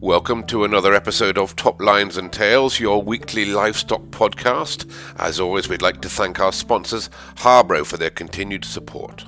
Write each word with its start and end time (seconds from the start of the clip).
Welcome 0.00 0.46
to 0.46 0.64
another 0.64 0.94
episode 0.94 1.36
of 1.36 1.54
Top 1.56 1.82
Lines 1.82 2.16
and 2.16 2.32
Tails, 2.32 2.80
your 2.80 3.02
weekly 3.02 3.44
livestock 3.44 4.00
podcast. 4.04 4.90
As 5.18 5.38
always, 5.38 5.68
we'd 5.68 5.82
like 5.82 6.00
to 6.00 6.08
thank 6.08 6.40
our 6.40 6.52
sponsors, 6.52 7.10
Harbro, 7.36 7.84
for 7.84 7.98
their 7.98 8.08
continued 8.08 8.64
support. 8.64 9.26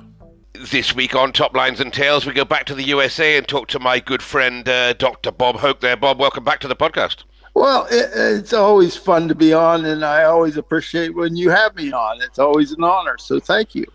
This 0.69 0.93
week 0.93 1.15
on 1.15 1.31
Top 1.31 1.55
Lines 1.55 1.79
and 1.79 1.91
Tails, 1.91 2.27
we 2.27 2.33
go 2.33 2.45
back 2.45 2.65
to 2.65 2.75
the 2.75 2.83
USA 2.83 3.35
and 3.35 3.47
talk 3.47 3.67
to 3.69 3.79
my 3.79 3.99
good 3.99 4.21
friend, 4.21 4.69
uh, 4.69 4.93
Dr. 4.93 5.31
Bob 5.31 5.55
Hoke 5.55 5.81
there. 5.81 5.97
Bob, 5.97 6.19
welcome 6.19 6.43
back 6.43 6.59
to 6.59 6.67
the 6.67 6.75
podcast. 6.75 7.23
Well, 7.55 7.87
it, 7.89 8.11
it's 8.13 8.53
always 8.53 8.95
fun 8.95 9.27
to 9.29 9.33
be 9.33 9.53
on, 9.53 9.85
and 9.85 10.05
I 10.05 10.25
always 10.25 10.57
appreciate 10.57 11.15
when 11.15 11.35
you 11.35 11.49
have 11.49 11.75
me 11.75 11.91
on. 11.91 12.21
It's 12.21 12.37
always 12.37 12.73
an 12.73 12.83
honor, 12.83 13.17
so 13.17 13.39
thank 13.39 13.73
you. 13.73 13.85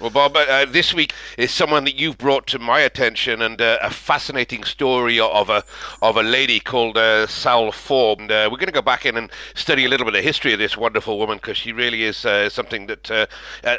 Well, 0.00 0.10
Bob, 0.10 0.36
uh, 0.36 0.64
this 0.64 0.92
week 0.92 1.14
is 1.38 1.52
someone 1.52 1.84
that 1.84 1.94
you've 1.94 2.18
brought 2.18 2.48
to 2.48 2.58
my 2.58 2.80
attention, 2.80 3.40
and 3.40 3.60
uh, 3.62 3.78
a 3.80 3.90
fascinating 3.90 4.64
story 4.64 5.20
of 5.20 5.48
a 5.48 5.62
of 6.02 6.16
a 6.16 6.24
lady 6.24 6.58
called 6.58 6.98
uh, 6.98 7.28
Sal 7.28 7.70
Forbes. 7.70 8.22
And, 8.22 8.32
uh, 8.32 8.48
we're 8.50 8.58
going 8.58 8.66
to 8.66 8.72
go 8.72 8.82
back 8.82 9.06
in 9.06 9.16
and 9.16 9.30
study 9.54 9.84
a 9.84 9.88
little 9.88 10.04
bit 10.04 10.16
of 10.16 10.24
history 10.24 10.52
of 10.52 10.58
this 10.58 10.76
wonderful 10.76 11.18
woman 11.18 11.38
because 11.38 11.56
she 11.56 11.70
really 11.72 12.02
is 12.02 12.26
uh, 12.26 12.48
something 12.48 12.88
that 12.88 13.10
uh, 13.12 13.26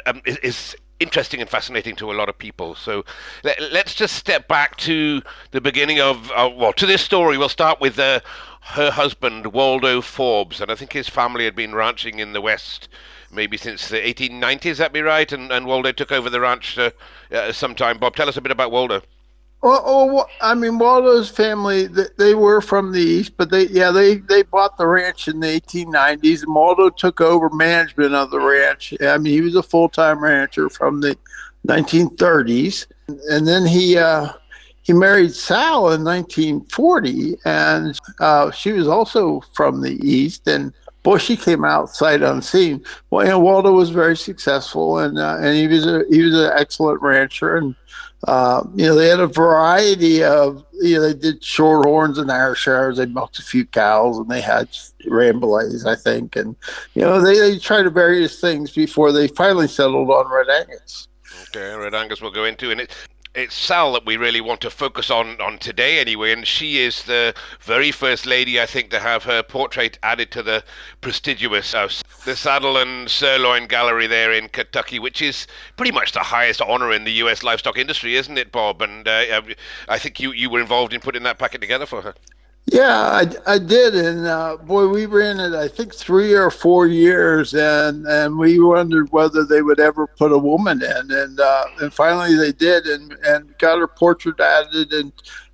um, 0.06 0.22
is, 0.24 0.38
is 0.38 0.76
interesting 1.00 1.40
and 1.40 1.48
fascinating 1.48 1.96
to 1.96 2.10
a 2.10 2.14
lot 2.14 2.28
of 2.28 2.38
people. 2.38 2.74
So 2.74 3.04
let, 3.44 3.86
us 3.86 3.94
just 3.94 4.16
step 4.16 4.48
back 4.48 4.76
to 4.78 5.22
the 5.52 5.60
beginning 5.60 6.00
of, 6.00 6.30
uh, 6.32 6.50
well, 6.54 6.72
to 6.74 6.86
this 6.86 7.02
story. 7.02 7.38
We'll 7.38 7.48
start 7.48 7.80
with 7.80 7.98
uh, 7.98 8.20
her 8.60 8.90
husband, 8.90 9.48
Waldo 9.48 10.00
Forbes, 10.00 10.60
and 10.60 10.70
I 10.70 10.74
think 10.74 10.92
his 10.92 11.08
family 11.08 11.44
had 11.44 11.54
been 11.54 11.74
ranching 11.74 12.18
in 12.18 12.32
the 12.32 12.40
West 12.40 12.88
maybe 13.30 13.56
since 13.56 13.88
the 13.88 13.98
1890s, 13.98 14.76
that 14.78 14.92
be 14.92 15.02
right? 15.02 15.30
And, 15.32 15.52
and 15.52 15.66
Waldo 15.66 15.92
took 15.92 16.12
over 16.12 16.30
the 16.30 16.40
ranch 16.40 16.78
uh, 16.78 16.90
uh, 17.30 17.52
sometime. 17.52 17.98
Bob, 17.98 18.16
tell 18.16 18.28
us 18.28 18.36
a 18.36 18.40
bit 18.40 18.52
about 18.52 18.70
Waldo. 18.70 19.02
Well, 19.60 19.82
oh, 19.84 20.26
I 20.40 20.54
mean, 20.54 20.78
Waldo's 20.78 21.28
family, 21.28 21.88
they 21.88 22.34
were 22.34 22.60
from 22.60 22.92
the 22.92 23.00
East, 23.00 23.32
but 23.36 23.50
they, 23.50 23.66
yeah, 23.66 23.90
they, 23.90 24.16
they 24.16 24.42
bought 24.42 24.78
the 24.78 24.86
ranch 24.86 25.26
in 25.26 25.40
the 25.40 25.48
1890s, 25.48 26.44
and 26.44 26.54
Waldo 26.54 26.90
took 26.90 27.20
over 27.20 27.50
management 27.50 28.14
of 28.14 28.30
the 28.30 28.38
ranch. 28.38 28.94
I 29.00 29.18
mean, 29.18 29.32
he 29.32 29.40
was 29.40 29.56
a 29.56 29.62
full 29.62 29.88
time 29.88 30.22
rancher 30.22 30.70
from 30.70 31.00
the 31.00 31.16
1930s. 31.66 32.86
And 33.30 33.48
then 33.48 33.66
he, 33.66 33.98
uh, 33.98 34.32
he 34.82 34.92
married 34.92 35.34
Sal 35.34 35.92
in 35.92 36.04
1940, 36.04 37.38
and 37.44 37.98
uh, 38.20 38.50
she 38.52 38.72
was 38.72 38.86
also 38.86 39.42
from 39.54 39.82
the 39.82 39.98
East. 40.06 40.46
And 40.46 40.72
boy, 41.02 41.18
she 41.18 41.36
came 41.36 41.64
out 41.64 41.90
sight 41.90 42.22
unseen. 42.22 42.84
Well, 43.10 43.26
know, 43.26 43.38
Waldo 43.38 43.72
was 43.72 43.90
very 43.90 44.16
successful, 44.16 44.98
and 44.98 45.18
uh, 45.18 45.38
and 45.40 45.56
he 45.56 45.66
was 45.66 45.86
a 45.86 46.04
he 46.08 46.22
was 46.22 46.34
an 46.34 46.52
excellent 46.54 47.02
rancher, 47.02 47.56
and 47.56 47.74
uh, 48.24 48.64
you 48.74 48.86
know 48.86 48.94
they 48.96 49.08
had 49.08 49.20
a 49.20 49.26
variety 49.26 50.24
of 50.24 50.64
you 50.80 50.96
know 50.96 51.02
they 51.02 51.14
did 51.14 51.40
shorthorns 51.40 52.18
and 52.18 52.30
Ayrshires. 52.30 52.96
They 52.96 53.06
milked 53.06 53.38
a 53.38 53.42
few 53.42 53.64
cows, 53.64 54.18
and 54.18 54.28
they 54.28 54.40
had 54.40 54.68
Rambouillets, 55.06 55.86
I 55.86 55.94
think, 55.94 56.34
and 56.36 56.56
you 56.94 57.02
know 57.02 57.20
they 57.20 57.38
they 57.38 57.58
tried 57.58 57.92
various 57.92 58.40
things 58.40 58.72
before 58.72 59.12
they 59.12 59.28
finally 59.28 59.68
settled 59.68 60.10
on 60.10 60.30
Red 60.30 60.48
Angus. 60.48 61.06
Okay, 61.48 61.74
Red 61.74 61.94
Angus 61.94 62.20
we'll 62.20 62.32
go 62.32 62.44
into, 62.44 62.70
and 62.72 62.80
it 62.80 62.92
it's 63.38 63.54
Sal 63.54 63.92
that 63.92 64.04
we 64.04 64.16
really 64.16 64.40
want 64.40 64.60
to 64.62 64.70
focus 64.70 65.10
on 65.10 65.40
on 65.40 65.58
today 65.58 66.00
anyway, 66.00 66.32
and 66.32 66.46
she 66.46 66.78
is 66.78 67.04
the 67.04 67.34
very 67.60 67.92
first 67.92 68.26
lady 68.26 68.60
I 68.60 68.66
think 68.66 68.90
to 68.90 68.98
have 68.98 69.22
her 69.24 69.42
portrait 69.42 69.98
added 70.02 70.30
to 70.32 70.42
the 70.42 70.64
prestigious 71.00 71.72
house, 71.72 72.02
the 72.24 72.34
Saddle 72.34 72.76
and 72.76 73.08
Sirloin 73.08 73.68
Gallery 73.68 74.08
there 74.08 74.32
in 74.32 74.48
Kentucky, 74.48 74.98
which 74.98 75.22
is 75.22 75.46
pretty 75.76 75.92
much 75.92 76.12
the 76.12 76.20
highest 76.20 76.60
honor 76.60 76.92
in 76.92 77.04
the 77.04 77.12
U.S. 77.12 77.44
livestock 77.44 77.78
industry, 77.78 78.16
isn't 78.16 78.38
it, 78.38 78.50
Bob? 78.50 78.82
And 78.82 79.06
uh, 79.06 79.42
I 79.88 79.98
think 79.98 80.18
you 80.18 80.32
you 80.32 80.50
were 80.50 80.60
involved 80.60 80.92
in 80.92 81.00
putting 81.00 81.22
that 81.22 81.38
packet 81.38 81.60
together 81.60 81.86
for 81.86 82.02
her. 82.02 82.14
Yeah, 82.70 82.98
I, 83.46 83.54
I 83.54 83.58
did, 83.58 83.94
and 83.94 84.26
uh, 84.26 84.58
boy, 84.58 84.88
we 84.88 85.06
ran 85.06 85.40
it. 85.40 85.54
I 85.54 85.68
think 85.68 85.94
three 85.94 86.34
or 86.34 86.50
four 86.50 86.86
years, 86.86 87.54
and 87.54 88.06
and 88.06 88.36
we 88.36 88.60
wondered 88.60 89.10
whether 89.10 89.44
they 89.44 89.62
would 89.62 89.80
ever 89.80 90.06
put 90.06 90.32
a 90.32 90.38
woman 90.38 90.82
in, 90.82 91.10
and 91.10 91.40
uh, 91.40 91.64
and 91.80 91.94
finally 91.94 92.34
they 92.34 92.52
did, 92.52 92.84
and 92.86 93.12
and 93.24 93.56
got 93.58 93.78
her 93.78 93.86
portrait 93.86 94.38
added 94.38 94.92
in 94.92 95.12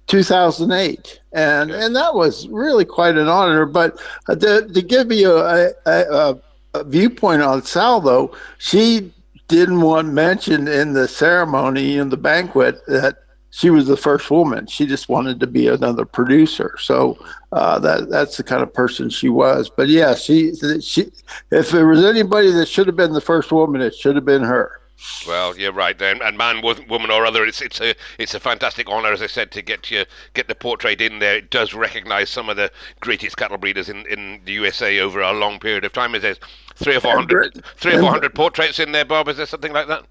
2008, 0.09 1.21
and 1.33 1.71
and 1.71 1.95
that 1.95 2.15
was 2.15 2.49
really 2.49 2.85
quite 2.85 3.17
an 3.17 3.29
honor. 3.29 3.65
But 3.65 3.97
to, 4.27 4.67
to 4.67 4.83
give 4.83 5.13
you 5.13 5.37
a, 5.37 5.71
a, 5.87 6.37
a 6.75 6.85
viewpoint 6.85 7.43
on 7.43 7.63
Sal, 7.63 8.01
though, 8.01 8.35
she 8.59 9.13
didn't 9.47 9.83
want 9.83 10.09
mentioned 10.09 10.69
in 10.69 10.95
the 10.95 11.07
ceremony 11.07 11.99
in 11.99 12.09
the 12.09 12.17
banquet 12.17 12.85
that 12.89 13.19
she 13.55 13.71
was 13.71 13.87
the 13.87 13.97
first 13.97 14.33
woman. 14.33 14.67
She 14.67 14.85
just 14.85 15.09
wanted 15.09 15.39
to 15.39 15.47
be 15.47 15.69
another 15.69 16.05
producer. 16.05 16.77
So 16.81 17.17
uh, 17.53 17.79
that 17.79 18.11
that's 18.11 18.37
the 18.37 18.43
kind 18.43 18.65
of 18.65 18.75
person 18.75 19.09
she 19.09 19.29
was. 19.29 19.71
But 19.71 19.87
yeah, 19.87 20.17
she 20.17 20.53
she 20.81 21.13
if 21.53 21.71
there 21.71 21.87
was 21.87 22.05
anybody 22.05 22.51
that 22.51 22.67
should 22.67 22.89
have 22.89 22.97
been 22.97 23.13
the 23.13 23.21
first 23.21 23.53
woman, 23.53 23.81
it 23.81 23.95
should 23.95 24.17
have 24.17 24.25
been 24.25 24.43
her. 24.43 24.81
Well, 25.29 25.57
you're 25.57 25.73
right, 25.73 26.01
and, 26.03 26.21
and 26.23 26.37
man, 26.37 26.63
woman, 26.63 27.11
or 27.11 27.27
other, 27.27 27.45
it's 27.45 27.61
it's 27.61 27.81
a 27.81 27.95
it's 28.19 28.35
a 28.35 28.41
fantastic 28.41 28.89
honour, 28.89 29.13
as 29.13 29.23
I 29.23 29.29
said, 29.29 29.53
to 29.53 29.63
get 29.63 29.89
you 29.89 30.05
get 30.33 30.49
the 30.49 30.55
portrait 30.57 31.01
in 31.01 31.21
there. 31.21 31.37
It 31.37 31.51
does 31.51 31.75
recognise 31.75 32.31
some 32.31 32.49
of 32.49 32.57
the 32.57 32.73
greatest 33.01 33.37
cattle 33.37 33.59
breeders 33.59 33.89
in, 33.89 34.05
in 34.07 34.41
the 34.45 34.53
USA 34.53 34.99
over 34.99 35.21
a 35.21 35.33
long 35.33 35.61
period 35.61 35.85
of 35.85 35.93
time. 35.93 36.17
Is 36.17 36.23
there 36.23 36.37
three 36.75 36.97
or 36.97 37.01
four 37.01 37.15
hundred 37.15 37.63
three 37.77 37.95
or 37.95 38.01
four 38.01 38.11
hundred 38.11 38.35
portraits 38.35 38.81
in 38.81 38.91
there, 38.91 39.05
Bob? 39.05 39.29
Is 39.29 39.37
there 39.37 39.47
something 39.47 39.73
like 39.73 39.87
that? 39.87 40.07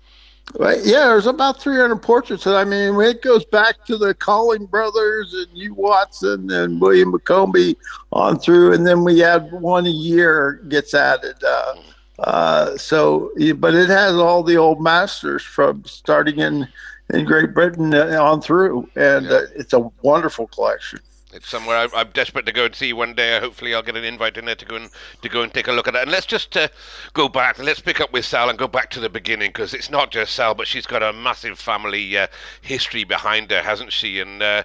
Yeah, 0.59 1.08
there's 1.08 1.26
about 1.26 1.59
300 1.59 1.96
portraits. 1.98 2.46
I 2.46 2.64
mean, 2.64 3.00
it 3.02 3.22
goes 3.22 3.44
back 3.46 3.86
to 3.86 3.98
the 3.98 4.14
Colling 4.14 4.66
brothers 4.66 5.34
and 5.34 5.48
Hugh 5.58 5.74
Watson 5.74 6.52
and 6.52 6.80
William 6.80 7.12
McCombie 7.12 7.76
on 8.12 8.38
through. 8.38 8.74
And 8.74 8.86
then 8.86 9.04
we 9.04 9.24
add 9.24 9.52
one 9.52 9.88
a 9.88 9.90
year 9.90 10.62
gets 10.68 10.94
added. 10.94 11.44
Uh, 11.44 11.76
uh, 12.20 12.78
so, 12.78 13.31
but 13.58 13.74
it 13.74 13.90
has 13.90 14.16
all 14.16 14.44
the 14.44 14.58
old 14.58 14.81
masters 14.81 15.42
from 15.42 15.84
starting 15.86 16.40
in, 16.40 16.68
in 17.12 17.25
Great 17.25 17.54
Britain 17.54 17.94
on 17.96 18.40
through. 18.40 18.88
And 18.96 19.25
yeah. 19.25 19.31
uh, 19.31 19.46
it's 19.56 19.74
a 19.74 19.92
wonderful 20.04 20.48
collection. 20.48 21.00
It's 21.34 21.50
somewhere 21.50 21.78
I, 21.78 22.02
am 22.02 22.12
desperate 22.12 22.46
to 22.46 22.52
go 22.52 22.66
and 22.66 22.76
see 22.76 22.94
one 22.94 23.16
day. 23.16 23.40
Hopefully, 23.40 23.74
I'll 23.74 23.82
get 23.82 23.98
an 23.98 24.04
invite 24.04 24.38
in 24.38 24.46
there 24.46 24.56
to 24.56 24.66
go 24.66 24.76
and 24.76 24.90
to 25.22 25.30
go 25.30 25.42
and 25.42 25.52
take 25.52 25.68
a 25.68 25.72
look 25.72 25.88
at 25.88 25.96
it. 25.96 26.04
And 26.04 26.12
let's 26.12 26.28
just 26.28 26.56
uh, 26.56 26.68
go 27.14 27.28
back. 27.28 27.58
Let's 27.58 27.80
pick 27.80 28.00
up 28.00 28.14
with 28.14 28.26
Sal 28.26 28.50
and 28.50 28.60
go 28.60 28.68
back 28.68 28.92
to 28.92 29.00
the 29.00 29.10
beginning 29.10 29.50
because 29.50 29.74
it's 29.74 29.90
not 29.90 30.12
just 30.12 30.34
Sal, 30.34 30.54
but 30.54 30.68
she's 30.68 30.86
got 30.86 31.02
a 31.02 31.12
massive 31.12 31.58
family 31.58 32.18
uh, 32.18 32.28
history 32.62 33.04
behind 33.04 33.50
her, 33.50 33.62
hasn't 33.62 33.92
she? 33.92 34.20
And 34.20 34.44
uh, 34.44 34.64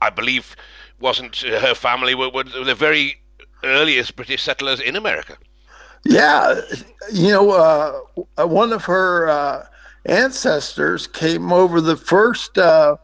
I 0.00 0.10
believe 0.10 0.56
wasn't 1.00 1.36
her 1.36 1.74
family 1.74 2.14
were, 2.14 2.30
were 2.30 2.44
the 2.44 2.74
very 2.74 3.18
earliest 3.62 4.16
British 4.16 4.42
settlers 4.42 4.80
in 4.80 4.96
America. 4.96 5.36
Yeah, 6.04 6.60
you 7.12 7.28
know, 7.28 7.50
uh, 7.50 8.46
one 8.46 8.72
of 8.72 8.84
her 8.84 9.28
uh, 9.28 9.66
ancestors 10.04 11.06
came 11.06 11.52
over 11.52 11.80
the 11.80 11.96
first 11.96 12.56
uh, 12.58 12.96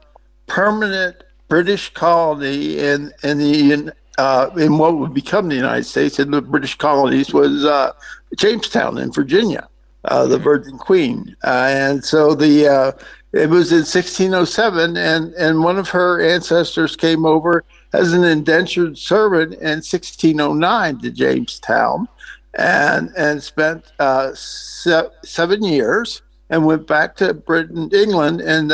permanent 0.46 1.24
British 1.52 1.92
colony 1.92 2.78
in 2.78 3.12
in 3.22 3.36
the 3.36 3.92
uh, 4.16 4.48
in 4.56 4.78
what 4.78 4.96
would 4.96 5.12
become 5.12 5.50
the 5.50 5.54
United 5.54 5.84
States 5.84 6.18
in 6.18 6.30
the 6.30 6.40
British 6.40 6.78
colonies 6.78 7.34
was 7.34 7.66
uh, 7.66 7.92
Jamestown 8.38 8.96
in 8.96 9.12
Virginia, 9.12 9.68
uh, 10.06 10.26
the 10.26 10.38
Virgin 10.38 10.78
Queen, 10.78 11.36
uh, 11.44 11.66
and 11.68 12.02
so 12.02 12.34
the 12.34 12.66
uh, 12.66 12.92
it 13.34 13.50
was 13.50 13.70
in 13.70 13.80
1607, 13.80 14.96
and 14.96 15.34
and 15.34 15.62
one 15.62 15.78
of 15.78 15.90
her 15.90 16.22
ancestors 16.22 16.96
came 16.96 17.26
over 17.26 17.64
as 17.92 18.14
an 18.14 18.24
indentured 18.24 18.96
servant 18.96 19.52
in 19.52 19.82
1609 19.84 21.00
to 21.00 21.10
Jamestown, 21.10 22.08
and 22.54 23.10
and 23.14 23.42
spent 23.42 23.92
uh, 23.98 24.30
se- 24.32 25.10
seven 25.22 25.62
years 25.62 26.22
and 26.48 26.64
went 26.64 26.86
back 26.86 27.14
to 27.16 27.34
Britain, 27.34 27.90
England, 27.92 28.40
and 28.40 28.72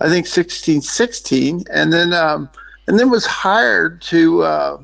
I 0.00 0.08
think 0.08 0.26
1616, 0.26 1.64
and 1.70 1.92
then 1.92 2.12
um, 2.12 2.50
and 2.86 2.98
then 2.98 3.10
was 3.10 3.24
hired 3.24 4.02
to 4.02 4.42
uh, 4.42 4.78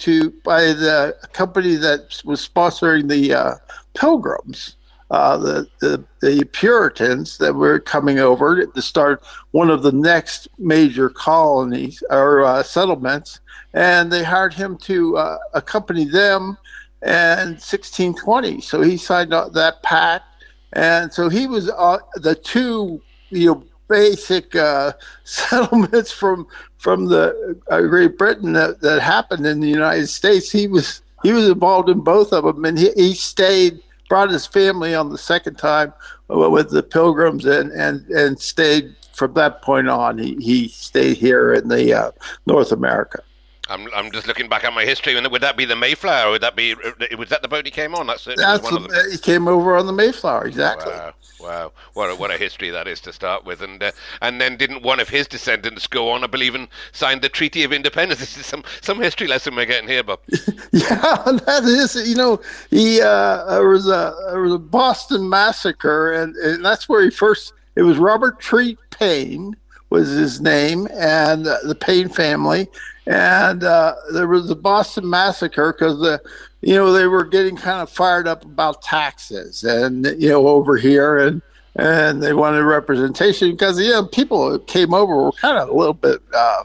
to 0.00 0.30
by 0.44 0.72
the 0.72 1.16
company 1.32 1.76
that 1.76 2.20
was 2.24 2.46
sponsoring 2.46 3.08
the 3.08 3.32
uh, 3.32 3.54
Pilgrims, 3.94 4.76
uh, 5.10 5.38
the, 5.38 5.66
the 5.80 6.04
the 6.20 6.44
Puritans 6.52 7.38
that 7.38 7.54
were 7.54 7.78
coming 7.80 8.18
over 8.18 8.66
to 8.66 8.82
start 8.82 9.24
one 9.52 9.70
of 9.70 9.82
the 9.82 9.92
next 9.92 10.48
major 10.58 11.08
colonies 11.08 12.02
or 12.10 12.44
uh, 12.44 12.62
settlements, 12.62 13.40
and 13.72 14.12
they 14.12 14.22
hired 14.22 14.52
him 14.52 14.76
to 14.78 15.16
uh, 15.16 15.38
accompany 15.54 16.04
them. 16.04 16.58
And 17.00 17.50
1620, 17.50 18.60
so 18.60 18.82
he 18.82 18.96
signed 18.96 19.30
that 19.30 19.82
pact, 19.84 20.24
and 20.72 21.12
so 21.12 21.28
he 21.28 21.46
was 21.46 21.70
uh, 21.70 21.98
the 22.16 22.34
two 22.34 23.00
you 23.30 23.46
know 23.46 23.64
basic 23.88 24.54
uh, 24.54 24.92
settlements 25.24 26.12
from 26.12 26.46
from 26.78 27.06
the 27.06 27.60
uh, 27.70 27.80
Great 27.82 28.16
Britain 28.16 28.52
that, 28.52 28.80
that 28.82 29.00
happened 29.00 29.44
in 29.46 29.60
the 29.60 29.68
United 29.68 30.06
States. 30.08 30.50
He 30.50 30.68
was 30.68 31.02
he 31.22 31.32
was 31.32 31.48
involved 31.48 31.88
in 31.88 32.00
both 32.00 32.32
of 32.32 32.44
them, 32.44 32.64
and 32.64 32.78
he, 32.78 32.92
he 32.92 33.14
stayed, 33.14 33.80
brought 34.08 34.30
his 34.30 34.46
family 34.46 34.94
on 34.94 35.10
the 35.10 35.18
second 35.18 35.56
time 35.56 35.92
with 36.28 36.70
the 36.70 36.82
Pilgrims, 36.82 37.44
and 37.44 37.72
and 37.72 38.06
and 38.08 38.40
stayed 38.40 38.94
from 39.12 39.34
that 39.34 39.62
point 39.62 39.88
on. 39.88 40.18
He 40.18 40.36
he 40.36 40.68
stayed 40.68 41.16
here 41.16 41.52
in 41.52 41.68
the 41.68 41.92
uh, 41.92 42.10
North 42.46 42.72
America. 42.72 43.22
I'm, 43.68 43.86
I'm 43.94 44.10
just 44.10 44.26
looking 44.26 44.48
back 44.48 44.64
at 44.64 44.72
my 44.72 44.84
history. 44.84 45.16
And 45.16 45.26
would 45.28 45.42
that 45.42 45.56
be 45.56 45.64
the 45.64 45.76
Mayflower? 45.76 46.30
Would 46.30 46.40
that 46.40 46.56
be 46.56 46.74
was 47.16 47.28
that 47.28 47.42
the 47.42 47.48
boat 47.48 47.66
he 47.66 47.70
came 47.70 47.94
on? 47.94 48.06
That's 48.06 48.24
That's 48.24 48.62
the, 48.62 49.08
he 49.10 49.18
came 49.18 49.46
over 49.46 49.76
on 49.76 49.86
the 49.86 49.92
Mayflower. 49.92 50.46
Exactly. 50.46 50.92
Wow, 50.92 51.14
wow, 51.40 51.72
what 51.92 52.10
a, 52.10 52.14
what 52.14 52.30
a 52.30 52.38
history 52.38 52.70
that 52.70 52.88
is 52.88 53.00
to 53.00 53.12
start 53.12 53.44
with. 53.44 53.62
And 53.62 53.82
uh, 53.82 53.92
and 54.22 54.40
then 54.40 54.56
didn't 54.56 54.82
one 54.82 55.00
of 55.00 55.08
his 55.08 55.28
descendants 55.28 55.86
go 55.86 56.10
on? 56.10 56.24
I 56.24 56.26
believe 56.26 56.54
and 56.54 56.68
signed 56.92 57.22
the 57.22 57.28
Treaty 57.28 57.64
of 57.64 57.72
Independence. 57.72 58.20
This 58.28 58.36
is 58.36 58.46
some 58.46 58.64
some 58.80 59.00
history 59.00 59.28
lesson 59.28 59.54
we're 59.54 59.66
getting 59.66 59.88
here, 59.88 60.02
Bob. 60.02 60.20
yeah, 60.28 60.38
that 60.72 61.62
is. 61.64 61.94
You 62.08 62.16
know, 62.16 62.40
he 62.70 63.00
uh, 63.00 63.44
there 63.46 63.68
was 63.68 63.86
a 63.86 64.14
there 64.30 64.40
was 64.40 64.54
a 64.54 64.58
Boston 64.58 65.28
massacre, 65.28 66.12
and, 66.12 66.34
and 66.36 66.64
that's 66.64 66.88
where 66.88 67.02
he 67.02 67.10
first. 67.10 67.52
It 67.76 67.82
was 67.82 67.96
Robert 67.96 68.40
Treat 68.40 68.76
Paine 68.90 69.54
was 69.90 70.08
his 70.08 70.40
name, 70.40 70.88
and 70.92 71.46
uh, 71.46 71.58
the 71.64 71.74
Paine 71.74 72.08
family 72.08 72.68
and 73.08 73.64
uh, 73.64 73.94
there 74.12 74.28
was 74.28 74.48
the 74.48 74.54
Boston 74.54 75.08
Massacre 75.08 75.72
because 75.72 75.98
the, 75.98 76.20
you 76.60 76.74
know, 76.74 76.92
they 76.92 77.06
were 77.06 77.24
getting 77.24 77.56
kind 77.56 77.80
of 77.80 77.88
fired 77.88 78.28
up 78.28 78.44
about 78.44 78.82
taxes, 78.82 79.64
and 79.64 80.04
you 80.18 80.28
know, 80.28 80.46
over 80.46 80.76
here, 80.76 81.16
and 81.16 81.40
and 81.76 82.22
they 82.22 82.34
wanted 82.34 82.64
representation 82.64 83.50
because 83.52 83.80
you 83.80 83.90
know 83.90 84.04
people 84.04 84.58
came 84.60 84.92
over 84.92 85.16
were 85.16 85.32
kind 85.32 85.56
of 85.56 85.70
a 85.70 85.72
little 85.72 85.94
bit, 85.94 86.20
uh, 86.34 86.64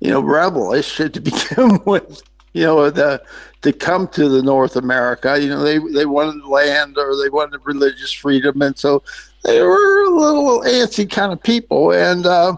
you 0.00 0.10
know, 0.10 0.20
rebelish 0.20 0.96
to 1.12 1.20
begin 1.20 1.80
with. 1.86 2.22
You 2.54 2.64
know, 2.64 2.90
the 2.90 3.22
to 3.62 3.72
come 3.72 4.08
to 4.08 4.28
the 4.28 4.42
North 4.42 4.74
America, 4.74 5.40
you 5.40 5.48
know, 5.48 5.62
they 5.62 5.78
they 5.78 6.06
wanted 6.06 6.44
land 6.44 6.98
or 6.98 7.16
they 7.22 7.28
wanted 7.28 7.60
religious 7.64 8.12
freedom, 8.12 8.62
and 8.62 8.76
so 8.76 9.04
they 9.44 9.60
were 9.60 10.04
a 10.04 10.10
little 10.10 10.60
antsy 10.60 11.10
kind 11.10 11.32
of 11.32 11.42
people, 11.42 11.92
and. 11.92 12.26
Uh, 12.26 12.56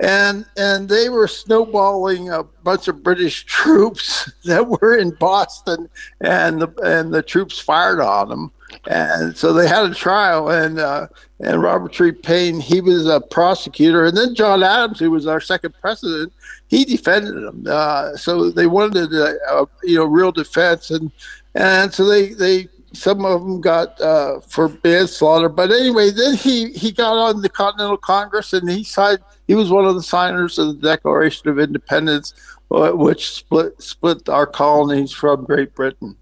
and 0.00 0.44
and 0.56 0.88
they 0.88 1.08
were 1.08 1.26
snowballing 1.26 2.30
a 2.30 2.44
bunch 2.44 2.88
of 2.88 3.02
British 3.02 3.44
troops 3.46 4.30
that 4.44 4.68
were 4.68 4.96
in 4.96 5.10
Boston, 5.10 5.88
and 6.20 6.62
the 6.62 6.68
and 6.84 7.12
the 7.12 7.22
troops 7.22 7.58
fired 7.58 8.00
on 8.00 8.28
them, 8.28 8.52
and 8.86 9.36
so 9.36 9.52
they 9.52 9.66
had 9.66 9.90
a 9.90 9.94
trial, 9.94 10.50
and 10.50 10.78
uh, 10.78 11.08
and 11.40 11.62
Robert 11.62 11.92
Treat 11.92 12.22
Paine 12.22 12.60
he 12.60 12.80
was 12.80 13.06
a 13.06 13.20
prosecutor, 13.20 14.06
and 14.06 14.16
then 14.16 14.34
John 14.34 14.62
Adams, 14.62 14.98
who 14.98 15.10
was 15.10 15.26
our 15.26 15.40
second 15.40 15.74
president, 15.80 16.32
he 16.68 16.84
defended 16.84 17.34
them. 17.34 17.64
Uh, 17.68 18.16
so 18.16 18.50
they 18.50 18.66
wanted 18.66 19.12
a, 19.12 19.36
a 19.50 19.66
you 19.82 19.96
know 19.96 20.04
real 20.04 20.32
defense, 20.32 20.90
and 20.90 21.10
and 21.54 21.92
so 21.92 22.04
they 22.04 22.34
they 22.34 22.68
some 22.92 23.24
of 23.24 23.42
them 23.42 23.60
got 23.60 24.00
uh, 24.00 24.40
for 24.40 24.72
manslaughter. 24.82 25.48
But 25.48 25.70
anyway, 25.70 26.10
then 26.10 26.34
he, 26.34 26.70
he 26.72 26.92
got 26.92 27.16
on 27.16 27.42
the 27.42 27.48
Continental 27.48 27.96
Congress 27.96 28.52
and 28.52 28.68
he 28.68 28.84
signed. 28.84 29.20
He 29.46 29.54
was 29.54 29.70
one 29.70 29.86
of 29.86 29.94
the 29.94 30.02
signers 30.02 30.58
of 30.58 30.68
the 30.68 30.88
Declaration 30.88 31.48
of 31.48 31.58
Independence, 31.58 32.34
uh, 32.70 32.90
which 32.90 33.30
split 33.30 33.80
split 33.82 34.28
our 34.28 34.46
colonies 34.46 35.12
from 35.12 35.44
Great 35.44 35.74
Britain. 35.74 36.16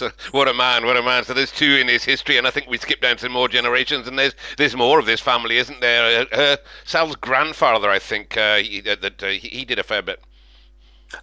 So 0.00 0.10
what 0.30 0.48
a 0.48 0.54
man, 0.54 0.86
what 0.86 0.96
a 0.96 1.02
man! 1.02 1.24
So 1.24 1.34
there's 1.34 1.52
two 1.52 1.76
in 1.76 1.86
his 1.86 2.04
history, 2.04 2.38
and 2.38 2.46
I 2.46 2.50
think 2.50 2.68
we 2.68 2.78
skip 2.78 3.02
down 3.02 3.18
to 3.18 3.28
more 3.28 3.48
generations, 3.48 4.08
and 4.08 4.18
there's 4.18 4.34
there's 4.56 4.74
more 4.74 4.98
of 4.98 5.04
this 5.04 5.20
family, 5.20 5.58
isn't 5.58 5.80
there? 5.80 6.26
Uh, 6.32 6.36
uh 6.36 6.56
Sal's 6.86 7.16
grandfather, 7.16 7.90
I 7.90 7.98
think, 7.98 8.36
uh, 8.36 8.56
he, 8.56 8.78
uh, 8.80 8.96
that 9.02 9.20
he, 9.20 9.48
he 9.48 9.64
did 9.66 9.78
a 9.78 9.82
fair 9.82 10.00
bit. 10.00 10.20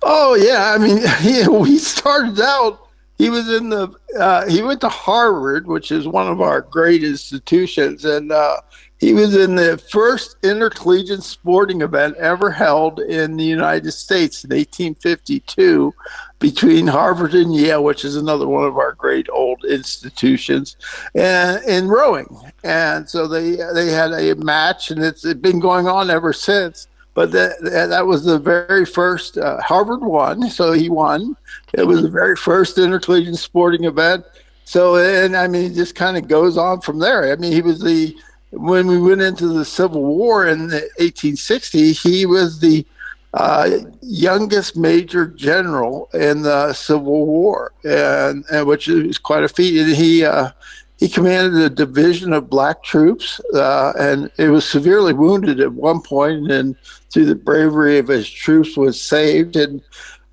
Oh 0.04 0.36
yeah, 0.36 0.74
I 0.74 0.78
mean, 0.78 1.02
he, 1.22 1.48
we 1.48 1.78
started 1.80 2.40
out 2.40 2.87
he 3.18 3.30
was 3.30 3.50
in 3.50 3.70
the 3.70 3.90
uh, 4.20 4.48
he 4.48 4.62
went 4.62 4.82
to 4.82 4.90
Harvard, 4.90 5.68
which 5.68 5.92
is 5.92 6.08
one 6.08 6.28
of 6.28 6.40
our 6.40 6.62
great 6.62 7.04
institutions, 7.04 8.06
and 8.06 8.32
uh, 8.32 8.58
he 9.00 9.14
was 9.14 9.36
in 9.36 9.56
the 9.56 9.78
first 9.92 10.38
intercollegiate 10.44 11.24
sporting 11.24 11.82
event 11.82 12.16
ever 12.18 12.52
held 12.52 13.00
in 13.00 13.36
the 13.38 13.44
United 13.44 13.92
States 13.92 14.44
in 14.44 14.50
1852 14.50 15.94
between 16.40 16.88
Harvard 16.88 17.34
and 17.34 17.56
Yale, 17.56 17.84
which 17.84 18.06
is 18.06 18.16
another 18.16 18.48
one 18.48 18.66
of 18.66 18.78
our 18.78 18.94
great 18.94 19.28
old 19.32 19.64
institutions, 19.66 20.78
and 21.16 21.64
in 21.66 21.88
rowing. 21.88 22.28
And 22.64 23.10
so 23.10 23.28
they 23.28 23.56
they 23.74 23.92
had 23.92 24.12
a 24.12 24.36
match, 24.36 24.92
and 24.92 25.04
it's 25.04 25.32
been 25.36 25.60
going 25.60 25.88
on 25.88 26.12
ever 26.12 26.34
since 26.34 26.88
but 27.18 27.32
that 27.32 27.60
that 27.64 28.06
was 28.06 28.26
the 28.26 28.38
very 28.38 28.86
first 28.86 29.40
uh, 29.40 29.60
Harvard 29.60 30.02
won, 30.02 30.52
so 30.52 30.72
he 30.74 30.88
won. 30.88 31.36
It 31.74 31.88
was 31.88 32.04
the 32.04 32.10
very 32.10 32.36
first 32.36 32.78
intercollegiate 32.78 33.38
sporting 33.38 33.86
event. 33.86 34.24
So 34.66 34.98
and 34.98 35.36
I 35.36 35.48
mean, 35.48 35.72
it 35.72 35.74
just 35.74 35.96
kind 35.96 36.16
of 36.16 36.28
goes 36.28 36.60
on 36.60 36.82
from 36.82 37.00
there. 37.00 37.32
I 37.32 37.36
mean, 37.38 37.52
he 37.52 37.64
was 37.64 37.82
the 37.82 38.16
when 38.52 38.86
we 38.86 39.02
went 39.02 39.22
into 39.22 39.48
the 39.48 39.66
Civil 39.66 40.04
War 40.04 40.46
in 40.46 40.70
1860, 40.70 41.94
he 41.94 42.28
was 42.28 42.60
the 42.60 42.86
uh, 43.34 43.80
youngest 44.04 44.78
major 44.78 45.26
general 45.26 46.12
in 46.14 46.44
the 46.44 46.72
Civil 46.74 47.26
War, 47.26 47.72
and, 47.84 48.46
and 48.52 48.68
which 48.68 48.88
is 48.88 49.18
quite 49.18 49.44
a 49.44 49.50
feat. 49.50 49.82
And 49.82 49.96
he 49.96 50.24
uh, 50.24 50.52
he 50.98 51.08
commanded 51.08 51.62
a 51.62 51.70
division 51.70 52.34
of 52.34 52.50
black 52.50 52.84
troops, 52.84 53.40
uh, 53.54 53.94
and 54.00 54.32
it 54.38 54.50
was 54.50 54.68
severely 54.68 55.14
wounded 55.14 55.60
at 55.60 55.74
one 55.74 56.02
point, 56.02 56.52
and 56.52 56.76
through 57.12 57.26
the 57.26 57.36
bravery 57.36 58.00
of 58.00 58.08
his 58.08 58.30
troops, 58.30 58.76
was 58.76 59.00
saved. 59.00 59.56
And 59.56 59.82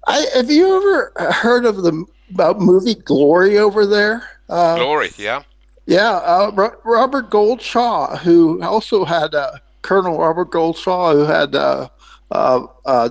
I, 0.07 0.27
have 0.35 0.51
you 0.51 0.77
ever 0.77 1.33
heard 1.33 1.67
of 1.67 1.83
the 1.83 2.05
about 2.31 2.61
movie 2.61 2.95
Glory 2.95 3.59
over 3.59 3.85
there? 3.85 4.27
Uh, 4.49 4.77
Glory, 4.77 5.11
yeah, 5.19 5.43
yeah. 5.87 6.13
Uh, 6.13 6.71
Robert 6.85 7.31
Gould 7.31 7.61
Shaw, 7.61 8.17
who 8.17 8.63
also 8.63 9.05
had 9.05 9.35
uh, 9.35 9.53
Colonel 9.83 10.19
Robert 10.19 10.51
Gould 10.51 10.79
Shaw, 10.79 11.13
who 11.13 11.25
had 11.25 11.55
uh, 11.55 11.89
uh, 12.31 13.11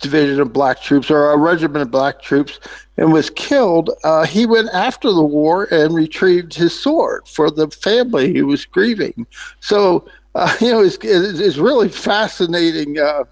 division 0.00 0.40
of 0.40 0.52
black 0.52 0.80
troops 0.80 1.10
or 1.10 1.30
a 1.32 1.36
regiment 1.36 1.82
of 1.82 1.90
black 1.90 2.22
troops 2.22 2.60
and 2.96 3.12
was 3.12 3.30
killed, 3.30 3.90
uh, 4.04 4.24
he 4.24 4.46
went 4.46 4.68
after 4.72 5.12
the 5.12 5.22
war 5.22 5.64
and 5.72 5.94
retrieved 5.94 6.54
his 6.54 6.78
sword 6.78 7.26
for 7.26 7.50
the 7.50 7.68
family 7.68 8.32
he 8.32 8.42
was 8.42 8.64
grieving. 8.64 9.26
So, 9.60 10.06
uh, 10.34 10.54
you 10.60 10.70
know, 10.70 10.82
it's, 10.82 10.98
it's 11.02 11.56
really 11.56 11.88
fascinating 11.88 12.98
uh, 12.98 13.24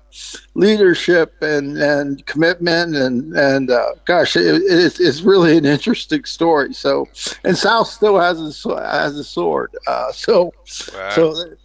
leadership 0.55 1.35
and, 1.41 1.79
and 1.79 2.25
commitment. 2.27 2.97
And, 2.97 3.35
and 3.35 3.71
uh, 3.71 3.91
gosh, 4.05 4.37
it, 4.37 4.63
it's, 4.65 5.01
it's 5.01 5.23
really 5.23 5.57
an 5.57 5.65
interesting 5.65 6.25
story. 6.25 6.73
So, 6.75 7.09
and 7.45 7.57
Sal 7.57 7.85
still 7.85 8.19
has 8.19 8.41
a, 8.41 8.91
has 8.91 9.19
a 9.19 9.25
sword. 9.25 9.77
Uh, 9.87 10.13
so, 10.13 10.53
wow. 10.95 11.11
so 11.11 11.57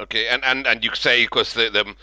Okay, 0.00 0.26
and, 0.26 0.44
and, 0.44 0.66
and 0.66 0.84
you 0.84 0.90
say, 0.94 1.24
because 1.24 1.54
the, 1.54 1.70
the 1.70 1.94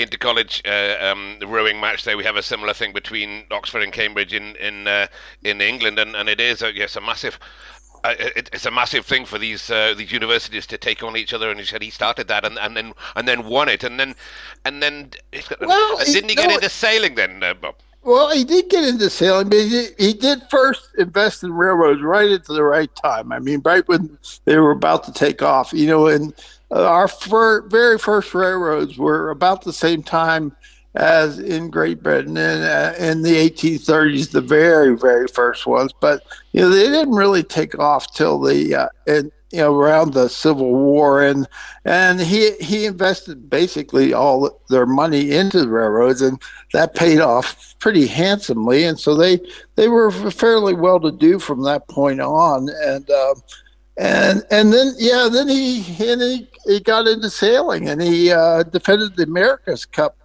inter-college 0.00 0.62
uh, 0.64 0.96
um, 1.00 1.36
rowing 1.46 1.80
match 1.80 2.04
there, 2.04 2.16
we 2.16 2.22
have 2.22 2.36
a 2.36 2.42
similar 2.42 2.72
thing 2.72 2.92
between 2.92 3.44
Oxford 3.50 3.82
and 3.82 3.92
Cambridge 3.92 4.32
in 4.32 4.54
in 4.56 4.86
uh, 4.86 5.08
in 5.42 5.60
England, 5.60 5.98
and, 5.98 6.14
and 6.14 6.28
it 6.28 6.40
is 6.40 6.62
a, 6.62 6.72
yes 6.72 6.94
a 6.94 7.00
massive. 7.00 7.40
Uh, 8.04 8.14
it, 8.18 8.48
it's 8.52 8.66
a 8.66 8.70
massive 8.70 9.04
thing 9.04 9.26
for 9.26 9.36
these 9.36 9.68
uh, 9.68 9.94
these 9.96 10.12
universities 10.12 10.64
to 10.68 10.78
take 10.78 11.02
on 11.02 11.16
each 11.16 11.34
other, 11.34 11.50
and 11.50 11.58
he 11.58 11.66
said 11.66 11.82
he 11.82 11.90
started 11.90 12.28
that, 12.28 12.44
and, 12.44 12.56
and 12.58 12.76
then 12.76 12.92
and 13.16 13.26
then 13.26 13.44
won 13.44 13.68
it, 13.68 13.82
and 13.82 13.98
then 13.98 14.14
and 14.64 14.80
then 14.80 15.10
well, 15.60 15.98
didn't 16.04 16.30
he, 16.30 16.36
get 16.36 16.48
no, 16.48 16.54
into 16.54 16.68
sailing 16.68 17.16
then, 17.16 17.42
uh, 17.42 17.54
Bob? 17.54 17.74
Well, 18.02 18.30
he 18.30 18.44
did 18.44 18.70
get 18.70 18.84
into 18.84 19.10
sailing, 19.10 19.48
but 19.48 19.58
he, 19.58 19.88
he 19.98 20.12
did 20.14 20.40
first 20.50 20.88
invest 20.98 21.42
in 21.42 21.52
railroads 21.52 22.00
right 22.00 22.30
at 22.30 22.44
the 22.44 22.62
right 22.62 22.90
time. 22.94 23.32
I 23.32 23.40
mean, 23.40 23.60
right 23.64 23.86
when 23.88 24.16
they 24.46 24.56
were 24.56 24.70
about 24.70 25.04
to 25.04 25.12
take 25.12 25.42
off, 25.42 25.72
you 25.72 25.86
know, 25.86 26.06
and 26.06 26.32
uh, 26.32 26.36
our 26.70 27.08
fir- 27.08 27.62
very 27.68 27.98
first 27.98 28.34
railroads 28.34 28.96
were 28.96 29.30
about 29.30 29.62
the 29.62 29.72
same 29.72 30.02
time 30.02 30.56
as 30.94 31.38
in 31.38 31.70
Great 31.70 32.02
Britain 32.02 32.36
in, 32.36 32.62
uh, 32.62 32.94
in 32.98 33.22
the 33.22 33.36
1830s, 33.50 34.32
the 34.32 34.40
very, 34.40 34.96
very 34.96 35.28
first 35.28 35.66
ones. 35.66 35.92
But, 35.92 36.24
you 36.52 36.60
know, 36.60 36.68
they 36.68 36.84
didn't 36.84 37.14
really 37.14 37.42
take 37.42 37.78
off 37.78 38.12
till 38.12 38.40
the, 38.40 38.74
uh, 38.74 38.88
in, 39.06 39.30
you 39.52 39.58
know, 39.58 39.74
around 39.74 40.14
the 40.14 40.28
Civil 40.28 40.72
War. 40.72 41.22
And, 41.22 41.46
and 41.84 42.20
he, 42.20 42.52
he 42.60 42.86
invested 42.86 43.48
basically 43.48 44.12
all 44.12 44.60
their 44.68 44.86
money 44.86 45.30
into 45.30 45.60
the 45.60 45.68
railroads 45.68 46.22
and 46.22 46.40
that 46.72 46.94
paid 46.94 47.20
off 47.20 47.76
pretty 47.78 48.06
handsomely. 48.06 48.84
And 48.84 48.98
so 48.98 49.14
they, 49.14 49.38
they 49.76 49.88
were 49.88 50.10
fairly 50.10 50.74
well 50.74 50.98
to 51.00 51.12
do 51.12 51.38
from 51.38 51.62
that 51.64 51.86
point 51.88 52.20
on. 52.20 52.68
And, 52.68 53.08
uh, 53.08 53.34
and 54.00 54.42
and 54.50 54.72
then 54.72 54.94
yeah, 54.96 55.28
then 55.30 55.46
he 55.46 55.84
and 56.02 56.22
he, 56.22 56.48
he 56.64 56.80
got 56.80 57.06
into 57.06 57.28
sailing 57.28 57.90
and 57.90 58.00
he 58.00 58.32
uh, 58.32 58.62
defended 58.62 59.14
the 59.14 59.24
America's 59.24 59.84
Cup 59.84 60.16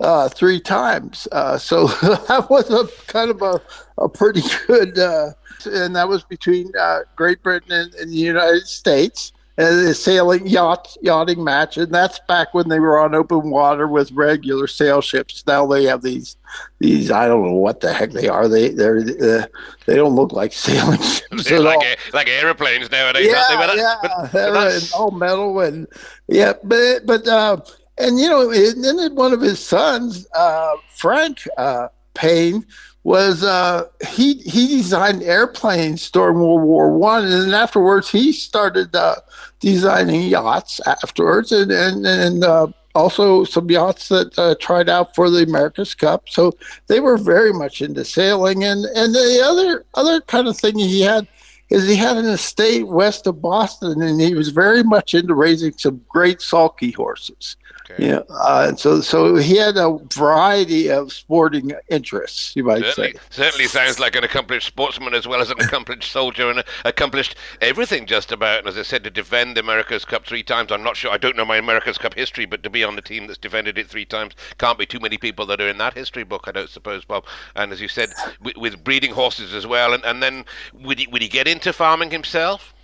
uh, 0.00 0.28
three 0.28 0.60
times. 0.60 1.28
Uh, 1.30 1.56
so 1.56 1.86
that 2.26 2.48
was 2.50 2.68
a 2.70 2.88
kind 3.06 3.30
of 3.30 3.40
a, 3.40 3.62
a 3.98 4.08
pretty 4.08 4.42
good, 4.66 4.98
uh, 4.98 5.30
and 5.64 5.94
that 5.94 6.08
was 6.08 6.24
between 6.24 6.72
uh, 6.76 7.00
Great 7.14 7.40
Britain 7.44 7.70
and, 7.70 7.94
and, 7.94 8.10
the 8.10 8.16
United 8.16 8.66
States. 8.66 9.32
A 9.60 9.92
sailing 9.94 10.46
yacht 10.46 10.96
yachting 11.02 11.44
match, 11.44 11.76
and 11.76 11.92
that's 11.92 12.18
back 12.28 12.54
when 12.54 12.68
they 12.68 12.80
were 12.80 12.98
on 12.98 13.14
open 13.14 13.50
water 13.50 13.86
with 13.86 14.10
regular 14.12 14.66
sail 14.66 15.00
ships. 15.02 15.44
Now 15.46 15.66
they 15.66 15.84
have 15.84 16.02
these 16.02 16.36
these 16.78 17.10
I 17.10 17.28
don't 17.28 17.44
know 17.44 17.52
what 17.54 17.80
the 17.80 17.92
heck 17.92 18.12
they 18.12 18.28
are. 18.28 18.48
They 18.48 18.70
they're 18.70 18.98
uh, 19.00 19.46
they 19.86 19.96
don't 19.96 20.14
look 20.14 20.32
like 20.32 20.52
sailing 20.66 21.00
ships 21.02 21.44
They're 21.44 21.56
at 21.58 21.62
like 21.62 21.76
all. 21.78 21.82
a, 21.84 21.96
like 22.14 22.28
airplanes 22.28 22.90
nowadays. 22.90 23.26
yeah, 23.30 23.46
they? 23.50 23.56
But 23.56 23.76
yeah, 23.76 23.96
but- 24.32 24.52
but 24.52 24.90
all 24.96 25.10
metal 25.10 25.60
and 25.60 25.86
yeah, 26.28 26.54
but 26.64 27.04
but 27.04 27.28
uh, 27.28 27.58
and 27.98 28.18
you 28.18 28.28
know, 28.28 28.50
and 28.50 28.82
then 28.82 29.14
one 29.14 29.32
of 29.34 29.40
his 29.42 29.58
sons, 29.64 30.26
uh, 30.34 30.76
Frank 30.88 31.46
uh, 31.58 31.88
Paine, 32.14 32.64
was 33.04 33.42
uh, 33.42 33.86
he 34.08 34.34
he 34.34 34.68
designed 34.68 35.22
airplanes 35.22 36.10
during 36.10 36.38
World 36.38 36.62
War 36.62 36.92
One, 36.96 37.24
and 37.24 37.32
then 37.32 37.54
afterwards 37.54 38.10
he 38.10 38.32
started 38.32 38.94
uh, 38.94 39.16
designing 39.60 40.22
yachts 40.22 40.80
afterwards, 40.86 41.52
and 41.52 41.70
and 41.70 42.06
and. 42.06 42.44
Uh, 42.44 42.66
also, 42.94 43.44
some 43.44 43.70
yachts 43.70 44.08
that 44.08 44.36
uh, 44.36 44.56
tried 44.60 44.88
out 44.88 45.14
for 45.14 45.30
the 45.30 45.44
America's 45.44 45.94
Cup, 45.94 46.28
so 46.28 46.52
they 46.88 46.98
were 46.98 47.16
very 47.16 47.52
much 47.52 47.80
into 47.80 48.04
sailing. 48.04 48.64
And 48.64 48.84
and 48.84 49.14
the 49.14 49.40
other 49.44 49.84
other 49.94 50.20
kind 50.22 50.48
of 50.48 50.58
thing 50.58 50.76
he 50.76 51.00
had 51.00 51.28
is 51.68 51.86
he 51.86 51.94
had 51.94 52.16
an 52.16 52.26
estate 52.26 52.88
west 52.88 53.28
of 53.28 53.40
Boston, 53.40 54.02
and 54.02 54.20
he 54.20 54.34
was 54.34 54.48
very 54.48 54.82
much 54.82 55.14
into 55.14 55.34
raising 55.34 55.72
some 55.78 56.00
great 56.08 56.42
sulky 56.42 56.90
horses. 56.90 57.56
Okay. 57.90 58.08
Yeah, 58.08 58.20
uh, 58.28 58.74
so 58.76 59.00
so 59.00 59.36
he 59.36 59.56
had 59.56 59.76
a 59.76 59.98
variety 60.12 60.90
of 60.90 61.12
sporting 61.12 61.72
interests, 61.88 62.54
you 62.54 62.64
might 62.64 62.82
Certainly, 62.82 63.12
say. 63.12 63.18
certainly 63.30 63.66
sounds 63.66 63.98
like 63.98 64.14
an 64.16 64.24
accomplished 64.24 64.66
sportsman 64.66 65.14
as 65.14 65.26
well 65.26 65.40
as 65.40 65.50
an 65.50 65.60
accomplished 65.60 66.12
soldier 66.12 66.50
and 66.50 66.62
accomplished 66.84 67.36
everything 67.60 68.06
just 68.06 68.32
about. 68.32 68.60
And 68.60 68.68
as 68.68 68.78
I 68.78 68.82
said, 68.82 69.04
to 69.04 69.10
defend 69.10 69.56
the 69.56 69.60
America's 69.60 70.04
Cup 70.04 70.26
three 70.26 70.42
times, 70.42 70.70
I'm 70.70 70.82
not 70.82 70.96
sure, 70.96 71.10
I 71.10 71.18
don't 71.18 71.36
know 71.36 71.44
my 71.44 71.56
America's 71.56 71.98
Cup 71.98 72.14
history, 72.14 72.44
but 72.44 72.62
to 72.62 72.70
be 72.70 72.84
on 72.84 72.96
the 72.96 73.02
team 73.02 73.26
that's 73.26 73.38
defended 73.38 73.78
it 73.78 73.88
three 73.88 74.04
times, 74.04 74.34
can't 74.58 74.78
be 74.78 74.86
too 74.86 75.00
many 75.00 75.18
people 75.18 75.46
that 75.46 75.60
are 75.60 75.68
in 75.68 75.78
that 75.78 75.94
history 75.94 76.24
book, 76.24 76.44
I 76.46 76.52
don't 76.52 76.70
suppose, 76.70 77.04
Bob. 77.04 77.24
And 77.56 77.72
as 77.72 77.80
you 77.80 77.88
said, 77.88 78.10
with, 78.40 78.56
with 78.56 78.84
breeding 78.84 79.12
horses 79.12 79.54
as 79.54 79.66
well. 79.66 79.94
And, 79.94 80.04
and 80.04 80.22
then 80.22 80.44
would 80.74 80.98
he, 80.98 81.06
would 81.08 81.22
he 81.22 81.28
get 81.28 81.48
into 81.48 81.72
farming 81.72 82.10
himself? 82.10 82.74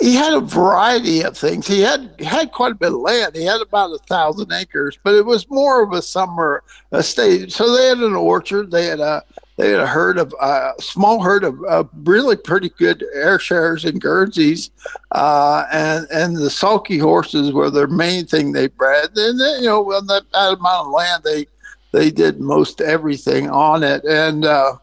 He 0.00 0.14
had 0.14 0.32
a 0.32 0.40
variety 0.40 1.20
of 1.22 1.36
things. 1.36 1.66
He 1.66 1.80
had 1.80 2.14
had 2.20 2.52
quite 2.52 2.72
a 2.72 2.74
bit 2.76 2.92
of 2.92 3.00
land. 3.00 3.36
He 3.36 3.44
had 3.44 3.60
about 3.60 3.92
a 3.92 3.98
thousand 3.98 4.50
acres, 4.50 4.98
but 5.02 5.14
it 5.14 5.26
was 5.26 5.48
more 5.50 5.82
of 5.82 5.92
a 5.92 6.00
summer 6.00 6.62
estate. 6.92 7.52
So 7.52 7.76
they 7.76 7.88
had 7.88 7.98
an 7.98 8.14
orchard. 8.14 8.70
They 8.70 8.86
had 8.86 9.00
a 9.00 9.22
they 9.60 9.72
had 9.72 9.80
a 9.80 9.86
herd 9.86 10.16
of 10.16 10.32
a 10.40 10.44
uh, 10.44 10.72
small 10.80 11.22
herd 11.22 11.44
of 11.44 11.62
uh, 11.68 11.84
really 12.04 12.36
pretty 12.36 12.70
good 12.78 13.04
Ayrshires 13.14 13.84
and 13.84 14.00
Guernseys, 14.00 14.70
uh, 15.12 15.66
and 15.70 16.06
and 16.10 16.34
the 16.34 16.48
sulky 16.48 16.96
horses 16.96 17.52
were 17.52 17.70
their 17.70 17.86
main 17.86 18.24
thing 18.24 18.52
they 18.52 18.68
bred. 18.68 19.10
And 19.16 19.38
then, 19.38 19.60
you 19.60 19.66
know, 19.66 19.92
on 19.92 20.06
that, 20.06 20.22
that 20.32 20.54
amount 20.54 20.86
of 20.86 20.92
land, 20.92 21.24
they 21.24 21.46
they 21.92 22.10
did 22.10 22.40
most 22.40 22.80
everything 22.80 23.50
on 23.50 23.82
it. 23.82 24.02
And 24.04 24.46
uh, 24.46 24.76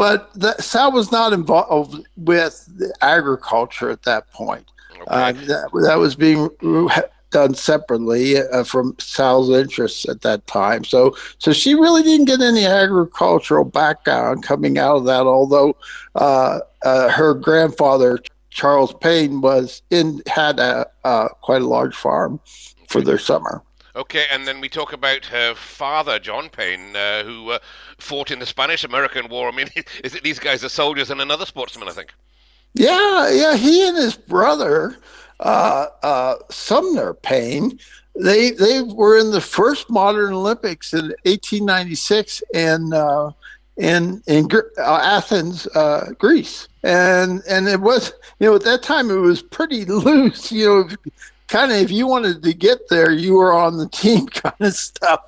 but 0.00 0.32
the, 0.32 0.56
Sal 0.56 0.92
was 0.92 1.12
not 1.12 1.34
involved 1.34 2.08
with 2.16 2.66
the 2.78 2.90
agriculture 3.02 3.90
at 3.90 4.04
that 4.04 4.30
point. 4.30 4.64
Okay. 4.94 5.04
Uh, 5.06 5.32
that, 5.32 5.68
that 5.82 5.96
was 5.96 6.16
being 6.16 6.48
done 7.30 7.54
separately 7.54 8.38
uh, 8.38 8.64
from 8.64 8.96
Sal's 8.98 9.50
interests 9.50 10.08
at 10.08 10.22
that 10.22 10.46
time. 10.46 10.84
So, 10.84 11.14
so 11.36 11.52
she 11.52 11.74
really 11.74 12.02
didn't 12.02 12.24
get 12.24 12.40
any 12.40 12.64
agricultural 12.64 13.66
background 13.66 14.42
coming 14.42 14.78
out 14.78 14.96
of 14.96 15.04
that. 15.04 15.26
Although 15.26 15.76
uh, 16.14 16.60
uh, 16.82 17.10
her 17.10 17.34
grandfather 17.34 18.20
Charles 18.48 18.94
Paine 19.02 19.42
was 19.42 19.82
in 19.90 20.22
had 20.26 20.58
a 20.60 20.86
uh, 21.04 21.28
quite 21.42 21.60
a 21.60 21.66
large 21.66 21.94
farm 21.94 22.40
for 22.88 23.02
their 23.02 23.18
summer. 23.18 23.62
Okay, 23.96 24.26
and 24.30 24.46
then 24.46 24.60
we 24.60 24.68
talk 24.68 24.92
about 24.92 25.24
her 25.26 25.54
father, 25.54 26.18
John 26.20 26.48
Paine, 26.48 26.94
uh, 26.94 27.24
who 27.24 27.50
uh, 27.50 27.58
fought 27.98 28.30
in 28.30 28.38
the 28.38 28.46
Spanish-American 28.46 29.28
War. 29.28 29.48
I 29.48 29.52
mean, 29.52 29.68
is 30.04 30.14
it 30.14 30.22
these 30.22 30.38
guys 30.38 30.62
are 30.62 30.68
soldiers 30.68 31.10
and 31.10 31.20
another 31.20 31.44
sportsman? 31.44 31.88
I 31.88 31.92
think. 31.92 32.14
Yeah, 32.74 33.30
yeah. 33.30 33.56
He 33.56 33.86
and 33.86 33.96
his 33.96 34.16
brother, 34.16 34.96
uh, 35.40 35.86
uh, 36.04 36.36
Sumner 36.50 37.14
Paine, 37.14 37.80
they 38.14 38.52
they 38.52 38.82
were 38.82 39.18
in 39.18 39.32
the 39.32 39.40
first 39.40 39.90
modern 39.90 40.34
Olympics 40.34 40.92
in 40.92 41.06
1896 41.24 42.44
in 42.54 42.92
uh, 42.92 43.32
in 43.76 44.22
in 44.28 44.48
uh, 44.78 45.00
Athens, 45.02 45.66
Greece, 46.18 46.68
and 46.84 47.42
and 47.48 47.68
it 47.68 47.80
was 47.80 48.12
you 48.38 48.46
know 48.46 48.54
at 48.54 48.62
that 48.62 48.84
time 48.84 49.10
it 49.10 49.14
was 49.14 49.42
pretty 49.42 49.84
loose. 49.86 50.52
You 50.52 50.66
know, 50.66 50.88
kind 51.50 51.72
of 51.72 51.78
if 51.78 51.90
you 51.90 52.06
wanted 52.06 52.42
to 52.42 52.54
get 52.54 52.88
there, 52.88 53.10
you 53.10 53.34
were 53.34 53.52
on 53.52 53.76
the 53.76 53.88
team 53.92 54.26
kind 54.28 54.54
of 54.60 54.72
stuff. 54.74 55.20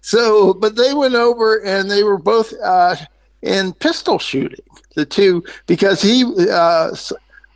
So, 0.00 0.52
but 0.54 0.76
they 0.76 0.92
went 0.92 1.14
over 1.14 1.64
and 1.64 1.90
they 1.90 2.02
were 2.02 2.18
both 2.18 2.52
uh, 2.62 2.96
in 3.42 3.72
pistol 3.74 4.18
shooting 4.18 4.64
the 4.96 5.06
two 5.06 5.44
because 5.66 6.02
he 6.02 6.24
uh, 6.50 6.94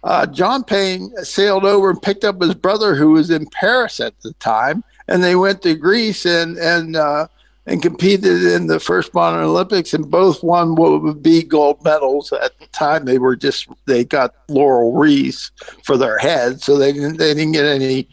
uh, 0.05 0.27
John 0.27 0.65
Paine 0.65 1.13
sailed 1.25 1.65
over 1.65 1.91
and 1.91 2.01
picked 2.01 2.25
up 2.25 2.41
his 2.41 2.55
brother 2.55 2.95
who 2.95 3.11
was 3.11 3.31
in 3.31 3.47
Paris 3.47 4.01
at 4.01 4.19
the 4.21 4.33
time, 4.35 4.85
and 5.09 5.23
they 5.23 5.35
went 5.35 5.63
to 5.63 5.75
Greece 5.75 6.25
and 6.25 6.57
and 6.59 6.97
uh, 6.97 7.27
and 7.67 7.83
competed 7.83 8.43
in 8.43 8.67
the 8.67 8.81
first 8.81 9.15
modern 9.15 9.45
Olympics, 9.45 9.95
and 9.95 10.11
both 10.11 10.43
won 10.43 10.75
what 10.75 11.03
would 11.03 11.23
be 11.23 11.43
gold 11.43 11.83
medals 11.85 12.33
at 12.33 12.59
the 12.59 12.67
time. 12.69 13.05
They 13.05 13.19
were 13.19 13.37
just 13.37 13.69
they 13.87 14.05
got 14.05 14.35
laurel 14.49 14.93
wreaths 14.93 15.51
for 15.85 15.97
their 15.97 16.19
heads, 16.19 16.65
so 16.65 16.77
they 16.77 16.93
didn't 16.93 17.19
they 17.19 17.35
didn't 17.35 17.53
get 17.53 17.67
any 17.67 18.09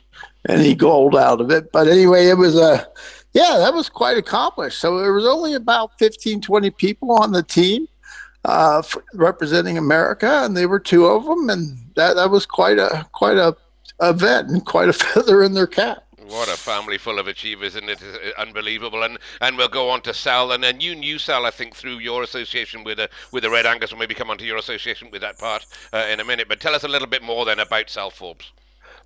any 0.48 0.75
gold 0.75 1.15
out 1.15 1.41
of 1.41 1.51
it. 1.51 1.72
But 1.72 1.88
anyway, 1.88 2.27
it 2.27 2.38
was 2.38 2.56
a 2.56 2.88
yeah, 3.34 3.58
that 3.58 3.74
was 3.74 3.89
quite 3.89 4.18
accomplished. 4.18 4.79
So 4.79 5.00
there 5.00 5.13
was 5.13 5.25
only 5.25 5.53
about 5.53 5.91
15, 6.00 6.41
20 6.41 6.72
people 6.72 7.12
on 7.12 7.32
the 7.32 7.44
team 7.44 7.88
uh, 8.46 8.82
representing 9.13 9.77
America, 9.77 10.41
and 10.44 10.56
they 10.56 10.65
were 10.65 10.79
two 10.79 11.06
of 11.06 11.25
them, 11.25 11.50
and 11.50 11.77
that, 11.96 12.15
that 12.15 12.29
was 12.29 12.46
quite 12.46 12.79
a 12.79 13.06
quite 13.12 13.38
a 13.38 13.56
event 14.01 14.50
and 14.50 14.65
quite 14.65 14.89
a 14.89 14.94
feather 14.94 15.44
in 15.44 15.53
their 15.53 15.68
cap. 15.68 16.03
What 16.30 16.48
a 16.48 16.58
family 16.58 17.00
full 17.00 17.18
of 17.18 17.28
achievers, 17.28 17.76
and 17.76 17.90
it 17.90 18.02
is 18.02 18.16
uh, 18.16 18.40
unbelievable. 18.40 19.04
And 19.04 19.18
and 19.42 19.58
we'll 19.58 19.68
go 19.68 19.90
on 19.90 20.02
to 20.02 20.14
Sal, 20.14 20.52
and 20.52 20.64
then 20.64 20.80
you 20.80 20.96
knew 20.96 21.18
Sal, 21.18 21.46
I 21.46 21.52
think, 21.52 21.76
through 21.76 21.98
your 22.00 22.22
association 22.22 22.84
with 22.84 22.98
the 22.98 23.10
with 23.32 23.44
the 23.44 23.50
Red 23.50 23.66
Angus. 23.66 23.92
We'll 23.92 24.00
maybe 24.00 24.14
come 24.14 24.30
on 24.30 24.38
to 24.38 24.46
your 24.46 24.58
association 24.58 25.10
with 25.12 25.22
that 25.22 25.40
part 25.40 25.66
uh, 25.92 26.06
in 26.12 26.20
a 26.20 26.24
minute. 26.24 26.48
But 26.48 26.60
tell 26.60 26.76
us 26.76 26.84
a 26.84 26.88
little 26.88 27.08
bit 27.08 27.24
more 27.24 27.46
then 27.46 27.60
about 27.60 27.90
Sal 27.90 28.12
Forbes. 28.12 28.52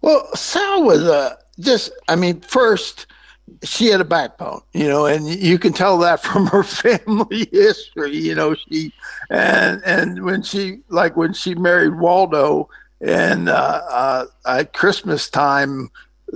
Well, 0.01 0.27
Sal 0.36 0.84
was 0.84 1.03
uh, 1.03 1.38
just, 1.62 1.89
I 2.10 2.18
mean, 2.18 2.42
first, 2.42 3.06
she 3.63 3.88
had 3.88 4.01
a 4.01 4.06
backbone, 4.06 4.62
you 4.74 4.86
know, 4.88 5.06
and 5.06 5.25
you 5.25 5.58
can 5.58 5.72
tell 5.72 5.98
that 6.00 6.22
from 6.24 6.48
her 6.48 6.62
family 6.62 7.48
history, 7.51 8.18
you 8.18 8.36
know, 8.36 8.53
she, 8.53 8.92
and, 9.30 9.82
and 9.86 10.25
when 10.25 10.44
she, 10.44 10.80
like 10.89 11.15
when 11.15 11.32
she 11.32 11.56
married 11.56 11.96
Waldo 11.96 12.68
and 13.00 13.48
uh, 13.48 13.82
uh, 13.89 14.25
at 14.46 14.74
Christmas 14.74 15.30
time, 15.30 15.89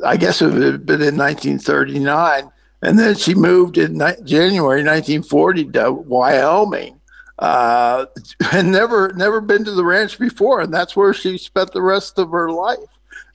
I 0.05 0.17
guess 0.17 0.41
it 0.41 0.53
had 0.53 0.85
been 0.85 1.01
in 1.01 1.17
1939, 1.17 2.51
and 2.81 2.99
then 2.99 3.15
she 3.15 3.33
moved 3.33 3.77
in 3.77 3.97
ni- 3.97 4.21
January 4.23 4.83
1940 4.83 5.65
to 5.71 5.91
Wyoming 5.91 6.99
uh, 7.39 8.05
and 8.51 8.71
never 8.71 9.13
never 9.13 9.41
been 9.41 9.65
to 9.65 9.71
the 9.71 9.85
ranch 9.85 10.19
before, 10.19 10.61
and 10.61 10.73
that's 10.73 10.95
where 10.95 11.13
she 11.13 11.37
spent 11.37 11.71
the 11.71 11.81
rest 11.81 12.17
of 12.19 12.29
her 12.31 12.51
life. 12.51 12.79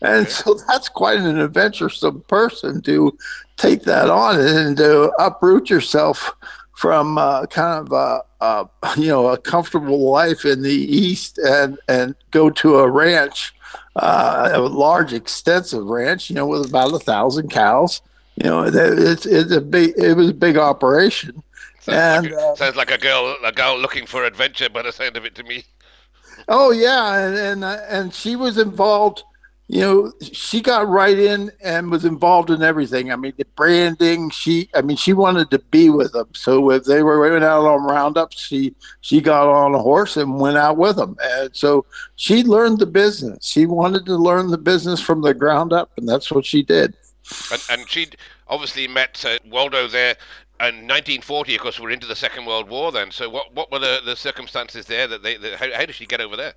And 0.00 0.28
so 0.28 0.54
that's 0.66 0.88
quite 0.88 1.20
an 1.20 1.38
adventuresome 1.38 2.22
person 2.22 2.82
to 2.82 3.16
take 3.56 3.82
that 3.84 4.10
on 4.10 4.40
and 4.40 4.76
to 4.78 5.12
uproot 5.18 5.70
yourself 5.70 6.34
from 6.74 7.18
uh, 7.18 7.46
kind 7.46 7.86
of 7.86 7.92
a, 7.92 8.22
a 8.44 8.68
you 8.96 9.08
know 9.08 9.28
a 9.28 9.38
comfortable 9.38 10.10
life 10.10 10.44
in 10.44 10.62
the 10.62 10.70
east 10.72 11.38
and 11.38 11.78
and 11.88 12.14
go 12.30 12.50
to 12.50 12.76
a 12.78 12.90
ranch, 12.90 13.52
uh, 13.96 14.50
a 14.52 14.60
large 14.60 15.12
extensive 15.12 15.84
ranch, 15.84 16.28
you 16.30 16.34
know, 16.36 16.46
with 16.46 16.68
about 16.68 16.92
a 16.94 16.98
thousand 16.98 17.50
cows. 17.50 18.00
You 18.36 18.44
know, 18.48 18.64
it- 18.64 18.74
it's 18.74 19.26
it's 19.26 19.52
a 19.52 19.60
big 19.60 19.94
it 19.96 20.14
was 20.16 20.30
a 20.30 20.34
big 20.34 20.56
operation. 20.56 21.42
Sounds, 21.80 21.98
And, 21.98 22.24
like, 22.24 22.32
a, 22.32 22.36
uh, 22.36 22.54
sounds 22.56 22.76
like 22.76 22.90
a 22.90 22.98
girl 22.98 23.36
a 23.44 23.52
girl 23.52 23.78
looking 23.78 24.06
for 24.06 24.24
adventure 24.24 24.68
by 24.68 24.82
the 24.82 24.92
sound 24.92 25.16
of 25.16 25.24
it 25.24 25.34
to 25.36 25.42
me. 25.42 25.64
Oh 26.48 26.70
yeah, 26.70 27.18
and 27.18 27.36
and, 27.36 27.64
uh, 27.64 27.78
and 27.88 28.14
she 28.14 28.36
was 28.36 28.58
involved. 28.58 29.24
You 29.72 29.80
know, 29.80 30.12
she 30.20 30.60
got 30.60 30.86
right 30.86 31.18
in 31.18 31.50
and 31.62 31.90
was 31.90 32.04
involved 32.04 32.50
in 32.50 32.62
everything. 32.62 33.10
I 33.10 33.16
mean, 33.16 33.32
the 33.38 33.46
branding. 33.56 34.28
She, 34.28 34.68
I 34.74 34.82
mean, 34.82 34.98
she 34.98 35.14
wanted 35.14 35.50
to 35.50 35.60
be 35.60 35.88
with 35.88 36.12
them. 36.12 36.28
So 36.34 36.70
if 36.72 36.84
they 36.84 37.02
were 37.02 37.26
going 37.26 37.42
out 37.42 37.64
on 37.64 37.84
roundups, 37.84 38.38
she 38.38 38.74
she 39.00 39.22
got 39.22 39.48
on 39.48 39.74
a 39.74 39.78
horse 39.78 40.18
and 40.18 40.38
went 40.38 40.58
out 40.58 40.76
with 40.76 40.96
them. 40.96 41.16
And 41.22 41.56
so 41.56 41.86
she 42.16 42.42
learned 42.42 42.80
the 42.80 42.86
business. 42.86 43.46
She 43.46 43.64
wanted 43.64 44.04
to 44.04 44.16
learn 44.16 44.50
the 44.50 44.58
business 44.58 45.00
from 45.00 45.22
the 45.22 45.32
ground 45.32 45.72
up, 45.72 45.90
and 45.96 46.06
that's 46.06 46.30
what 46.30 46.44
she 46.44 46.62
did. 46.62 46.94
And, 47.50 47.62
and 47.70 47.88
she'd 47.88 48.18
obviously 48.48 48.86
met 48.88 49.24
uh, 49.24 49.38
Waldo 49.48 49.88
there 49.88 50.16
in 50.60 50.86
1940. 50.86 51.54
Of 51.54 51.60
course, 51.62 51.80
we're 51.80 51.92
into 51.92 52.06
the 52.06 52.14
Second 52.14 52.44
World 52.44 52.68
War 52.68 52.92
then. 52.92 53.10
So 53.10 53.30
what 53.30 53.54
what 53.54 53.72
were 53.72 53.78
the, 53.78 54.02
the 54.04 54.16
circumstances 54.16 54.84
there 54.84 55.08
that 55.08 55.22
they? 55.22 55.38
How, 55.56 55.72
how 55.72 55.86
did 55.86 55.94
she 55.94 56.04
get 56.04 56.20
over 56.20 56.36
there? 56.36 56.52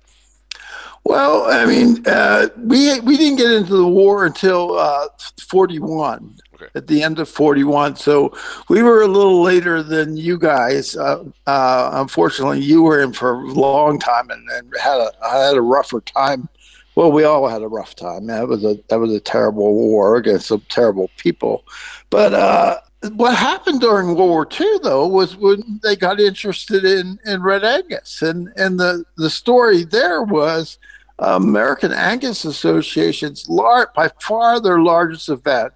Well, 1.08 1.44
I 1.48 1.66
mean, 1.66 2.04
uh, 2.04 2.48
we 2.56 2.98
we 2.98 3.16
didn't 3.16 3.36
get 3.36 3.52
into 3.52 3.76
the 3.76 3.86
war 3.86 4.26
until 4.26 4.76
uh, 4.76 5.06
41. 5.38 6.34
Okay. 6.54 6.66
At 6.74 6.88
the 6.88 7.02
end 7.02 7.20
of 7.20 7.28
41, 7.28 7.94
so 7.96 8.36
we 8.68 8.82
were 8.82 9.02
a 9.02 9.06
little 9.06 9.40
later 9.40 9.84
than 9.84 10.16
you 10.16 10.36
guys. 10.36 10.96
Uh, 10.96 11.22
uh 11.46 11.90
unfortunately, 11.92 12.60
you 12.60 12.82
were 12.82 13.00
in 13.00 13.12
for 13.12 13.34
a 13.34 13.52
long 13.52 14.00
time 14.00 14.30
and, 14.30 14.48
and 14.50 14.72
had 14.82 14.98
a 14.98 15.12
had 15.30 15.56
a 15.56 15.62
rougher 15.62 16.00
time. 16.00 16.48
Well, 16.96 17.12
we 17.12 17.22
all 17.22 17.46
had 17.46 17.62
a 17.62 17.68
rough 17.68 17.94
time. 17.94 18.26
That 18.26 18.48
was 18.48 18.64
a 18.64 18.76
that 18.88 18.98
was 18.98 19.12
a 19.12 19.20
terrible 19.20 19.74
war 19.74 20.16
against 20.16 20.48
some 20.48 20.62
terrible 20.68 21.08
people. 21.18 21.62
But 22.10 22.34
uh, 22.34 22.78
what 23.14 23.36
happened 23.36 23.80
during 23.80 24.08
World 24.08 24.18
War 24.18 24.48
II, 24.60 24.78
though, 24.82 25.06
was 25.06 25.36
when 25.36 25.78
they 25.84 25.94
got 25.94 26.18
interested 26.18 26.84
in, 26.84 27.20
in 27.26 27.42
Red 27.42 27.62
Angus, 27.62 28.22
and 28.22 28.48
and 28.56 28.80
the 28.80 29.04
the 29.16 29.30
story 29.30 29.84
there 29.84 30.24
was 30.24 30.78
American 31.18 31.92
Angus 31.92 32.44
Association's 32.44 33.48
large, 33.48 33.88
by 33.94 34.10
far 34.20 34.60
their 34.60 34.80
largest 34.80 35.28
event 35.28 35.72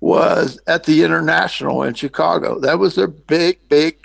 was 0.00 0.60
at 0.66 0.84
the 0.84 1.02
International 1.02 1.82
in 1.84 1.94
Chicago. 1.94 2.58
That 2.58 2.78
was 2.78 2.96
their 2.96 3.06
big, 3.06 3.68
big 3.68 3.96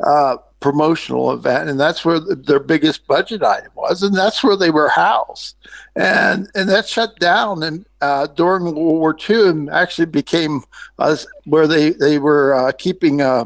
uh, 0.00 0.36
promotional 0.60 1.30
event, 1.30 1.68
and 1.68 1.78
that's 1.78 2.04
where 2.04 2.18
the, 2.18 2.34
their 2.34 2.58
biggest 2.58 3.06
budget 3.06 3.42
item 3.42 3.70
was, 3.74 4.02
and 4.02 4.16
that's 4.16 4.42
where 4.42 4.56
they 4.56 4.70
were 4.70 4.88
housed. 4.88 5.56
And 5.94 6.50
and 6.54 6.68
that 6.68 6.88
shut 6.88 7.18
down 7.20 7.62
and 7.62 7.86
uh, 8.00 8.26
during 8.28 8.64
World 8.64 8.76
War 8.76 9.16
II, 9.28 9.48
and 9.48 9.70
actually 9.70 10.06
became 10.06 10.62
uh, 10.98 11.16
where 11.44 11.66
they 11.66 11.90
they 11.90 12.18
were 12.18 12.54
uh, 12.54 12.72
keeping 12.72 13.20
uh, 13.20 13.44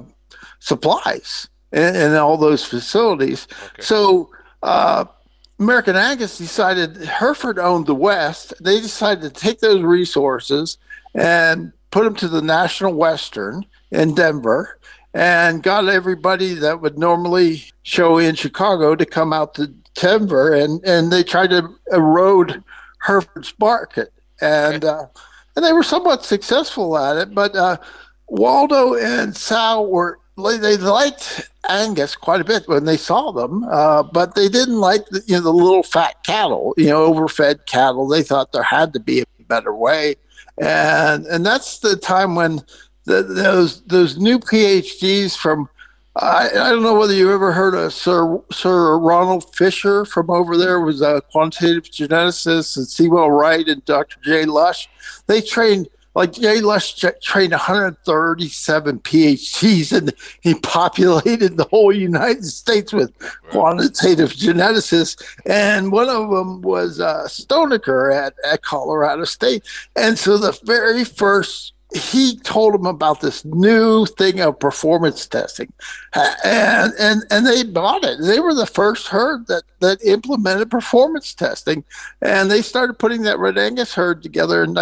supplies 0.61 1.49
in, 1.73 1.95
in, 1.95 2.15
all 2.15 2.37
those 2.37 2.65
facilities. 2.65 3.47
Okay. 3.51 3.83
So 3.83 4.31
uh, 4.63 5.05
American 5.59 5.97
Angus 5.97 6.39
decided 6.39 6.97
Hereford 6.99 7.59
owned 7.59 7.87
the 7.87 7.95
West. 7.95 8.55
They 8.61 8.81
decided 8.81 9.23
to 9.23 9.41
take 9.41 9.59
those 9.61 9.83
resources 9.83 10.79
and 11.15 11.73
put 11.91 12.05
them 12.05 12.15
to 12.17 12.29
the 12.29 12.43
National 12.43 12.95
Western 12.95 13.67
in 13.91 14.15
Denver 14.15 14.79
and 15.15 15.63
got 15.63 15.89
everybody 15.89 16.55
that 16.55 16.81
would 16.81 16.99
normally 16.99 17.65
show 17.83 18.19
in 18.19 18.37
Chicago 18.37 18.95
to 18.95 19.05
come 19.05 19.33
out 19.33 19.55
to 19.55 19.67
Denver. 19.95 20.55
And, 20.55 20.85
and 20.85 21.11
they 21.11 21.25
tried 21.25 21.51
to 21.51 21.69
erode 21.93 22.63
Hereford's 23.03 23.53
market. 23.59 24.13
And, 24.41 24.85
uh, 24.85 25.07
and 25.57 25.65
they 25.65 25.73
were 25.73 25.83
somewhat 25.83 26.25
successful 26.25 26.97
at 26.97 27.17
it. 27.17 27.35
But 27.35 27.57
uh, 27.57 27.79
Waldo 28.29 28.95
and 28.95 29.37
Sal 29.37 29.87
were 29.87 30.21
they 30.37 30.77
liked 30.77 31.51
Angus 31.69 32.17
quite 32.17 32.41
a 32.41 32.45
bit 32.45 32.67
when 32.69 32.85
they 32.85 32.97
saw 32.97 33.31
them, 33.31 33.65
uh, 33.71 34.03
but 34.03 34.35
they 34.35 34.49
didn't 34.49 34.81
like 34.81 35.07
the, 35.07 35.23
you 35.27 35.37
know 35.37 35.43
the 35.43 35.53
little 35.53 35.83
fat 35.83 36.23
cattle, 36.25 36.75
you 36.77 36.87
know, 36.87 37.05
overfed 37.05 37.67
cattle. 37.67 38.09
They 38.09 38.23
thought 38.23 38.53
there 38.53 38.63
had 38.63 38.93
to 38.95 39.01
be 39.01 39.21
a 39.21 39.25
better 39.49 39.75
way, 39.75 40.17
and 40.61 41.27
and 41.27 41.45
that's 41.45 41.79
the 41.79 41.97
time 41.97 42.35
when 42.35 42.61
the, 43.05 43.23
those 43.23 43.83
those 43.83 44.19
new 44.19 44.39
PhDs 44.39 45.37
from 45.37 45.69
I, 46.21 46.49
I 46.49 46.71
don't 46.71 46.83
know 46.83 46.95
whether 46.95 47.15
you 47.15 47.33
ever 47.33 47.53
heard 47.53 47.75
of 47.75 47.93
Sir 47.93 48.41
Sir 48.51 48.99
Ronald 48.99 49.55
Fisher 49.55 50.05
from 50.05 50.31
over 50.31 50.57
there 50.57 50.81
was 50.81 51.01
a 51.01 51.23
quantitative 51.31 51.85
geneticist 51.85 52.77
and 52.77 52.89
Sewall 52.89 53.31
Wright 53.31 53.67
and 53.69 53.85
Dr. 53.85 54.19
Jay 54.23 54.45
Lush. 54.45 54.89
They 55.27 55.41
trained 55.41 55.89
like 56.19 56.33
Jay 56.33 56.61
Lush 56.61 56.97
trained 57.23 57.53
137 57.53 58.99
PhDs 58.99 59.97
and 59.97 60.13
he 60.41 60.55
populated 60.55 61.57
the 61.57 61.69
whole 61.71 61.93
United 61.93 62.45
States 62.45 62.93
with 62.93 63.17
quantitative 63.51 64.33
geneticists. 64.33 65.23
And 65.47 65.93
one 65.93 66.09
of 66.09 66.29
them 66.31 66.63
was 66.63 66.99
uh, 66.99 67.29
Stonaker 67.29 68.13
at, 68.13 68.35
at 68.45 68.63
Colorado 68.63 69.23
State. 69.23 69.63
And 69.95 70.19
so 70.19 70.39
the 70.39 70.59
very 70.65 71.05
first 71.05 71.73
he 71.95 72.37
told 72.41 72.75
them 72.75 72.85
about 72.85 73.21
this 73.21 73.45
new 73.47 74.05
thing 74.05 74.41
of 74.41 74.59
performance 74.59 75.27
testing, 75.27 75.73
and 76.45 76.93
and 76.99 77.23
and 77.31 77.47
they 77.47 77.63
bought 77.63 78.05
it. 78.05 78.19
They 78.21 78.41
were 78.41 78.53
the 78.53 78.67
first 78.67 79.09
herd 79.09 79.47
that 79.47 79.63
that 79.81 80.05
implemented 80.05 80.71
performance 80.71 81.33
testing, 81.33 81.83
and 82.21 82.51
they 82.51 82.61
started 82.61 82.99
putting 82.99 83.23
that 83.23 83.39
Red 83.39 83.57
Angus 83.57 83.95
herd 83.95 84.23
together 84.23 84.63
in 84.63 84.75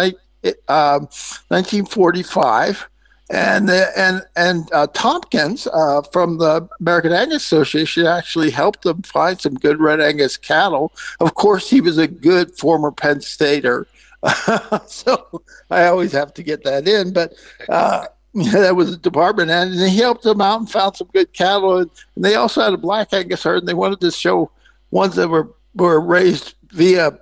um, 0.67 1.07
1945 1.49 2.87
and 3.29 3.69
and 3.69 4.21
and 4.35 4.71
uh, 4.71 4.87
Tompkins 4.87 5.67
uh, 5.67 6.01
from 6.13 6.37
the 6.37 6.67
American 6.79 7.11
Angus 7.11 7.43
Association 7.43 8.05
actually 8.05 8.49
helped 8.49 8.83
them 8.83 9.01
find 9.01 9.39
some 9.39 9.55
good 9.55 9.79
Red 9.79 9.99
Angus 9.99 10.37
cattle. 10.37 10.93
Of 11.19 11.35
course, 11.35 11.69
he 11.69 11.81
was 11.81 11.97
a 11.97 12.07
good 12.07 12.57
former 12.57 12.91
Penn 12.91 13.21
Stater, 13.21 13.85
so 14.87 15.41
I 15.69 15.85
always 15.85 16.13
have 16.13 16.33
to 16.35 16.43
get 16.43 16.63
that 16.63 16.87
in. 16.87 17.11
But 17.11 17.33
uh, 17.67 18.05
that 18.33 18.75
was 18.75 18.93
a 18.93 18.97
department, 18.97 19.51
and 19.51 19.73
he 19.73 19.97
helped 19.97 20.23
them 20.23 20.41
out 20.41 20.59
and 20.59 20.71
found 20.71 20.95
some 20.95 21.09
good 21.11 21.33
cattle. 21.33 21.79
And, 21.79 21.91
and 22.15 22.23
they 22.23 22.35
also 22.35 22.61
had 22.61 22.73
a 22.73 22.77
black 22.77 23.11
Angus 23.11 23.43
herd, 23.43 23.59
and 23.59 23.67
they 23.67 23.73
wanted 23.73 23.99
to 24.01 24.11
show 24.11 24.51
ones 24.91 25.15
that 25.15 25.27
were 25.27 25.49
were 25.75 25.99
raised 25.99 26.55
via 26.71 27.17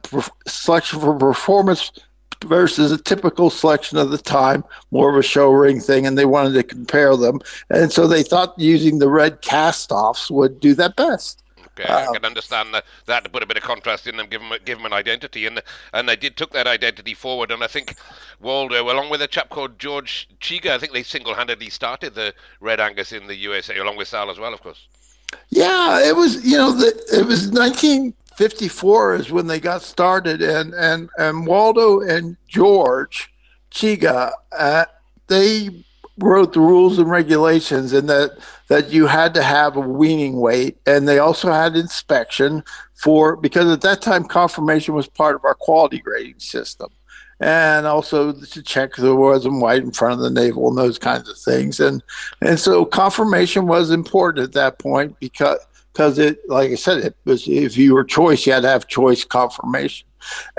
selection 0.48 1.00
for 1.00 1.18
performance 1.18 1.92
versus 2.43 2.91
a 2.91 2.98
typical 2.98 3.50
selection 3.50 3.98
of 3.98 4.12
the 4.12 4.17
time, 4.17 4.63
more 4.91 5.10
of 5.10 5.17
a 5.17 5.24
show 5.24 5.52
ring 5.52 5.80
thing, 5.80 6.06
and 6.06 6.17
they 6.17 6.26
wanted 6.26 6.54
to 6.54 6.63
compare 6.63 7.15
them. 7.15 7.39
And 7.69 7.91
so 7.91 8.08
they 8.08 8.24
thought 8.24 8.58
using 8.58 9.00
the 9.00 9.10
red 9.10 9.41
cast 9.41 9.91
offs 9.91 10.30
would 10.30 10.60
do 10.60 10.74
that 10.76 10.95
best. 10.95 11.41
Okay, 11.78 11.91
um, 11.91 12.10
I 12.10 12.13
can 12.13 12.26
understand 12.26 12.74
that, 12.74 12.86
that 13.06 13.26
to 13.26 13.30
put 13.30 13.43
a 13.43 13.45
bit 13.45 13.58
of 13.58 13.63
contrast 13.63 14.08
in 14.08 14.15
them, 14.15 14.28
give 14.28 14.41
them, 14.41 14.54
give 14.63 14.78
them 14.78 14.86
an 14.86 14.93
identity, 14.93 15.45
and 15.45 15.62
and 15.93 16.08
they 16.08 16.15
did 16.15 16.38
took 16.38 16.52
that 16.54 16.67
identity 16.67 17.13
forward. 17.13 17.52
And 17.52 17.63
I 17.63 17.67
think 17.67 17.95
Waldo, 18.39 18.89
along 18.89 19.10
with 19.10 19.21
a 19.21 19.28
chap 19.28 19.50
called 19.50 19.78
George 19.78 20.30
Chiga, 20.39 20.71
I 20.71 20.78
think 20.78 20.93
they 20.93 21.04
single-handedly 21.04 21.69
started 21.69 22.15
the 22.15 22.34
Red 22.62 22.80
Angus 22.80 23.12
in 23.12 23.28
the 23.28 23.36
USA, 23.36 23.78
along 23.78 23.98
with 23.98 24.08
Sal 24.08 24.32
as 24.32 24.39
well, 24.39 24.54
of 24.54 24.62
course. 24.62 24.88
Yeah, 25.50 26.08
it 26.08 26.15
was 26.15 26.45
you 26.45 26.56
know 26.56 26.71
the, 26.71 26.93
it 27.12 27.26
was 27.26 27.52
19 27.52 28.13
54 28.38 29.15
is 29.15 29.32
when 29.32 29.48
they 29.48 29.60
got 29.60 29.82
started, 29.82 30.41
and 30.41 30.74
and 30.74 31.10
and 31.17 31.48
Waldo 31.48 32.02
and 32.02 32.38
George 32.48 33.32
Chiga, 33.71 34.32
uh, 34.58 34.86
they 35.28 35.69
wrote 36.19 36.54
the 36.54 36.60
rules 36.60 36.98
and 36.98 37.10
regulations, 37.10 37.93
and 37.93 38.10
that 38.10 38.38
that 38.67 38.89
you 38.91 39.08
had 39.08 39.34
to 39.36 39.43
have 39.43 39.78
a 39.78 39.82
weaning 39.82 40.39
weight, 40.39 40.78
and 40.86 41.08
they 41.08 41.19
also 41.19 41.52
had 41.52 41.76
inspection 41.76 42.63
for 42.93 43.36
because 43.36 43.71
at 43.71 43.82
that 43.82 44.02
time 44.02 44.26
conformation 44.26 44.95
was 44.95 45.08
part 45.08 45.36
of 45.36 45.45
our 45.45 45.56
quality 45.56 46.00
grading 46.00 46.39
system 46.39 46.89
and 47.39 47.86
also 47.86 48.32
to 48.32 48.63
check 48.63 48.95
there 48.95 49.15
wasn't 49.15 49.62
white 49.62 49.84
in 49.84 49.91
front 49.91 50.13
of 50.13 50.19
the 50.19 50.30
navel 50.30 50.69
and 50.69 50.78
those 50.78 50.98
kinds 50.98 51.28
of 51.30 51.38
things. 51.38 51.80
And 51.80 52.02
and 52.41 52.60
so 52.60 52.86
conformation 52.86 53.67
was 53.67 53.91
important 53.91 54.43
at 54.43 54.54
that 54.54 54.80
point 54.80 55.19
because 55.19 55.60
because 55.96 56.20
it, 56.20 56.40
like 56.50 56.72
I 56.72 56.76
said, 56.76 56.98
it 57.06 57.16
was 57.24 57.48
if 57.48 57.78
you 57.78 57.94
were 57.94 58.04
choice, 58.04 58.46
you 58.46 58.52
had 58.52 58.64
to 58.64 58.70
have 58.70 58.88
choice 58.88 59.24
conformation, 59.24 60.06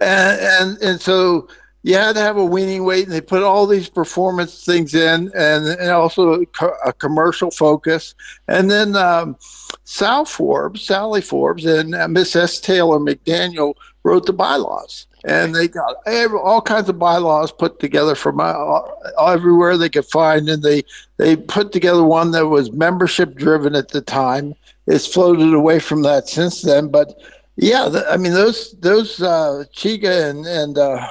and 0.01 0.40
and 0.40 0.79
and 0.83 1.01
so 1.01 1.49
you 1.83 1.94
had 1.94 2.14
to 2.14 2.22
have 2.22 2.38
a 2.38 2.44
weaning 2.44 2.85
weight, 2.85 3.05
and 3.05 3.12
they 3.12 3.20
put 3.20 3.42
all 3.42 3.66
these 3.66 3.90
performance 3.90 4.64
things 4.64 4.94
in, 4.94 5.31
and 5.37 5.66
and 5.66 5.90
also 5.90 6.42
a 6.87 6.92
commercial 6.94 7.51
focus, 7.51 8.14
and 8.49 8.70
then 8.70 8.96
um, 8.96 9.37
Sal 9.85 10.25
Forbes, 10.25 10.83
Sally 10.83 11.20
Forbes, 11.20 11.66
and 11.66 11.94
uh, 11.94 12.09
Miss 12.09 12.35
S. 12.35 12.59
Taylor 12.61 12.99
McDaniel 12.99 13.75
wrote 14.05 14.25
the 14.25 14.33
bylaws. 14.33 15.07
And 15.25 15.53
they 15.53 15.66
got 15.66 15.96
all 16.40 16.61
kinds 16.61 16.88
of 16.88 17.01
bylaws 17.01 17.51
put 17.51 17.81
together 17.81 18.14
from 18.14 18.38
uh, 18.38 18.81
everywhere 19.20 19.77
they 19.77 19.88
could 19.88 20.05
find, 20.05 20.49
and 20.49 20.62
they 20.62 20.85
they 21.16 21.35
put 21.35 21.72
together 21.72 22.05
one 22.05 22.31
that 22.31 22.46
was 22.46 22.70
membership 22.70 23.35
driven 23.35 23.75
at 23.75 23.88
the 23.88 24.01
time, 24.01 24.55
it's 24.87 25.07
floated 25.07 25.53
away 25.53 25.79
from 25.79 26.03
that 26.03 26.29
since 26.29 26.62
then. 26.62 26.88
But 26.88 27.14
yeah, 27.57 27.88
the, 27.88 28.09
I 28.11 28.16
mean 28.16 28.33
those 28.33 28.72
those 28.81 29.20
uh, 29.20 29.64
Chiga 29.75 30.31
and 30.31 30.46
and 30.46 30.79
uh, 30.79 31.09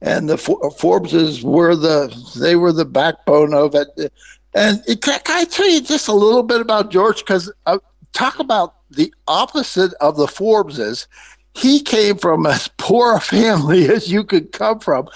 and 0.00 0.28
the 0.28 0.38
For- 0.38 0.70
Forbeses 0.70 1.42
were 1.42 1.74
the 1.76 2.14
they 2.38 2.56
were 2.56 2.72
the 2.72 2.84
backbone 2.84 3.54
of 3.54 3.74
it. 3.74 4.12
And 4.52 4.82
it, 4.88 5.02
can, 5.02 5.20
I 5.28 5.44
tell 5.44 5.68
you 5.68 5.80
just 5.80 6.08
a 6.08 6.12
little 6.12 6.42
bit 6.42 6.60
about 6.60 6.90
George? 6.90 7.18
Because 7.18 7.52
uh, 7.66 7.78
talk 8.12 8.38
about 8.38 8.74
the 8.90 9.12
opposite 9.28 9.94
of 10.00 10.16
the 10.16 10.26
Forbeses. 10.26 11.06
He 11.54 11.82
came 11.82 12.16
from 12.16 12.46
as 12.46 12.68
poor 12.78 13.16
a 13.16 13.20
family 13.20 13.88
as 13.92 14.10
you 14.10 14.24
could 14.24 14.52
come 14.52 14.80
from. 14.80 15.08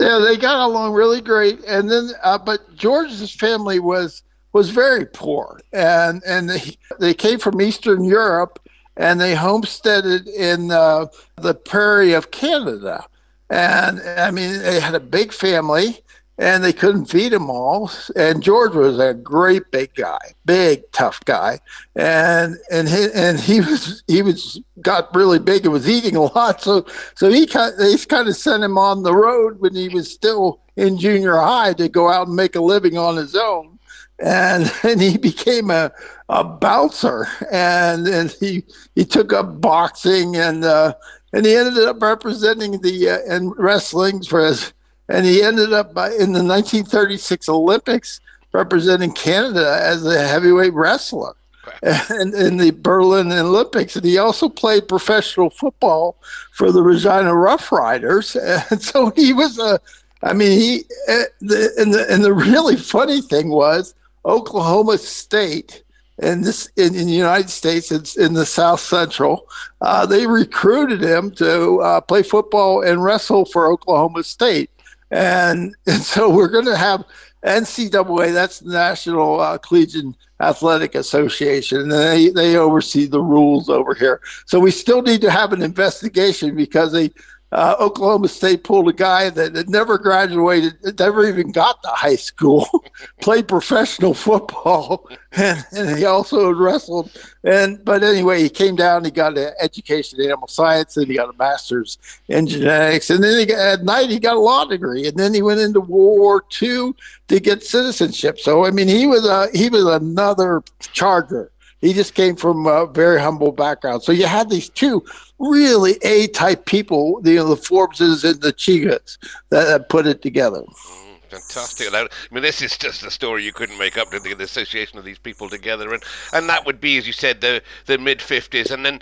Yeah, 0.00 0.18
they 0.18 0.36
got 0.36 0.60
along 0.60 0.92
really 0.92 1.22
great. 1.22 1.62
And 1.64 1.90
then, 1.90 2.10
uh, 2.22 2.38
but 2.38 2.74
George's 2.76 3.34
family 3.34 3.78
was 3.78 4.22
was 4.52 4.70
very 4.70 5.06
poor, 5.06 5.60
and 5.72 6.22
and 6.26 6.50
they, 6.50 6.76
they 6.98 7.14
came 7.14 7.38
from 7.38 7.60
Eastern 7.60 8.04
Europe, 8.04 8.58
and 8.96 9.20
they 9.20 9.34
homesteaded 9.34 10.28
in 10.28 10.70
uh, 10.70 11.06
the 11.36 11.54
prairie 11.54 12.12
of 12.12 12.30
Canada, 12.30 13.04
and 13.50 14.00
I 14.00 14.30
mean 14.30 14.58
they 14.62 14.80
had 14.80 14.94
a 14.94 15.00
big 15.00 15.32
family, 15.32 15.98
and 16.38 16.62
they 16.62 16.72
couldn't 16.72 17.06
feed 17.06 17.32
them 17.32 17.50
all. 17.50 17.90
And 18.14 18.42
George 18.42 18.74
was 18.74 18.98
a 18.98 19.14
great 19.14 19.70
big 19.70 19.94
guy, 19.94 20.18
big 20.44 20.90
tough 20.92 21.24
guy, 21.24 21.60
and 21.94 22.56
and 22.70 22.88
he 22.88 23.08
and 23.14 23.38
he 23.40 23.60
was 23.60 24.02
he 24.06 24.22
was 24.22 24.60
got 24.80 25.14
really 25.14 25.38
big 25.38 25.64
and 25.64 25.72
was 25.72 25.88
eating 25.88 26.16
a 26.16 26.22
lot. 26.22 26.60
So 26.60 26.86
so 27.14 27.30
he 27.30 27.46
kind 27.46 27.74
they 27.78 27.96
kind 27.96 28.28
of 28.28 28.36
sent 28.36 28.64
him 28.64 28.78
on 28.78 29.02
the 29.02 29.14
road 29.14 29.60
when 29.60 29.74
he 29.74 29.88
was 29.88 30.10
still 30.10 30.60
in 30.76 30.98
junior 30.98 31.36
high 31.36 31.72
to 31.74 31.88
go 31.88 32.10
out 32.10 32.26
and 32.26 32.36
make 32.36 32.54
a 32.54 32.60
living 32.60 32.98
on 32.98 33.16
his 33.16 33.34
own. 33.34 33.75
And 34.18 34.72
and 34.82 35.00
he 35.00 35.16
became 35.18 35.70
a, 35.70 35.92
a 36.28 36.42
bouncer, 36.44 37.26
and 37.52 38.06
and 38.08 38.30
he 38.30 38.64
he 38.94 39.04
took 39.04 39.32
up 39.32 39.60
boxing, 39.60 40.36
and 40.36 40.64
uh, 40.64 40.94
and 41.32 41.44
he 41.44 41.54
ended 41.54 41.84
up 41.84 42.00
representing 42.00 42.80
the 42.80 43.10
uh, 43.10 43.18
and 43.28 43.52
wrestling 43.58 44.22
for 44.22 44.44
his 44.46 44.72
and 45.08 45.24
he 45.24 45.42
ended 45.42 45.72
up 45.72 45.94
by, 45.94 46.08
in 46.08 46.32
the 46.32 46.42
1936 46.42 47.48
Olympics 47.48 48.20
representing 48.52 49.12
Canada 49.12 49.78
as 49.82 50.04
a 50.04 50.26
heavyweight 50.26 50.72
wrestler. 50.72 51.34
And 51.82 52.32
in 52.32 52.58
the 52.58 52.70
Berlin 52.70 53.32
Olympics, 53.32 53.96
and 53.96 54.04
he 54.04 54.18
also 54.18 54.48
played 54.48 54.86
professional 54.86 55.50
football 55.50 56.16
for 56.52 56.70
the 56.70 56.80
Regina 56.80 57.34
Rough 57.34 57.72
Riders, 57.72 58.36
and 58.70 58.80
so 58.80 59.10
he 59.16 59.32
was 59.32 59.58
a. 59.58 59.80
I 60.22 60.32
mean, 60.32 60.58
he 60.58 60.84
uh, 61.08 61.24
the, 61.40 61.72
and 61.76 61.92
the 61.92 62.06
and 62.08 62.24
the 62.24 62.32
really 62.32 62.76
funny 62.76 63.20
thing 63.20 63.50
was 63.50 63.94
Oklahoma 64.26 64.98
State 64.98 65.82
in 66.18 66.40
this 66.42 66.68
in, 66.76 66.94
in 66.94 67.06
the 67.06 67.12
United 67.12 67.50
States, 67.50 67.92
it's 67.92 68.16
in 68.16 68.34
the 68.34 68.46
South 68.46 68.80
Central. 68.80 69.48
Uh, 69.80 70.06
they 70.06 70.26
recruited 70.26 71.02
him 71.02 71.30
to 71.32 71.80
uh, 71.80 72.00
play 72.00 72.22
football 72.22 72.82
and 72.82 73.02
wrestle 73.02 73.44
for 73.44 73.70
Oklahoma 73.70 74.22
State. 74.22 74.70
And, 75.10 75.74
and 75.86 76.02
so 76.02 76.30
we're 76.30 76.48
going 76.48 76.64
to 76.66 76.76
have 76.76 77.04
NCAA, 77.44 78.32
that's 78.32 78.60
the 78.60 78.72
National 78.72 79.40
uh, 79.40 79.58
Collegiate 79.58 80.14
Athletic 80.40 80.94
Association, 80.94 81.80
and 81.82 81.92
they, 81.92 82.30
they 82.30 82.56
oversee 82.56 83.06
the 83.06 83.22
rules 83.22 83.68
over 83.68 83.94
here. 83.94 84.20
So 84.46 84.58
we 84.58 84.70
still 84.70 85.00
need 85.02 85.20
to 85.20 85.30
have 85.30 85.52
an 85.52 85.62
investigation 85.62 86.56
because 86.56 86.92
they 86.92 87.10
uh, 87.56 87.74
Oklahoma 87.80 88.28
State 88.28 88.64
pulled 88.64 88.86
a 88.86 88.92
guy 88.92 89.30
that 89.30 89.66
never 89.66 89.96
graduated, 89.96 90.74
never 90.98 91.26
even 91.26 91.52
got 91.52 91.82
to 91.82 91.88
high 91.88 92.16
school, 92.16 92.68
played 93.22 93.48
professional 93.48 94.12
football, 94.12 95.08
and, 95.32 95.64
and, 95.72 95.98
he 95.98 96.04
also 96.04 96.52
wrestled. 96.52 97.10
And 97.44 97.82
but 97.82 98.04
anyway, 98.04 98.42
he 98.42 98.50
came 98.50 98.76
down. 98.76 99.06
He 99.06 99.10
got 99.10 99.38
an 99.38 99.54
education 99.58 100.20
in 100.20 100.26
animal 100.26 100.48
science, 100.48 100.98
and 100.98 101.06
he 101.06 101.14
got 101.14 101.30
a 101.30 101.38
master's 101.38 101.96
in 102.28 102.46
genetics. 102.46 103.08
And 103.08 103.24
then 103.24 103.48
he 103.48 103.54
at 103.54 103.84
night 103.84 104.10
he 104.10 104.18
got 104.18 104.36
a 104.36 104.40
law 104.40 104.66
degree, 104.66 105.08
and 105.08 105.16
then 105.16 105.32
he 105.32 105.40
went 105.40 105.60
into 105.60 105.80
World 105.80 106.18
War 106.18 106.44
II 106.60 106.92
to 107.28 107.40
get 107.40 107.62
citizenship. 107.62 108.38
So 108.38 108.66
I 108.66 108.70
mean, 108.70 108.86
he 108.86 109.06
was 109.06 109.24
a 109.24 109.48
he 109.54 109.70
was 109.70 109.86
another 109.86 110.62
Charger 110.92 111.50
he 111.80 111.92
just 111.92 112.14
came 112.14 112.36
from 112.36 112.66
a 112.66 112.86
very 112.86 113.20
humble 113.20 113.52
background. 113.52 114.02
So 114.02 114.12
you 114.12 114.26
had 114.26 114.50
these 114.50 114.68
two 114.68 115.04
really 115.38 115.96
A-type 116.02 116.64
people, 116.64 117.20
you 117.24 117.36
know, 117.36 117.48
the 117.48 117.56
Forbeses 117.56 118.24
and 118.24 118.40
the 118.40 118.52
Chigas 118.52 119.18
that, 119.50 119.64
that 119.64 119.88
put 119.88 120.06
it 120.06 120.22
together. 120.22 120.62
Mm, 120.62 121.20
fantastic. 121.28 121.88
I 121.92 122.08
mean, 122.30 122.42
this 122.42 122.62
is 122.62 122.78
just 122.78 123.04
a 123.04 123.10
story 123.10 123.44
you 123.44 123.52
couldn't 123.52 123.78
make 123.78 123.98
up 123.98 124.10
the, 124.10 124.18
the, 124.18 124.42
association 124.42 124.98
of 124.98 125.04
these 125.04 125.18
people 125.18 125.48
together, 125.48 125.92
and 125.92 126.02
and 126.32 126.48
that 126.48 126.64
would 126.64 126.80
be, 126.80 126.96
as 126.96 127.06
you 127.06 127.12
said, 127.12 127.40
the 127.40 127.62
the 127.84 127.98
mid 127.98 128.22
fifties, 128.22 128.70
and 128.70 128.84
then 128.84 129.00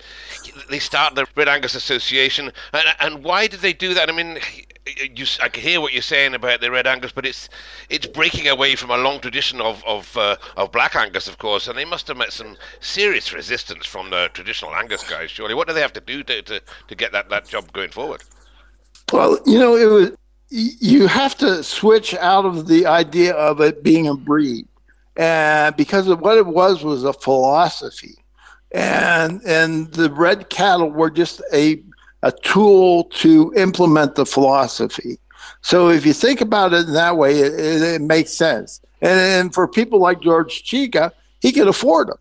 they 0.69 0.79
start 0.79 1.15
the 1.15 1.27
Red 1.35 1.47
Angus 1.47 1.75
Association. 1.75 2.51
And, 2.73 2.85
and 2.99 3.23
why 3.23 3.47
did 3.47 3.61
they 3.61 3.73
do 3.73 3.93
that? 3.93 4.09
I 4.09 4.11
mean, 4.11 4.39
you, 4.85 5.25
I 5.41 5.49
can 5.49 5.63
hear 5.63 5.81
what 5.81 5.93
you're 5.93 6.01
saying 6.01 6.35
about 6.35 6.61
the 6.61 6.69
Red 6.69 6.87
Angus, 6.87 7.11
but 7.11 7.25
it's 7.25 7.49
it's 7.89 8.05
breaking 8.05 8.47
away 8.47 8.75
from 8.75 8.91
a 8.91 8.97
long 8.97 9.19
tradition 9.19 9.59
of 9.61 9.83
of, 9.85 10.15
uh, 10.17 10.35
of 10.57 10.71
Black 10.71 10.95
Angus, 10.95 11.27
of 11.27 11.37
course, 11.37 11.67
and 11.67 11.77
they 11.77 11.85
must 11.85 12.07
have 12.07 12.17
met 12.17 12.31
some 12.31 12.55
serious 12.79 13.33
resistance 13.33 13.85
from 13.85 14.09
the 14.09 14.29
traditional 14.33 14.73
Angus 14.75 15.07
guys. 15.09 15.31
Surely, 15.31 15.53
what 15.53 15.67
do 15.67 15.73
they 15.73 15.81
have 15.81 15.93
to 15.93 16.01
do 16.01 16.23
to 16.23 16.41
to, 16.43 16.61
to 16.87 16.95
get 16.95 17.11
that, 17.11 17.29
that 17.29 17.47
job 17.47 17.71
going 17.73 17.89
forward? 17.89 18.23
Well, 19.11 19.39
you 19.45 19.59
know, 19.59 19.75
it 19.75 19.85
was 19.85 20.11
you 20.49 21.07
have 21.07 21.35
to 21.39 21.63
switch 21.63 22.13
out 22.15 22.45
of 22.45 22.67
the 22.67 22.85
idea 22.85 23.33
of 23.33 23.61
it 23.61 23.83
being 23.83 24.07
a 24.07 24.15
breed, 24.15 24.67
and 25.17 25.75
because 25.75 26.07
of 26.07 26.19
what 26.19 26.37
it 26.37 26.45
was 26.45 26.83
was 26.83 27.03
a 27.03 27.13
philosophy, 27.13 28.15
and 28.71 29.41
and 29.45 29.91
the 29.93 30.11
red 30.11 30.49
cattle 30.49 30.91
were 30.91 31.09
just 31.09 31.41
a 31.51 31.81
a 32.25 32.31
tool 32.31 33.03
to 33.05 33.53
implement 33.55 34.15
the 34.15 34.25
philosophy. 34.25 35.19
So 35.61 35.89
if 35.89 36.05
you 36.07 36.13
think 36.13 36.41
about 36.41 36.73
it 36.73 36.87
in 36.87 36.93
that 36.93 37.17
way, 37.17 37.39
it, 37.39 37.53
it, 37.53 37.81
it 37.83 38.01
makes 38.01 38.31
sense. 38.31 38.81
And, 39.01 39.19
and, 39.19 39.53
for 39.53 39.67
people 39.67 39.99
like 39.99 40.21
George 40.21 40.63
Chiga, 40.63 41.11
he 41.39 41.51
could 41.51 41.67
afford 41.67 42.07
them. 42.07 42.17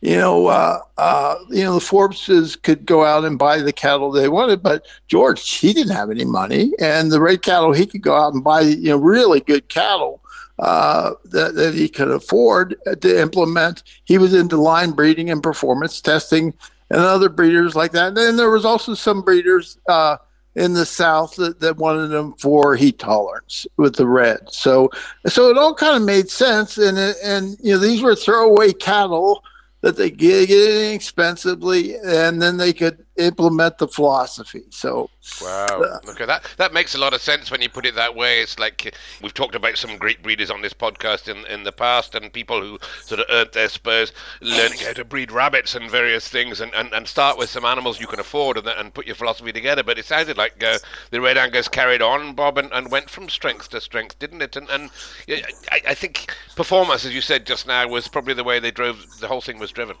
You 0.00 0.16
know, 0.16 0.46
uh, 0.46 0.78
uh, 0.96 1.34
you 1.50 1.64
know, 1.64 1.74
the 1.74 1.80
Forbeses 1.80 2.54
could 2.54 2.86
go 2.86 3.04
out 3.04 3.24
and 3.24 3.36
buy 3.36 3.58
the 3.58 3.72
cattle 3.72 4.12
they 4.12 4.28
wanted, 4.28 4.62
but 4.62 4.86
George, 5.08 5.50
he 5.50 5.72
didn't 5.72 5.96
have 5.96 6.10
any 6.10 6.24
money, 6.24 6.72
and 6.78 7.10
the 7.10 7.20
red 7.20 7.42
cattle 7.42 7.72
he 7.72 7.84
could 7.84 8.02
go 8.02 8.14
out 8.14 8.32
and 8.32 8.44
buy, 8.44 8.60
you 8.60 8.90
know, 8.90 8.96
really 8.96 9.40
good 9.40 9.68
cattle 9.68 10.20
uh, 10.60 11.14
that, 11.24 11.56
that 11.56 11.74
he 11.74 11.88
could 11.88 12.12
afford 12.12 12.76
to 13.00 13.20
implement. 13.20 13.82
He 14.04 14.18
was 14.18 14.34
into 14.34 14.56
line 14.56 14.92
breeding 14.92 15.30
and 15.30 15.42
performance 15.42 16.00
testing 16.00 16.54
and 16.90 17.00
other 17.00 17.28
breeders 17.28 17.74
like 17.74 17.92
that. 17.92 18.08
And 18.08 18.16
then 18.16 18.36
there 18.36 18.50
was 18.50 18.64
also 18.64 18.94
some 18.94 19.22
breeders 19.22 19.78
uh, 19.88 20.16
in 20.54 20.72
the 20.72 20.86
South 20.86 21.36
that, 21.36 21.60
that 21.60 21.76
wanted 21.76 22.08
them 22.08 22.34
for 22.34 22.74
heat 22.74 22.98
tolerance 22.98 23.66
with 23.76 23.96
the 23.96 24.06
red. 24.06 24.38
So 24.50 24.90
so 25.26 25.50
it 25.50 25.58
all 25.58 25.74
kind 25.74 25.96
of 25.96 26.02
made 26.02 26.30
sense. 26.30 26.78
And 26.78 26.98
and 26.98 27.56
you 27.62 27.72
know 27.72 27.78
these 27.78 28.02
were 28.02 28.16
throwaway 28.16 28.72
cattle 28.72 29.44
that 29.80 29.96
they 29.96 30.10
get 30.10 30.50
inexpensively, 30.50 31.96
and 32.04 32.42
then 32.42 32.56
they 32.56 32.72
could 32.72 33.04
implement 33.18 33.78
the 33.78 33.88
philosophy. 33.88 34.62
So 34.70 35.10
wow, 35.42 35.66
uh, 35.66 36.10
okay, 36.10 36.26
that 36.26 36.44
that 36.56 36.72
makes 36.72 36.94
a 36.94 36.98
lot 36.98 37.14
of 37.14 37.20
sense 37.20 37.50
when 37.50 37.60
you 37.60 37.68
put 37.68 37.86
it 37.86 37.94
that 37.96 38.14
way. 38.14 38.40
It's 38.40 38.58
like 38.58 38.94
we've 39.22 39.34
talked 39.34 39.54
about 39.54 39.76
some 39.76 39.98
great 39.98 40.22
breeders 40.22 40.50
on 40.50 40.62
this 40.62 40.74
podcast 40.74 41.28
in 41.28 41.44
in 41.46 41.64
the 41.64 41.72
past, 41.72 42.14
and 42.14 42.32
people 42.32 42.60
who 42.60 42.78
sort 43.02 43.20
of 43.20 43.26
earned 43.30 43.52
their 43.52 43.68
spurs 43.68 44.12
learning 44.40 44.78
how 44.78 44.92
to 44.92 45.04
breed 45.04 45.30
rabbits 45.32 45.74
and 45.74 45.90
various 45.90 46.28
things, 46.28 46.60
and, 46.60 46.72
and, 46.74 46.92
and 46.92 47.06
start 47.08 47.38
with 47.38 47.50
some 47.50 47.64
animals 47.64 48.00
you 48.00 48.06
can 48.06 48.20
afford, 48.20 48.56
and, 48.56 48.68
and 48.68 48.94
put 48.94 49.06
your 49.06 49.16
philosophy 49.16 49.52
together. 49.52 49.82
But 49.82 49.98
it 49.98 50.04
sounded 50.04 50.36
like 50.36 50.62
uh, 50.62 50.78
the 51.10 51.20
Red 51.20 51.36
Angus 51.36 51.68
carried 51.68 52.02
on, 52.02 52.34
Bob, 52.34 52.58
and, 52.58 52.72
and 52.72 52.90
went 52.90 53.10
from 53.10 53.28
strength 53.28 53.70
to 53.70 53.80
strength, 53.80 54.18
didn't 54.18 54.42
it? 54.42 54.56
And 54.56 54.68
and 54.70 54.90
I, 55.28 55.80
I 55.88 55.94
think 55.94 56.34
performance, 56.56 57.04
as 57.04 57.14
you 57.14 57.20
said 57.20 57.46
just 57.46 57.66
now, 57.66 57.86
was 57.88 58.08
probably 58.08 58.34
the 58.34 58.44
way 58.44 58.58
they 58.60 58.70
drove 58.70 59.18
the 59.20 59.28
whole 59.28 59.40
thing 59.40 59.58
was 59.58 59.72
driven. 59.72 59.96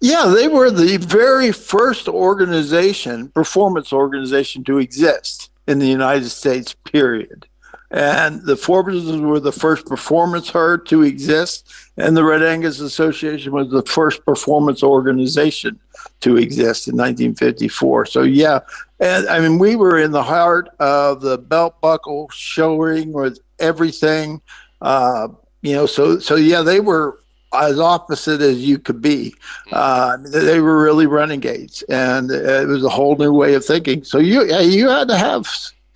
Yeah, 0.00 0.32
they 0.34 0.48
were 0.48 0.70
the 0.70 0.98
very 0.98 1.52
first 1.52 2.08
organization, 2.08 3.28
performance 3.28 3.92
organization 3.92 4.64
to 4.64 4.78
exist 4.78 5.50
in 5.66 5.78
the 5.78 5.86
United 5.86 6.28
States, 6.28 6.74
period. 6.84 7.46
And 7.90 8.42
the 8.42 8.56
Forbeses 8.56 9.20
were 9.20 9.38
the 9.38 9.52
first 9.52 9.86
performance 9.86 10.50
herd 10.50 10.84
to 10.86 11.02
exist, 11.02 11.72
and 11.96 12.16
the 12.16 12.24
Red 12.24 12.42
Angus 12.42 12.80
Association 12.80 13.52
was 13.52 13.70
the 13.70 13.82
first 13.82 14.24
performance 14.24 14.82
organization 14.82 15.78
to 16.20 16.36
exist 16.36 16.88
in 16.88 16.96
1954. 16.96 18.06
So, 18.06 18.22
yeah, 18.22 18.60
and 18.98 19.28
I 19.28 19.38
mean, 19.38 19.58
we 19.58 19.76
were 19.76 19.98
in 19.98 20.10
the 20.10 20.22
heart 20.22 20.70
of 20.80 21.20
the 21.20 21.38
belt 21.38 21.80
buckle 21.80 22.28
showing 22.32 23.12
with 23.12 23.38
everything. 23.60 24.40
Uh, 24.80 25.28
you 25.62 25.74
know, 25.74 25.86
so 25.86 26.18
so 26.18 26.34
yeah, 26.34 26.62
they 26.62 26.80
were 26.80 27.18
as 27.54 27.78
opposite 27.78 28.40
as 28.40 28.58
you 28.58 28.78
could 28.78 29.00
be. 29.00 29.34
Uh, 29.72 30.16
they 30.18 30.60
were 30.60 30.82
really 30.82 31.06
renegades, 31.06 31.82
and 31.88 32.30
it 32.30 32.66
was 32.66 32.84
a 32.84 32.88
whole 32.88 33.16
new 33.16 33.32
way 33.32 33.54
of 33.54 33.64
thinking. 33.64 34.04
So 34.04 34.18
you 34.18 34.44
you 34.44 34.88
had 34.88 35.08
to 35.08 35.16
have 35.16 35.46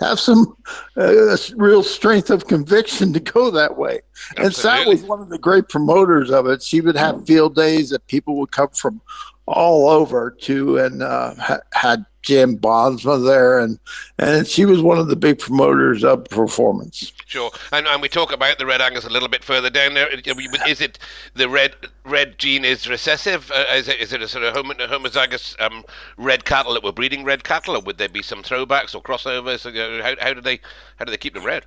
have 0.01 0.21
some 0.21 0.57
uh, 0.97 1.37
real 1.57 1.83
strength 1.83 2.31
of 2.31 2.47
conviction 2.47 3.13
to 3.13 3.21
go 3.21 3.51
that 3.51 3.77
way. 3.77 4.01
Absolutely. 4.37 4.45
And 4.45 4.55
Sal 4.55 4.89
was 4.89 5.03
one 5.03 5.21
of 5.21 5.29
the 5.29 5.39
great 5.39 5.69
promoters 5.69 6.31
of 6.31 6.47
it. 6.47 6.63
She 6.63 6.81
would 6.81 6.97
have 6.97 7.27
field 7.27 7.57
days 7.57 7.91
that 7.91 8.07
people 8.07 8.37
would 8.37 8.53
come 8.53 8.69
from 8.69 9.01
all 9.49 9.89
over 9.89 10.31
to, 10.43 10.79
and 10.79 11.03
uh, 11.03 11.35
ha- 11.35 11.61
had 11.73 12.05
Jim 12.23 12.57
Bonds 12.57 13.05
was 13.05 13.25
there, 13.25 13.59
and 13.59 13.79
and 14.19 14.47
she 14.47 14.65
was 14.65 14.83
one 14.83 14.99
of 14.99 15.09
the 15.09 15.17
big 15.17 15.39
promoters 15.39 16.05
of 16.05 16.25
performance. 16.27 17.13
Sure, 17.27 17.51
and 17.73 17.87
and 17.87 18.03
we 18.03 18.09
talk 18.09 18.33
about 18.33 18.59
the 18.59 18.67
red 18.67 18.81
Angus 18.81 19.05
a 19.05 19.11
little 19.11 19.29
bit 19.29 19.43
further 19.43 19.71
down 19.71 19.95
there. 19.95 20.09
Is 20.67 20.81
it 20.81 20.99
the 21.35 21.49
red 21.49 21.75
red 22.05 22.39
gene 22.39 22.65
is 22.65 22.89
recessive? 22.89 23.51
Uh, 23.51 23.65
is 23.73 23.89
it 23.89 23.99
is 23.99 24.13
it 24.13 24.21
a 24.21 24.29
sort 24.29 24.45
of 24.45 24.55
homozygous 24.55 25.59
um, 25.61 25.85
red 26.17 26.45
cattle 26.45 26.75
that 26.75 26.85
were 26.85 26.93
breeding 26.93 27.25
red 27.25 27.45
cattle, 27.45 27.77
or 27.77 27.81
would 27.81 27.99
there 27.99 28.09
be 28.09 28.23
some 28.23 28.43
throwbacks 28.43 28.95
or 28.95 29.03
crossovers? 29.03 29.65
How 30.03 30.15
how 30.21 30.35
do 30.35 30.41
they 30.41 30.61
how 30.97 31.05
do 31.05 31.11
they 31.11 31.17
keep 31.17 31.35
them 31.35 31.45
red? 31.45 31.65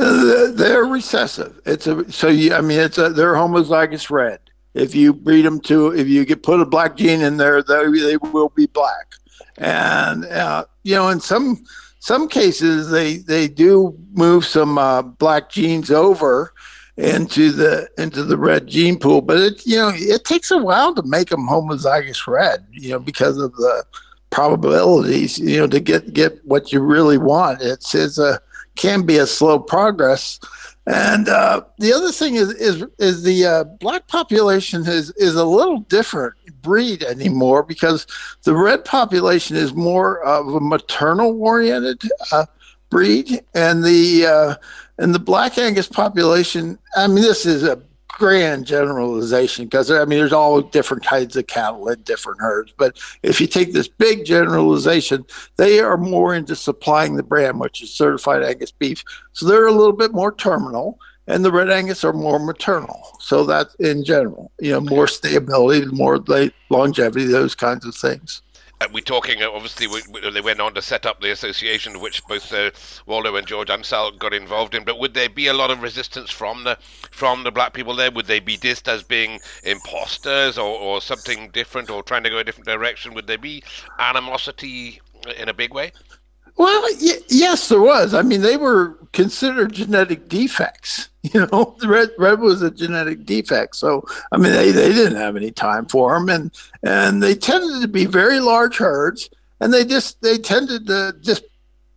Uh, 0.00 0.50
they're 0.50 0.86
recessive. 0.86 1.60
It's 1.66 1.86
a 1.86 2.10
so 2.10 2.28
you, 2.28 2.52
I 2.52 2.60
mean 2.62 2.80
it's 2.80 2.98
a 2.98 3.10
they're 3.10 3.34
homozygous 3.34 4.10
red. 4.10 4.40
If 4.74 4.94
you 4.94 5.12
breed 5.12 5.44
them 5.44 5.60
to 5.62 5.94
if 5.94 6.08
you 6.08 6.24
get 6.24 6.42
put 6.42 6.60
a 6.60 6.66
black 6.66 6.96
gene 6.96 7.20
in 7.20 7.36
there, 7.36 7.62
they 7.62 7.86
they 7.86 8.16
will 8.16 8.50
be 8.50 8.66
black 8.66 9.14
and 9.58 10.24
uh, 10.26 10.64
you 10.82 10.94
know, 10.94 11.08
and 11.08 11.22
some 11.22 11.64
some 12.00 12.28
cases 12.28 12.90
they 12.90 13.18
they 13.18 13.48
do 13.48 13.96
move 14.12 14.44
some 14.44 14.78
uh, 14.78 15.02
black 15.02 15.50
genes 15.50 15.90
over 15.90 16.52
into 16.96 17.50
the 17.50 17.88
into 17.98 18.22
the 18.22 18.36
red 18.36 18.66
gene 18.66 18.98
pool, 18.98 19.20
but 19.20 19.38
it 19.38 19.66
you 19.66 19.76
know 19.76 19.92
it 19.94 20.24
takes 20.24 20.50
a 20.50 20.58
while 20.58 20.94
to 20.94 21.02
make 21.04 21.28
them 21.28 21.46
homozygous 21.48 22.26
red, 22.26 22.66
you 22.72 22.90
know, 22.90 22.98
because 22.98 23.38
of 23.38 23.54
the 23.56 23.84
probabilities, 24.30 25.38
you 25.38 25.58
know, 25.58 25.66
to 25.66 25.80
get 25.80 26.12
get 26.12 26.44
what 26.44 26.72
you 26.72 26.80
really 26.80 27.18
want. 27.18 27.62
It's 27.62 27.94
it's 27.94 28.18
a 28.18 28.40
can 28.76 29.02
be 29.02 29.18
a 29.18 29.26
slow 29.26 29.58
progress. 29.58 30.40
And 30.86 31.28
uh, 31.28 31.62
the 31.78 31.94
other 31.94 32.12
thing 32.12 32.34
is 32.34 32.50
is 32.52 32.84
is 32.98 33.22
the 33.22 33.46
uh, 33.46 33.64
black 33.64 34.06
population 34.06 34.82
is 34.86 35.10
is 35.12 35.34
a 35.34 35.44
little 35.44 35.80
different 35.80 36.34
breed 36.60 37.02
anymore 37.02 37.62
because 37.62 38.06
the 38.42 38.54
red 38.54 38.84
population 38.84 39.56
is 39.56 39.72
more 39.72 40.22
of 40.22 40.48
a 40.48 40.60
maternal 40.60 41.40
oriented 41.42 42.02
uh, 42.32 42.44
breed, 42.90 43.40
and 43.54 43.82
the 43.82 44.26
uh, 44.26 44.54
and 44.98 45.14
the 45.14 45.18
black 45.18 45.56
Angus 45.56 45.88
population. 45.88 46.78
I 46.96 47.06
mean, 47.06 47.22
this 47.22 47.46
is 47.46 47.62
a 47.62 47.80
grand 48.18 48.66
generalization 48.66 49.64
because 49.66 49.90
I 49.90 50.04
mean, 50.04 50.18
there's 50.18 50.32
all 50.32 50.60
different 50.60 51.04
kinds 51.04 51.36
of 51.36 51.46
cattle 51.46 51.88
in 51.88 52.00
different 52.02 52.40
herds. 52.40 52.72
But 52.76 52.98
if 53.22 53.40
you 53.40 53.46
take 53.46 53.72
this 53.72 53.88
big 53.88 54.24
generalization, 54.24 55.24
they 55.56 55.80
are 55.80 55.96
more 55.96 56.34
into 56.34 56.56
supplying 56.56 57.16
the 57.16 57.22
brand, 57.22 57.60
which 57.60 57.82
is 57.82 57.92
certified 57.92 58.42
Angus 58.42 58.72
beef. 58.72 59.04
So 59.32 59.46
they're 59.46 59.66
a 59.66 59.72
little 59.72 59.92
bit 59.92 60.12
more 60.12 60.34
terminal, 60.34 60.98
and 61.26 61.44
the 61.44 61.52
red 61.52 61.70
Angus 61.70 62.04
are 62.04 62.12
more 62.12 62.38
maternal. 62.38 63.00
So 63.20 63.44
that's 63.44 63.74
in 63.76 64.04
general, 64.04 64.52
you 64.60 64.72
know, 64.72 64.80
more 64.80 65.08
stability, 65.08 65.86
more 65.86 66.18
late 66.18 66.54
longevity, 66.70 67.26
those 67.26 67.54
kinds 67.54 67.86
of 67.86 67.94
things. 67.94 68.42
Uh, 68.80 68.88
we're 68.92 69.00
talking, 69.00 69.42
uh, 69.42 69.50
obviously, 69.50 69.86
we, 69.86 70.02
we, 70.10 70.30
they 70.30 70.40
went 70.40 70.60
on 70.60 70.74
to 70.74 70.82
set 70.82 71.06
up 71.06 71.20
the 71.20 71.30
association, 71.30 72.00
which 72.00 72.24
both 72.26 72.52
uh, 72.52 72.70
Waldo 73.06 73.36
and 73.36 73.46
George 73.46 73.70
Ansell 73.70 74.10
got 74.12 74.34
involved 74.34 74.74
in. 74.74 74.84
But 74.84 74.98
would 74.98 75.14
there 75.14 75.28
be 75.28 75.46
a 75.46 75.54
lot 75.54 75.70
of 75.70 75.80
resistance 75.80 76.30
from 76.30 76.64
the 76.64 76.76
from 77.10 77.44
the 77.44 77.52
black 77.52 77.72
people 77.72 77.94
there? 77.94 78.10
Would 78.10 78.26
they 78.26 78.40
be 78.40 78.58
dissed 78.58 78.88
as 78.88 79.04
being 79.04 79.40
imposters 79.62 80.58
or, 80.58 80.76
or 80.76 81.00
something 81.00 81.50
different 81.50 81.88
or 81.88 82.02
trying 82.02 82.24
to 82.24 82.30
go 82.30 82.38
a 82.38 82.44
different 82.44 82.66
direction? 82.66 83.14
Would 83.14 83.28
there 83.28 83.38
be 83.38 83.62
animosity 83.98 85.00
in 85.38 85.48
a 85.48 85.54
big 85.54 85.72
way? 85.72 85.92
Well, 86.56 86.82
y- 87.00 87.18
yes, 87.28 87.68
there 87.68 87.80
was. 87.80 88.14
I 88.14 88.22
mean, 88.22 88.42
they 88.42 88.56
were 88.56 88.96
considered 89.12 89.72
genetic 89.72 90.28
defects. 90.28 91.08
You 91.32 91.48
know, 91.50 91.74
the 91.80 91.88
red 91.88 92.10
red 92.18 92.40
was 92.40 92.60
a 92.60 92.70
genetic 92.70 93.24
defect. 93.24 93.76
So, 93.76 94.04
I 94.30 94.36
mean, 94.36 94.52
they, 94.52 94.72
they 94.72 94.92
didn't 94.92 95.16
have 95.16 95.36
any 95.36 95.50
time 95.50 95.86
for 95.86 96.12
them, 96.12 96.28
and 96.28 96.50
and 96.82 97.22
they 97.22 97.34
tended 97.34 97.80
to 97.80 97.88
be 97.88 98.04
very 98.04 98.40
large 98.40 98.76
herds, 98.76 99.30
and 99.58 99.72
they 99.72 99.86
just 99.86 100.20
they 100.20 100.36
tended 100.36 100.86
to 100.88 101.16
just 101.22 101.44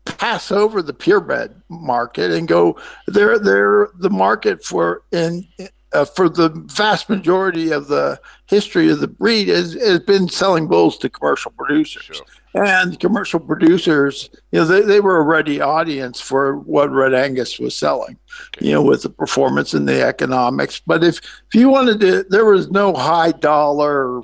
pass 0.05 0.49
over 0.49 0.81
the 0.81 0.93
purebred 0.93 1.61
market 1.67 2.31
and 2.31 2.47
go. 2.47 2.79
They're 3.07 3.37
they're 3.37 3.89
the 3.99 4.09
market 4.09 4.63
for 4.63 5.03
in 5.11 5.45
uh, 5.93 6.05
for 6.05 6.29
the 6.29 6.49
vast 6.67 7.09
majority 7.09 7.71
of 7.71 7.87
the 7.87 8.19
history 8.47 8.89
of 8.89 8.99
the 8.99 9.07
breed 9.07 9.47
has, 9.47 9.73
has 9.73 9.99
been 9.99 10.29
selling 10.29 10.67
bulls 10.67 10.97
to 10.99 11.09
commercial 11.09 11.51
producers. 11.51 12.03
Sure. 12.03 12.25
And 12.63 12.99
commercial 12.99 13.39
producers, 13.39 14.29
you 14.51 14.59
know, 14.59 14.65
they, 14.65 14.81
they 14.81 14.99
were 14.99 15.17
a 15.17 15.23
ready 15.23 15.61
audience 15.61 16.19
for 16.19 16.57
what 16.57 16.91
Red 16.91 17.13
Angus 17.13 17.59
was 17.59 17.75
selling, 17.75 18.17
you 18.59 18.71
know, 18.71 18.81
with 18.81 19.03
the 19.03 19.09
performance 19.09 19.73
and 19.73 19.87
the 19.87 20.01
economics. 20.01 20.81
But 20.85 21.03
if, 21.03 21.17
if 21.17 21.55
you 21.55 21.69
wanted 21.69 21.99
to, 21.99 22.23
there 22.29 22.45
was 22.45 22.69
no 22.71 22.93
high 22.93 23.31
dollar 23.31 24.21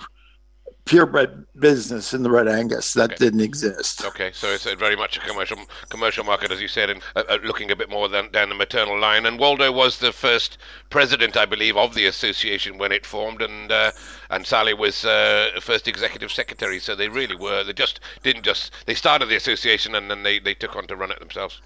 purebred 0.86 1.46
business 1.60 2.14
in 2.14 2.24
the 2.24 2.30
Red 2.30 2.48
Angus 2.48 2.94
that 2.94 3.12
okay. 3.12 3.26
didn't 3.26 3.40
exist. 3.42 4.04
Okay, 4.04 4.32
so 4.34 4.48
it's 4.48 4.66
very 4.74 4.96
much 4.96 5.18
a 5.18 5.22
commercial 5.22 5.58
commercial 5.90 6.24
market, 6.24 6.52
as 6.52 6.62
you 6.62 6.68
said, 6.68 6.90
and 6.90 7.02
uh, 7.16 7.24
uh, 7.30 7.38
looking 7.44 7.72
a 7.72 7.76
bit 7.76 7.90
more 7.90 8.10
than, 8.10 8.30
down 8.32 8.50
the 8.50 8.56
maternal 8.56 9.00
line. 9.00 9.26
And 9.26 9.40
Waldo 9.40 9.72
was 9.72 10.00
the 10.00 10.12
first 10.12 10.58
president, 10.90 11.38
I 11.38 11.46
believe, 11.46 11.78
of 11.78 11.94
the 11.96 12.06
association 12.06 12.78
when 12.78 12.92
it 12.92 13.06
formed, 13.06 13.42
and 13.42 13.72
uh, 13.72 13.92
and 14.30 14.46
Sally 14.46 14.74
was 14.74 15.06
uh, 15.06 15.52
first 15.62 15.88
executive 15.88 16.32
secretary. 16.32 16.80
So 16.80 16.96
they 16.96 17.10
really 17.10 17.36
were. 17.36 17.64
They 17.64 17.74
just 17.74 18.00
didn't 18.22 18.44
just 18.44 18.72
they 18.86 18.94
started 18.94 19.28
the 19.28 19.36
association 19.36 19.96
and 19.96 20.10
then 20.10 20.24
they, 20.24 20.40
they 20.40 20.54
took 20.54 20.76
on 20.76 20.88
to 20.88 20.96
run 20.96 21.12
it 21.12 21.20
themselves. 21.20 21.62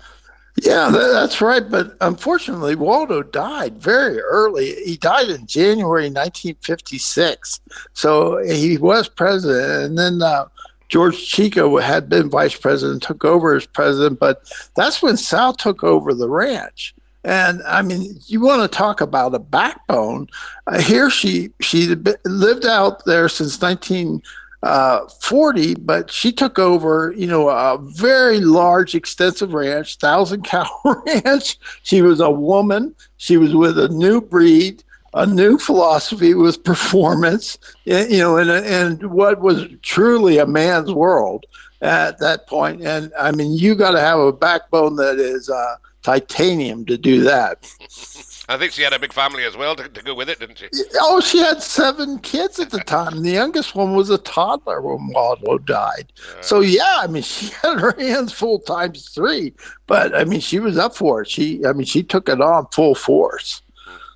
Yeah, 0.63 0.89
that's 0.89 1.39
right. 1.39 1.69
But 1.69 1.95
unfortunately, 2.01 2.75
Waldo 2.75 3.21
died 3.21 3.77
very 3.77 4.19
early. 4.21 4.73
He 4.83 4.97
died 4.97 5.29
in 5.29 5.45
January 5.45 6.05
1956. 6.05 7.61
So 7.93 8.43
he 8.43 8.77
was 8.77 9.07
president. 9.07 9.83
And 9.83 9.97
then 9.97 10.21
uh, 10.21 10.45
George 10.89 11.15
Chiga 11.15 11.81
had 11.81 12.09
been 12.09 12.29
vice 12.29 12.55
president, 12.55 13.03
took 13.03 13.23
over 13.23 13.55
as 13.55 13.67
president. 13.67 14.19
But 14.19 14.51
that's 14.75 15.01
when 15.01 15.15
Sal 15.15 15.53
took 15.53 15.83
over 15.83 16.13
the 16.13 16.29
ranch. 16.29 16.95
And 17.23 17.61
I 17.63 17.81
mean, 17.81 18.19
you 18.25 18.41
want 18.41 18.61
to 18.63 18.67
talk 18.67 18.99
about 18.99 19.35
a 19.35 19.39
backbone. 19.39 20.27
Uh, 20.65 20.79
here 20.81 21.09
she 21.09 21.51
she 21.59 21.93
lived 22.25 22.65
out 22.65 23.05
there 23.05 23.29
since 23.29 23.57
19- 23.57 24.23
uh, 24.63 25.07
40, 25.21 25.75
but 25.75 26.11
she 26.11 26.31
took 26.31 26.57
over, 26.57 27.13
you 27.15 27.27
know, 27.27 27.49
a 27.49 27.77
very 27.77 28.39
large, 28.39 28.95
extensive 28.95 29.53
ranch, 29.53 29.97
thousand 29.97 30.43
cow 30.43 30.67
ranch. 31.05 31.57
She 31.83 32.01
was 32.01 32.19
a 32.19 32.31
woman. 32.31 32.95
She 33.17 33.37
was 33.37 33.55
with 33.55 33.77
a 33.77 33.89
new 33.89 34.19
breed, 34.19 34.83
a 35.13 35.25
new 35.25 35.57
philosophy 35.57 36.33
with 36.33 36.63
performance, 36.63 37.57
you 37.85 38.17
know, 38.17 38.37
and, 38.37 38.49
and 38.49 39.11
what 39.11 39.41
was 39.41 39.65
truly 39.83 40.37
a 40.37 40.45
man's 40.45 40.91
world 40.91 41.45
at 41.81 42.19
that 42.19 42.47
point. 42.47 42.81
And 42.81 43.11
I 43.19 43.31
mean, 43.31 43.53
you 43.53 43.75
got 43.75 43.91
to 43.91 43.99
have 43.99 44.19
a 44.19 44.33
backbone 44.33 44.95
that 44.97 45.19
is 45.19 45.49
uh, 45.49 45.75
titanium 46.01 46.85
to 46.85 46.97
do 46.97 47.21
that. 47.21 47.71
I 48.49 48.57
think 48.57 48.71
she 48.71 48.81
had 48.81 48.93
a 48.93 48.99
big 48.99 49.11
family 49.11 49.43
as 49.43 49.57
well 49.57 49.75
to, 49.75 49.89
to 49.89 50.01
go 50.01 50.15
with 50.15 50.29
it, 50.29 50.39
didn't 50.39 50.57
she? 50.59 50.69
Oh, 51.01 51.19
she 51.19 51.39
had 51.39 51.61
seven 51.61 52.19
kids 52.19 52.59
at 52.59 52.69
the 52.69 52.79
time. 52.79 53.23
the 53.23 53.31
youngest 53.31 53.75
one 53.75 53.93
was 53.93 54.09
a 54.09 54.17
toddler 54.19 54.81
when 54.81 55.07
Waldo 55.07 55.57
died. 55.57 56.13
So 56.41 56.61
yeah, 56.61 56.99
I 57.01 57.07
mean, 57.07 57.23
she 57.23 57.47
had 57.61 57.79
her 57.79 57.95
hands 57.99 58.31
full 58.31 58.59
times 58.59 59.09
three. 59.09 59.53
But 59.85 60.15
I 60.15 60.23
mean, 60.23 60.39
she 60.39 60.59
was 60.59 60.77
up 60.77 60.95
for 60.95 61.21
it. 61.21 61.29
She, 61.29 61.65
I 61.65 61.73
mean, 61.73 61.85
she 61.85 62.03
took 62.03 62.29
it 62.29 62.39
on 62.39 62.67
full 62.67 62.95
force. 62.95 63.61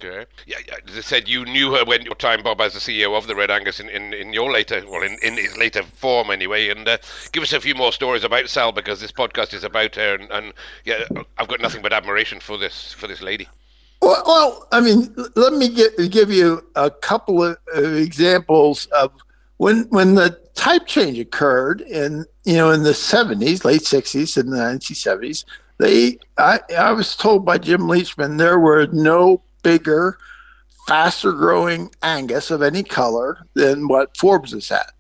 Okay. 0.04 0.26
Yeah, 0.48 0.58
as 0.88 0.98
I 0.98 1.02
said, 1.02 1.28
you 1.28 1.46
knew 1.46 1.76
her 1.76 1.86
when 1.86 2.02
your 2.02 2.15
time, 2.15 2.41
Bob, 2.41 2.60
as 2.60 2.74
the 2.74 2.80
CEO 2.80 3.15
of 3.15 3.28
the 3.28 3.36
Red 3.36 3.52
Angus 3.52 3.80
in, 3.80 3.88
in, 3.89 4.13
in 4.15 4.34
your 4.34 4.52
later, 4.52 4.82
well, 4.89 5.04
in, 5.04 5.17
in 5.22 5.38
his 5.38 5.56
later 5.58 5.84
form 5.84 6.32
anyway. 6.32 6.70
And 6.70 6.88
uh, 6.88 6.98
give 7.32 7.44
us 7.44 7.54
a 7.54 7.62
few 7.62 7.76
more 7.76 7.91
stories 7.91 8.24
about 8.24 8.50
Sal 8.50 8.72
because 8.72 9.00
this 9.00 9.12
podcast 9.12 9.54
is 9.54 9.63
about 9.63 9.96
her. 9.96 10.15
And, 10.15 10.32
and 10.32 10.54
yeah, 10.86 11.04
I've 11.38 11.48
got 11.48 11.62
nothing 11.62 11.84
but 11.84 11.94
admiration 11.94 12.39
for 12.39 12.58
this 12.58 12.94
for 12.94 13.06
this 13.06 13.22
lady. 13.22 13.48
Well, 14.02 14.24
well, 14.26 14.68
I 14.72 14.82
mean, 14.82 15.14
let 15.36 15.54
me 15.54 15.70
get, 15.70 15.96
give 16.12 16.32
you 16.32 16.66
a 16.76 16.90
couple 16.90 17.44
of, 17.44 17.58
examples 17.74 18.88
of 18.88 19.12
when 19.58 19.84
when 19.90 20.16
the 20.16 20.40
type 20.56 20.88
change 20.88 21.20
occurred 21.20 21.82
in 21.82 22.26
you 22.44 22.56
know 22.56 22.72
in 22.72 22.84
the 22.84 22.92
70s, 22.92 23.64
late 23.64 23.82
60s 23.82 24.38
and 24.38 24.52
the 24.52 24.58
1970s. 24.58 25.46
They, 25.78 26.20
I, 26.38 26.60
I 26.78 26.92
was 26.92 27.16
told 27.16 27.46
by 27.46 27.58
Jim 27.58 27.82
Leachman 27.82 28.38
there 28.38 28.60
were 28.60 28.88
no 28.92 29.42
bigger, 29.64 30.18
faster 30.88 31.32
growing 31.32 31.90
Angus 32.04 32.52
of 32.52 32.62
any 32.62 32.84
color 32.84 33.46
than 33.56 33.88
what 33.88 34.16
Forbes 34.18 34.52
has 34.52 34.70
had 34.70 34.92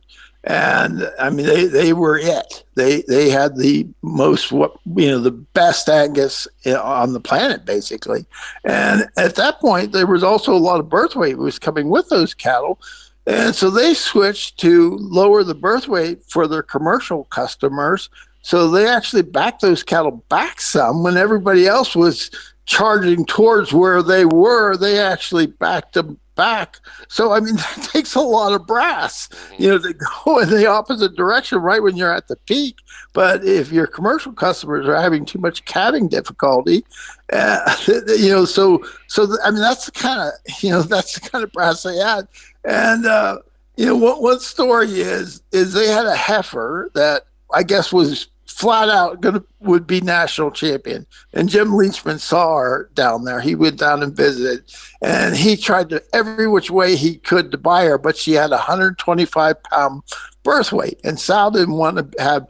and 0.43 1.09
I 1.19 1.29
mean 1.29 1.45
they 1.45 1.65
they 1.65 1.93
were 1.93 2.17
it. 2.17 2.63
They 2.75 3.03
they 3.03 3.29
had 3.29 3.57
the 3.57 3.87
most 4.01 4.51
what 4.51 4.73
you 4.95 5.07
know 5.07 5.19
the 5.19 5.31
best 5.31 5.87
Angus 5.87 6.47
on 6.65 7.13
the 7.13 7.19
planet 7.19 7.65
basically, 7.65 8.25
and 8.63 9.07
at 9.17 9.35
that 9.35 9.59
point 9.59 9.91
there 9.91 10.07
was 10.07 10.23
also 10.23 10.53
a 10.53 10.57
lot 10.57 10.79
of 10.79 10.89
birth 10.89 11.15
weight 11.15 11.37
was 11.37 11.59
coming 11.59 11.89
with 11.89 12.09
those 12.09 12.33
cattle, 12.33 12.79
and 13.27 13.53
so 13.53 13.69
they 13.69 13.93
switched 13.93 14.59
to 14.61 14.97
lower 14.97 15.43
the 15.43 15.55
birth 15.55 15.87
weight 15.87 16.23
for 16.23 16.47
their 16.47 16.63
commercial 16.63 17.25
customers. 17.25 18.09
So 18.43 18.67
they 18.67 18.87
actually 18.87 19.21
backed 19.21 19.61
those 19.61 19.83
cattle 19.83 20.23
back 20.27 20.59
some 20.61 21.03
when 21.03 21.17
everybody 21.17 21.67
else 21.67 21.95
was 21.95 22.31
charging 22.65 23.25
towards 23.25 23.71
where 23.71 24.01
they 24.01 24.25
were. 24.25 24.75
They 24.75 24.97
actually 24.97 25.45
backed 25.45 25.93
them 25.93 26.19
back. 26.35 26.79
So 27.07 27.31
I 27.31 27.39
mean, 27.39 27.55
that 27.57 27.89
takes 27.91 28.15
a 28.15 28.21
lot 28.21 28.53
of 28.53 28.65
brass, 28.65 29.29
you 29.57 29.69
know, 29.69 29.77
to 29.77 29.93
go 30.25 30.39
in 30.39 30.49
the 30.49 30.67
opposite 30.67 31.15
direction 31.15 31.59
right 31.59 31.81
when 31.81 31.95
you're 31.95 32.13
at 32.13 32.27
the 32.27 32.35
peak. 32.35 32.77
But 33.13 33.43
if 33.43 33.71
your 33.71 33.87
commercial 33.87 34.33
customers 34.33 34.87
are 34.87 34.99
having 34.99 35.25
too 35.25 35.39
much 35.39 35.65
calving 35.65 36.07
difficulty, 36.07 36.85
uh, 37.31 37.75
you 37.87 38.29
know, 38.29 38.45
so 38.45 38.83
so 39.07 39.25
th- 39.25 39.39
I 39.43 39.51
mean, 39.51 39.61
that's 39.61 39.85
the 39.85 39.91
kind 39.91 40.21
of 40.21 40.63
you 40.63 40.69
know 40.71 40.81
that's 40.81 41.19
the 41.19 41.29
kind 41.29 41.43
of 41.43 41.51
brass 41.51 41.83
they 41.83 41.97
had. 41.97 42.27
And 42.63 43.05
uh, 43.05 43.39
you 43.77 43.85
know, 43.85 43.95
what 43.95 44.21
one 44.21 44.39
story 44.39 45.01
is 45.01 45.41
is 45.51 45.73
they 45.73 45.87
had 45.87 46.05
a 46.05 46.15
heifer 46.15 46.91
that 46.93 47.23
I 47.53 47.63
guess 47.63 47.91
was 47.91 48.27
flat 48.61 48.89
out 48.89 49.23
to 49.23 49.43
would 49.59 49.87
be 49.87 50.01
national 50.01 50.51
champion. 50.51 51.07
And 51.33 51.49
Jim 51.49 51.69
Leachman 51.69 52.19
saw 52.19 52.57
her 52.57 52.89
down 52.93 53.25
there. 53.25 53.41
He 53.41 53.55
went 53.55 53.79
down 53.79 54.03
and 54.03 54.15
visited, 54.15 54.63
and 55.01 55.35
he 55.35 55.57
tried 55.57 55.89
to 55.89 56.03
every 56.13 56.47
which 56.47 56.69
way 56.69 56.95
he 56.95 57.17
could 57.17 57.51
to 57.51 57.57
buy 57.57 57.85
her, 57.85 57.97
but 57.97 58.15
she 58.15 58.33
had 58.33 58.51
a 58.51 58.61
125 58.61 59.63
pound 59.63 60.03
birth 60.43 60.71
weight, 60.71 60.99
and 61.03 61.19
Sal 61.19 61.49
didn't 61.49 61.73
want 61.73 61.97
to 61.97 62.23
have 62.23 62.47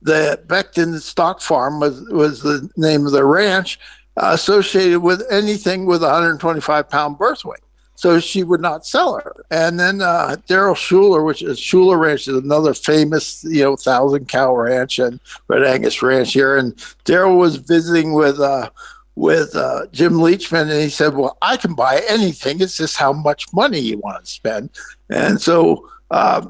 the 0.00 0.40
Beckton 0.46 1.00
Stock 1.00 1.40
Farm 1.40 1.80
was 1.80 2.00
was 2.10 2.42
the 2.42 2.68
name 2.76 3.04
of 3.06 3.12
the 3.12 3.24
ranch 3.24 3.78
associated 4.16 5.00
with 5.00 5.22
anything 5.30 5.86
with 5.86 6.02
a 6.02 6.06
125 6.06 6.88
pound 6.88 7.18
birth 7.18 7.44
weight. 7.44 7.60
So 7.94 8.18
she 8.18 8.42
would 8.42 8.60
not 8.60 8.86
sell 8.86 9.18
her. 9.18 9.44
And 9.50 9.78
then 9.78 10.00
uh, 10.00 10.36
Daryl 10.48 10.76
Schuler, 10.76 11.22
which 11.22 11.42
is 11.42 11.60
Schuler 11.60 11.98
Ranch, 11.98 12.26
is 12.26 12.36
another 12.36 12.74
famous, 12.74 13.44
you 13.44 13.62
know, 13.62 13.76
thousand 13.76 14.28
cow 14.28 14.56
ranch 14.56 14.98
and 14.98 15.20
Red 15.48 15.64
Angus 15.64 16.02
Ranch 16.02 16.32
here. 16.32 16.56
And 16.56 16.74
Daryl 17.04 17.38
was 17.38 17.56
visiting 17.56 18.12
with 18.12 18.40
uh, 18.40 18.70
with 19.14 19.54
uh, 19.54 19.86
Jim 19.92 20.14
Leachman, 20.14 20.62
and 20.62 20.82
he 20.82 20.88
said, 20.88 21.14
"Well, 21.14 21.36
I 21.42 21.56
can 21.56 21.74
buy 21.74 22.02
anything. 22.08 22.60
It's 22.60 22.76
just 22.76 22.96
how 22.96 23.12
much 23.12 23.52
money 23.52 23.78
you 23.78 23.98
want 23.98 24.24
to 24.24 24.30
spend." 24.30 24.70
And 25.10 25.40
so 25.40 25.88
uh, 26.10 26.46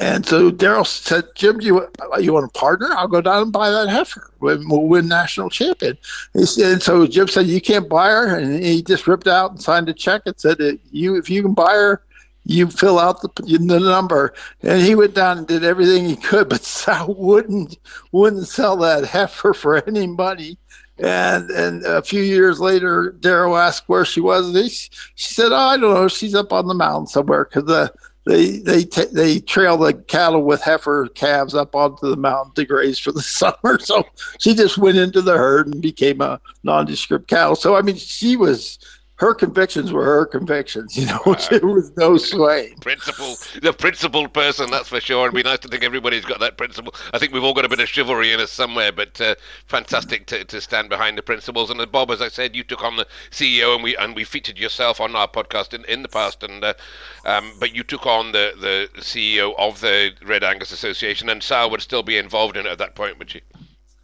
and 0.00 0.26
so 0.26 0.50
Daryl 0.50 0.86
said, 0.86 1.24
Jim, 1.34 1.58
do 1.58 1.66
you, 1.66 1.88
you 2.18 2.32
want 2.32 2.46
a 2.46 2.58
partner? 2.58 2.88
I'll 2.92 3.08
go 3.08 3.20
down 3.20 3.42
and 3.42 3.52
buy 3.52 3.70
that 3.70 3.88
heifer. 3.88 4.30
We'll 4.40 4.86
win 4.86 5.08
national 5.08 5.50
champion. 5.50 5.96
He 6.34 6.46
said, 6.46 6.72
and 6.72 6.82
so 6.82 7.06
Jim 7.06 7.28
said, 7.28 7.46
you 7.46 7.60
can't 7.60 7.88
buy 7.88 8.08
her. 8.08 8.36
And 8.36 8.62
he 8.62 8.82
just 8.82 9.06
ripped 9.06 9.28
out 9.28 9.52
and 9.52 9.62
signed 9.62 9.88
a 9.88 9.94
check 9.94 10.22
and 10.26 10.38
said, 10.38 10.58
you, 10.90 11.16
if 11.16 11.30
you 11.30 11.42
can 11.42 11.54
buy 11.54 11.72
her, 11.72 12.02
you 12.44 12.68
fill 12.68 12.98
out 12.98 13.22
the, 13.22 13.28
the 13.44 13.78
number. 13.78 14.34
And 14.62 14.82
he 14.82 14.94
went 14.94 15.14
down 15.14 15.38
and 15.38 15.46
did 15.46 15.64
everything 15.64 16.06
he 16.06 16.16
could, 16.16 16.48
but 16.48 16.62
Sal 16.64 17.14
wouldn't, 17.14 17.78
wouldn't 18.10 18.48
sell 18.48 18.76
that 18.78 19.04
heifer 19.04 19.54
for 19.54 19.86
any 19.86 20.06
money. 20.06 20.58
And 20.98 21.50
and 21.50 21.84
a 21.84 22.02
few 22.02 22.22
years 22.22 22.60
later, 22.60 23.16
Daryl 23.18 23.58
asked 23.58 23.88
where 23.88 24.04
she 24.04 24.20
was. 24.20 24.46
And 24.46 24.56
he, 24.56 24.68
she 24.68 25.34
said, 25.34 25.50
"Oh, 25.50 25.56
I 25.56 25.76
don't 25.76 25.94
know. 25.94 26.06
She's 26.06 26.34
up 26.34 26.52
on 26.52 26.68
the 26.68 26.74
mountain 26.74 27.06
somewhere." 27.06 27.44
Because 27.44 27.64
the 27.64 27.92
they 28.24 28.58
they 28.58 28.84
t- 28.84 29.06
they 29.12 29.40
trail 29.40 29.76
the 29.76 29.94
cattle 29.94 30.42
with 30.42 30.62
heifer 30.62 31.08
calves 31.08 31.54
up 31.54 31.74
onto 31.74 32.08
the 32.08 32.16
mountain 32.16 32.54
to 32.54 32.64
graze 32.64 32.98
for 32.98 33.12
the 33.12 33.22
summer. 33.22 33.78
So 33.80 34.04
she 34.38 34.54
just 34.54 34.78
went 34.78 34.98
into 34.98 35.22
the 35.22 35.36
herd 35.36 35.66
and 35.68 35.82
became 35.82 36.20
a 36.20 36.40
nondescript 36.62 37.28
cow. 37.28 37.54
So 37.54 37.74
I 37.74 37.82
mean, 37.82 37.96
she 37.96 38.36
was 38.36 38.78
her 39.16 39.34
convictions 39.34 39.92
were 39.92 40.04
her 40.04 40.26
convictions. 40.26 40.96
You 40.96 41.06
know, 41.06 41.20
uh, 41.26 41.48
there 41.50 41.66
was 41.66 41.96
no 41.96 42.16
sway. 42.16 42.74
Principle, 42.80 43.36
the 43.60 43.72
principled 43.72 44.32
person, 44.32 44.70
that's 44.70 44.88
for 44.88 45.00
sure. 45.00 45.24
It'd 45.24 45.34
be 45.34 45.42
nice 45.42 45.60
to 45.60 45.68
think 45.68 45.84
everybody's 45.84 46.24
got 46.24 46.40
that 46.40 46.56
principle. 46.56 46.94
I 47.12 47.18
think 47.18 47.32
we've 47.32 47.44
all 47.44 47.54
got 47.54 47.64
a 47.64 47.68
bit 47.68 47.80
of 47.80 47.88
chivalry 47.88 48.32
in 48.32 48.40
us 48.40 48.50
somewhere, 48.50 48.92
but 48.92 49.20
uh, 49.20 49.34
fantastic 49.66 50.26
to, 50.26 50.44
to 50.44 50.60
stand 50.60 50.88
behind 50.88 51.18
the 51.18 51.22
principles. 51.22 51.70
And 51.70 51.80
uh, 51.80 51.86
Bob, 51.86 52.10
as 52.10 52.20
I 52.20 52.28
said, 52.28 52.56
you 52.56 52.64
took 52.64 52.82
on 52.82 52.96
the 52.96 53.06
CEO, 53.30 53.74
and 53.74 53.84
we 53.84 53.96
and 53.96 54.14
we 54.16 54.24
featured 54.24 54.58
yourself 54.58 55.00
on 55.00 55.14
our 55.14 55.28
podcast 55.28 55.74
in, 55.74 55.84
in 55.86 56.02
the 56.02 56.08
past, 56.08 56.42
and 56.42 56.64
uh, 56.64 56.74
um, 57.24 57.52
but 57.60 57.74
you 57.74 57.84
took 57.84 58.06
on 58.06 58.32
the 58.32 58.52
the 58.60 59.00
CEO 59.00 59.54
of 59.58 59.80
the 59.80 60.12
Red 60.24 60.44
Angus 60.44 60.72
Association, 60.72 61.28
and 61.28 61.42
Sal 61.42 61.70
would 61.70 61.82
still 61.82 62.02
be 62.02 62.18
involved 62.18 62.56
in 62.56 62.66
it 62.66 62.70
at 62.70 62.78
that 62.78 62.94
point, 62.94 63.18
would 63.18 63.30
she? 63.30 63.42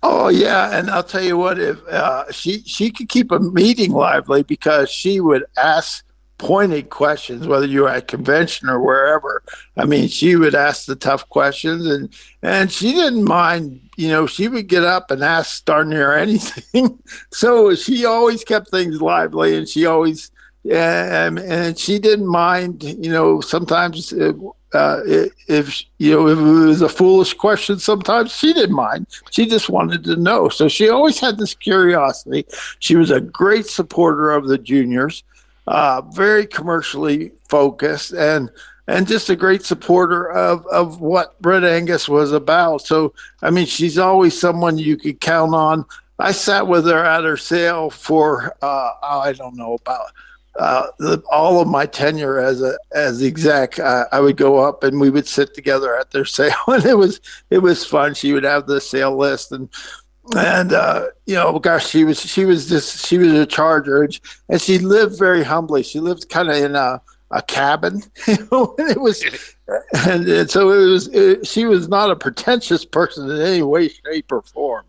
Oh 0.02 0.28
yeah, 0.28 0.78
and 0.78 0.90
I'll 0.90 1.02
tell 1.02 1.22
you 1.22 1.36
what, 1.36 1.58
if 1.58 1.84
uh, 1.88 2.30
she 2.30 2.62
she 2.62 2.90
could 2.90 3.08
keep 3.08 3.32
a 3.32 3.40
meeting 3.40 3.92
lively 3.92 4.42
because 4.44 4.90
she 4.90 5.20
would 5.20 5.44
ask 5.56 6.04
pointed 6.38 6.88
questions, 6.90 7.48
whether 7.48 7.66
you 7.66 7.82
were 7.82 7.88
at 7.88 8.06
convention 8.06 8.68
or 8.68 8.80
wherever. 8.80 9.42
I 9.76 9.84
mean, 9.86 10.08
she 10.08 10.36
would 10.36 10.54
ask 10.54 10.86
the 10.86 10.94
tough 10.94 11.28
questions, 11.28 11.84
and 11.86 12.14
and 12.42 12.70
she 12.70 12.92
didn't 12.92 13.24
mind. 13.24 13.80
You 13.96 14.08
know, 14.08 14.26
she 14.28 14.46
would 14.46 14.68
get 14.68 14.84
up 14.84 15.10
and 15.10 15.24
ask 15.24 15.64
darn 15.64 15.88
near 15.90 16.14
anything. 16.14 17.02
so 17.32 17.74
she 17.74 18.04
always 18.04 18.44
kept 18.44 18.70
things 18.70 19.02
lively, 19.02 19.56
and 19.56 19.68
she 19.68 19.86
always. 19.86 20.30
And 20.70 21.78
she 21.78 21.98
didn't 21.98 22.26
mind, 22.26 22.82
you 22.82 23.10
know, 23.10 23.40
sometimes 23.40 24.12
uh, 24.74 25.00
if 25.48 25.82
you 25.98 26.12
know 26.12 26.28
if 26.28 26.38
it 26.38 26.42
was 26.42 26.82
a 26.82 26.88
foolish 26.88 27.32
question 27.32 27.78
sometimes 27.78 28.30
she 28.30 28.52
didn't 28.52 28.76
mind 28.76 29.06
she 29.30 29.46
just 29.46 29.70
wanted 29.70 30.04
to 30.04 30.14
know 30.16 30.50
so 30.50 30.68
she 30.68 30.90
always 30.90 31.18
had 31.18 31.38
this 31.38 31.54
curiosity 31.54 32.44
she 32.78 32.94
was 32.94 33.10
a 33.10 33.18
great 33.18 33.64
supporter 33.64 34.30
of 34.30 34.46
the 34.46 34.58
juniors 34.58 35.24
uh, 35.68 36.02
very 36.12 36.46
commercially 36.46 37.32
focused 37.48 38.12
and 38.12 38.50
and 38.88 39.06
just 39.06 39.28
a 39.28 39.36
great 39.36 39.62
supporter 39.62 40.32
of, 40.32 40.66
of 40.68 41.02
what 41.02 41.34
Red 41.42 41.62
Angus 41.62 42.08
was 42.08 42.32
about. 42.32 42.80
So, 42.80 43.12
I 43.42 43.50
mean, 43.50 43.66
she's 43.66 43.98
always 43.98 44.38
someone 44.40 44.78
you 44.78 44.96
could 44.96 45.20
count 45.20 45.54
on. 45.54 45.84
I 46.18 46.32
sat 46.32 46.66
with 46.66 46.86
her 46.86 47.04
at 47.04 47.22
her 47.24 47.36
sale 47.36 47.90
for, 47.90 48.56
uh, 48.62 48.90
I 49.02 49.34
don't 49.36 49.56
know, 49.56 49.74
about 49.74 50.06
uh, 50.58 50.88
the, 50.98 51.22
all 51.30 51.60
of 51.60 51.68
my 51.68 51.86
tenure 51.86 52.38
as 52.38 52.60
a 52.60 52.76
as 52.92 53.20
the 53.20 53.26
exec, 53.26 53.78
uh, 53.78 54.04
I 54.10 54.20
would 54.20 54.36
go 54.36 54.58
up 54.58 54.82
and 54.82 55.00
we 55.00 55.08
would 55.08 55.26
sit 55.26 55.54
together 55.54 55.96
at 55.96 56.10
their 56.10 56.24
sale, 56.38 56.52
and 56.66 56.84
it 56.84 56.98
was 56.98 57.20
it 57.50 57.58
was 57.58 57.84
fun. 57.84 58.14
She 58.14 58.32
would 58.32 58.44
have 58.44 58.66
the 58.66 58.80
sale 58.80 59.16
list, 59.16 59.52
and 59.52 59.68
and 60.36 60.72
uh, 60.72 61.06
you 61.26 61.36
know, 61.36 61.58
gosh, 61.58 61.86
she 61.86 62.04
was 62.04 62.20
she 62.20 62.44
was 62.44 62.68
just 62.68 63.06
she 63.06 63.18
was 63.18 63.32
a 63.32 63.46
charger, 63.46 64.02
and 64.02 64.14
she, 64.14 64.20
and 64.48 64.60
she 64.60 64.78
lived 64.78 65.18
very 65.18 65.44
humbly. 65.44 65.82
She 65.82 66.00
lived 66.00 66.28
kind 66.28 66.50
of 66.50 66.56
in 66.56 66.74
a 66.74 67.00
a 67.30 67.42
cabin, 67.42 68.02
you 68.26 68.48
know, 68.50 68.74
and 68.78 68.90
it 68.90 69.00
was, 69.00 69.22
and, 70.06 70.28
and 70.28 70.50
so 70.50 70.70
it 70.70 70.86
was. 70.90 71.08
It, 71.08 71.46
she 71.46 71.66
was 71.66 71.88
not 71.88 72.10
a 72.10 72.16
pretentious 72.16 72.84
person 72.84 73.30
in 73.30 73.40
any 73.40 73.62
way, 73.62 73.88
shape, 73.88 74.32
or 74.32 74.42
form. 74.42 74.84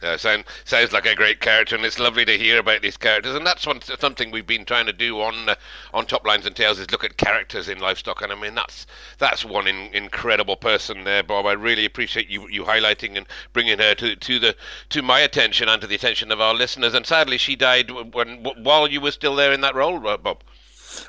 Uh, 0.00 0.16
sound, 0.16 0.44
sounds 0.64 0.92
like 0.92 1.06
a 1.06 1.14
great 1.14 1.40
character, 1.40 1.74
and 1.74 1.84
it's 1.84 1.98
lovely 1.98 2.24
to 2.24 2.38
hear 2.38 2.58
about 2.58 2.82
these 2.82 2.96
characters. 2.96 3.34
And 3.34 3.44
that's 3.44 3.66
one, 3.66 3.80
something 3.82 4.30
we've 4.30 4.46
been 4.46 4.64
trying 4.64 4.86
to 4.86 4.92
do 4.92 5.20
on 5.20 5.48
uh, 5.48 5.56
on 5.92 6.06
Top 6.06 6.24
Lines 6.24 6.46
and 6.46 6.54
Tails 6.54 6.78
is 6.78 6.90
look 6.92 7.02
at 7.02 7.16
characters 7.16 7.68
in 7.68 7.80
livestock. 7.80 8.22
And 8.22 8.30
I 8.30 8.36
mean, 8.36 8.54
that's 8.54 8.86
that's 9.18 9.44
one 9.44 9.66
in, 9.66 9.92
incredible 9.92 10.54
person 10.54 11.02
there, 11.02 11.24
Bob. 11.24 11.46
I 11.46 11.52
really 11.52 11.84
appreciate 11.84 12.28
you 12.28 12.48
you 12.48 12.62
highlighting 12.62 13.16
and 13.16 13.26
bringing 13.52 13.78
her 13.78 13.94
to 13.96 14.14
to 14.14 14.38
the 14.38 14.56
to 14.90 15.02
my 15.02 15.18
attention 15.18 15.68
and 15.68 15.80
to 15.80 15.88
the 15.88 15.96
attention 15.96 16.30
of 16.30 16.40
our 16.40 16.54
listeners. 16.54 16.94
And 16.94 17.04
sadly, 17.04 17.36
she 17.36 17.56
died 17.56 17.90
when 18.14 18.44
while 18.62 18.88
you 18.88 19.00
were 19.00 19.10
still 19.10 19.34
there 19.34 19.52
in 19.52 19.62
that 19.62 19.74
role, 19.74 19.98
Bob. 19.98 20.44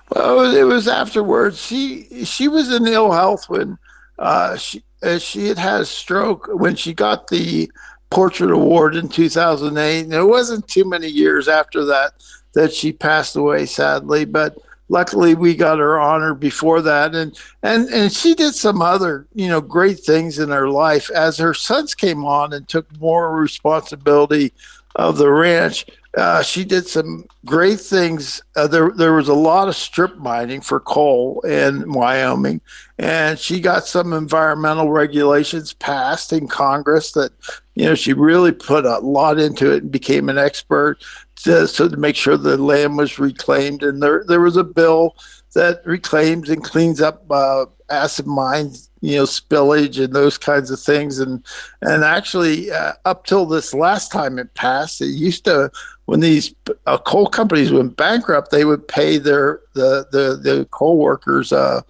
Well, 0.10 0.56
it 0.56 0.64
was 0.64 0.88
afterwards. 0.88 1.62
She 1.64 2.26
she 2.26 2.48
was 2.48 2.74
in 2.74 2.88
ill 2.88 3.12
health 3.12 3.50
when 3.50 3.78
uh, 4.18 4.58
she 4.58 4.84
uh, 5.04 5.20
she 5.20 5.48
had 5.48 5.58
had 5.58 5.82
a 5.82 5.86
stroke 5.86 6.50
when 6.52 6.76
she 6.76 6.94
got 6.94 7.28
the 7.28 7.72
Portrait 8.10 8.52
Award 8.52 8.96
in 8.96 9.10
2008. 9.10 10.04
And 10.06 10.14
it 10.14 10.24
wasn't 10.24 10.68
too 10.68 10.86
many 10.86 11.08
years 11.08 11.48
after 11.48 11.86
that 11.86 12.14
that 12.54 12.74
she 12.74 12.92
passed 12.92 13.36
away, 13.36 13.66
sadly. 13.66 14.26
But 14.26 14.58
luckily, 14.90 15.36
we 15.36 15.56
got 15.56 15.80
her 15.80 16.00
honor 16.00 16.34
before 16.34 16.82
that, 16.82 17.16
and 17.16 17.38
and 17.64 17.88
and 17.90 18.12
she 18.12 18.34
did 18.34 18.56
some 18.56 18.82
other 18.82 19.28
you 19.34 19.48
know 19.48 19.62
great 19.62 20.00
things 20.00 20.40
in 20.40 20.50
her 20.50 20.70
life 20.70 21.10
as 21.12 21.38
her 21.38 21.54
sons 21.54 21.96
came 21.96 22.26
on 22.26 22.54
and 22.54 22.68
took 22.68 22.86
more 23.00 23.36
responsibility 23.36 24.52
of 24.96 25.18
the 25.18 25.32
ranch. 25.32 25.86
Uh, 26.18 26.42
she 26.42 26.66
did 26.66 26.88
some 26.88 27.24
great 27.46 27.80
things. 27.80 28.42
Uh, 28.56 28.66
there, 28.66 28.92
there 28.92 29.14
was 29.14 29.28
a 29.28 29.34
lot 29.34 29.68
of 29.68 29.76
strip 29.76 30.18
mining 30.18 30.60
for 30.60 30.80
coal 30.80 31.40
in 31.42 31.92
Wyoming, 31.94 32.62
and 32.98 33.38
she 33.38 33.62
got 33.62 33.86
some 33.86 34.12
environmental 34.14 34.90
regulations 34.90 35.74
passed 35.74 36.34
in 36.34 36.48
Congress 36.48 37.12
that, 37.12 37.32
you 37.76 37.86
know, 37.86 37.94
she 37.94 38.14
really 38.14 38.52
put 38.52 38.86
a 38.86 38.98
lot 39.00 39.40
into 39.40 39.72
it 39.72 39.84
and 39.84 39.92
became 39.92 40.30
an 40.30 40.40
expert 40.40 40.98
to, 41.44 41.68
so 41.68 41.88
to 41.88 41.98
make 41.98 42.16
sure 42.16 42.38
the 42.38 42.58
land 42.58 42.98
was 42.98 43.20
reclaimed. 43.20 43.84
And 43.84 44.02
there, 44.02 44.24
there 44.28 44.42
was 44.42 44.58
a 44.58 44.64
bill 44.64 45.16
that 45.54 45.86
reclaims 45.86 46.50
and 46.50 46.64
cleans 46.64 47.02
up 47.02 47.24
uh, 47.30 47.66
acid 47.92 48.28
mines, 48.28 48.90
you 49.02 49.16
know, 49.16 49.24
spillage 49.24 50.04
and 50.04 50.14
those 50.14 50.38
kinds 50.38 50.72
of 50.72 50.80
things. 50.80 51.20
And 51.20 51.44
and 51.82 52.04
actually, 52.04 52.72
uh, 52.72 52.94
up 53.06 53.26
till 53.26 53.46
this 53.46 53.74
last 53.74 54.12
time 54.12 54.40
it 54.40 54.54
passed, 54.56 55.02
it 55.02 55.08
used 55.08 55.46
to 55.46 55.72
when 56.06 56.20
these 56.20 56.54
uh, 56.86 56.98
coal 56.98 57.28
companies 57.28 57.72
went 57.72 57.96
bankrupt, 57.96 58.52
they 58.52 58.66
would 58.66 58.88
pay 58.88 59.18
their 59.18 59.62
the 59.74 60.08
the, 60.12 60.36
the 60.42 60.66
coal 60.72 60.98
workers 60.98 61.52
uh, 61.52 61.82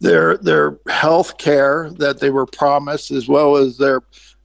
their 0.00 0.36
their 0.38 0.78
health 0.88 1.38
care 1.38 1.90
that 1.98 2.20
they 2.20 2.30
were 2.30 2.46
promised, 2.46 3.10
as 3.10 3.28
well 3.28 3.56
as 3.56 3.78
their 3.78 4.02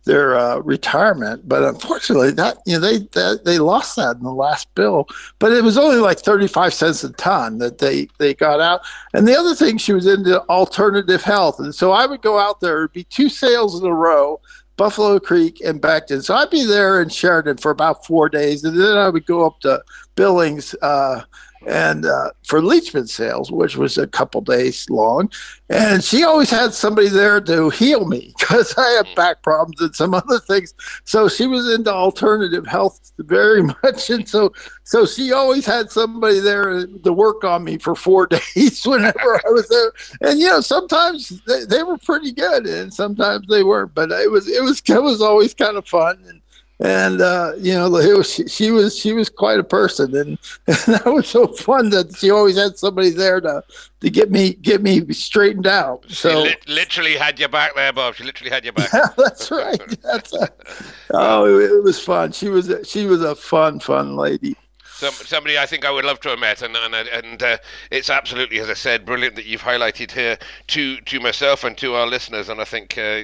their 0.07 0.35
uh, 0.35 0.57
retirement. 0.57 1.47
But 1.47 1.63
unfortunately, 1.63 2.31
that 2.31 2.57
you 2.65 2.73
know 2.73 2.79
they, 2.79 2.97
they 2.97 3.35
they 3.45 3.59
lost 3.59 3.95
that 3.97 4.17
in 4.17 4.23
the 4.23 4.31
last 4.31 4.73
bill. 4.73 5.07
But 5.39 5.51
it 5.51 5.63
was 5.63 5.77
only 5.77 5.97
like 5.97 6.19
thirty 6.19 6.47
five 6.47 6.73
cents 6.73 7.03
a 7.03 7.11
ton 7.13 7.59
that 7.59 7.77
they 7.77 8.07
they 8.17 8.33
got 8.33 8.59
out. 8.59 8.81
And 9.13 9.27
the 9.27 9.37
other 9.37 9.53
thing, 9.53 9.77
she 9.77 9.93
was 9.93 10.07
into 10.07 10.41
alternative 10.49 11.21
health, 11.21 11.59
and 11.59 11.75
so 11.75 11.91
I 11.91 12.07
would 12.07 12.21
go 12.21 12.39
out 12.39 12.59
there. 12.59 12.79
It'd 12.79 12.93
be 12.93 13.03
two 13.03 13.29
sales 13.29 13.79
in 13.79 13.87
a 13.87 13.93
row. 13.93 14.41
Buffalo 14.77 15.19
Creek 15.19 15.59
and 15.65 15.81
Beckton. 15.81 16.23
So 16.23 16.35
I'd 16.35 16.51
be 16.51 16.63
there 16.63 17.01
in 17.01 17.09
Sheridan 17.09 17.57
for 17.57 17.71
about 17.71 18.05
four 18.05 18.29
days, 18.29 18.63
and 18.63 18.79
then 18.79 18.95
I 18.95 19.09
would 19.09 19.25
go 19.25 19.43
up 19.43 19.59
to 19.61 19.81
Billings 20.15 20.75
uh, 20.83 21.21
and 21.67 22.05
uh, 22.05 22.31
for 22.45 22.61
Leachman 22.61 23.09
sales, 23.09 23.51
which 23.51 23.75
was 23.75 23.97
a 23.97 24.07
couple 24.07 24.39
days 24.39 24.89
long. 24.89 25.29
And 25.69 26.01
she 26.01 26.23
always 26.23 26.49
had 26.49 26.73
somebody 26.73 27.09
there 27.09 27.41
to 27.41 27.69
heal 27.69 28.07
me 28.07 28.33
because 28.39 28.73
I 28.77 28.89
had 28.91 29.15
back 29.15 29.43
problems 29.43 29.81
and 29.81 29.93
some 29.93 30.13
other 30.13 30.39
things. 30.39 30.73
So 31.03 31.27
she 31.27 31.45
was 31.45 31.69
into 31.69 31.93
alternative 31.93 32.65
health 32.65 33.11
very 33.19 33.63
much, 33.83 34.09
and 34.09 34.27
so 34.27 34.53
so 34.85 35.05
she 35.05 35.33
always 35.33 35.65
had 35.65 35.91
somebody 35.91 36.39
there 36.39 36.87
to 36.87 37.13
work 37.13 37.43
on 37.43 37.65
me 37.65 37.77
for 37.77 37.95
four 37.95 38.27
days 38.55 38.85
whenever 38.85 39.41
I 39.45 39.49
was 39.49 39.67
there. 39.67 39.91
And 40.21 40.39
you 40.39 40.47
know, 40.47 40.61
sometimes 40.61 41.41
they, 41.45 41.65
they 41.65 41.83
were 41.83 41.97
pretty 41.97 42.31
good, 42.31 42.65
and 42.65 42.93
sometimes 42.93 43.45
they 43.47 43.63
weren't. 43.63 43.93
But 43.93 44.11
it 44.11 44.31
was 44.31 44.47
it 44.47 44.63
was 44.63 44.81
it 44.87 45.03
was 45.03 45.21
always 45.21 45.53
kind 45.53 45.75
of 45.75 45.85
fun. 45.85 46.17
And, 46.27 46.41
and 46.79 47.21
uh, 47.21 47.53
you 47.57 47.73
know, 47.73 47.95
it 47.95 48.15
was, 48.15 48.31
she, 48.31 48.47
she, 48.47 48.71
was 48.71 48.97
she 48.97 49.11
was 49.11 49.29
quite 49.29 49.59
a 49.59 49.63
person, 49.63 50.15
and, 50.15 50.37
and 50.67 50.95
that 50.95 51.05
was 51.05 51.27
so 51.27 51.47
fun 51.47 51.89
that 51.89 52.15
she 52.15 52.29
always 52.29 52.55
had 52.55 52.77
somebody 52.77 53.09
there 53.09 53.41
to 53.41 53.63
to 54.01 54.09
get 54.09 54.29
me 54.29 54.53
get 54.53 54.83
me 54.83 55.11
straightened 55.11 55.65
out. 55.65 56.05
So 56.09 56.43
li- 56.43 56.55
literally 56.67 57.15
had 57.15 57.39
your 57.39 57.49
back 57.49 57.73
there, 57.75 57.91
Bob. 57.91 58.15
She 58.15 58.23
literally 58.23 58.51
had 58.51 58.63
your 58.63 58.73
back. 58.73 58.93
Yeah, 58.93 59.07
that's 59.17 59.49
right. 59.49 60.01
That's 60.03 60.33
a, 60.33 60.49
oh, 61.11 61.45
it, 61.45 61.71
it, 61.71 61.83
was 61.83 61.99
fun. 61.99 62.31
She 62.31 62.49
was 62.49 62.69
a, 62.69 62.85
she 62.85 63.07
was 63.07 63.23
a 63.23 63.35
fun 63.35 63.79
fun 63.79 64.15
lady. 64.15 64.55
Some, 64.85 65.13
somebody 65.13 65.59
I 65.59 65.65
think 65.65 65.85
I 65.85 65.91
would 65.91 66.05
love 66.05 66.19
to 66.21 66.29
have 66.29 66.39
met, 66.39 66.61
and 66.61 66.75
and 66.75 66.93
and 66.93 67.41
uh, 67.41 67.57
it's 67.89 68.11
absolutely, 68.11 68.59
as 68.59 68.69
I 68.69 68.75
said, 68.75 69.03
brilliant 69.03 69.35
that 69.35 69.45
you've 69.45 69.63
highlighted 69.63 70.11
here 70.11 70.37
to 70.67 71.01
to 71.01 71.19
myself 71.19 71.63
and 71.63 71.75
to 71.79 71.95
our 71.95 72.05
listeners, 72.05 72.49
and 72.49 72.61
I 72.61 72.65
think 72.65 72.99
uh, 72.99 73.23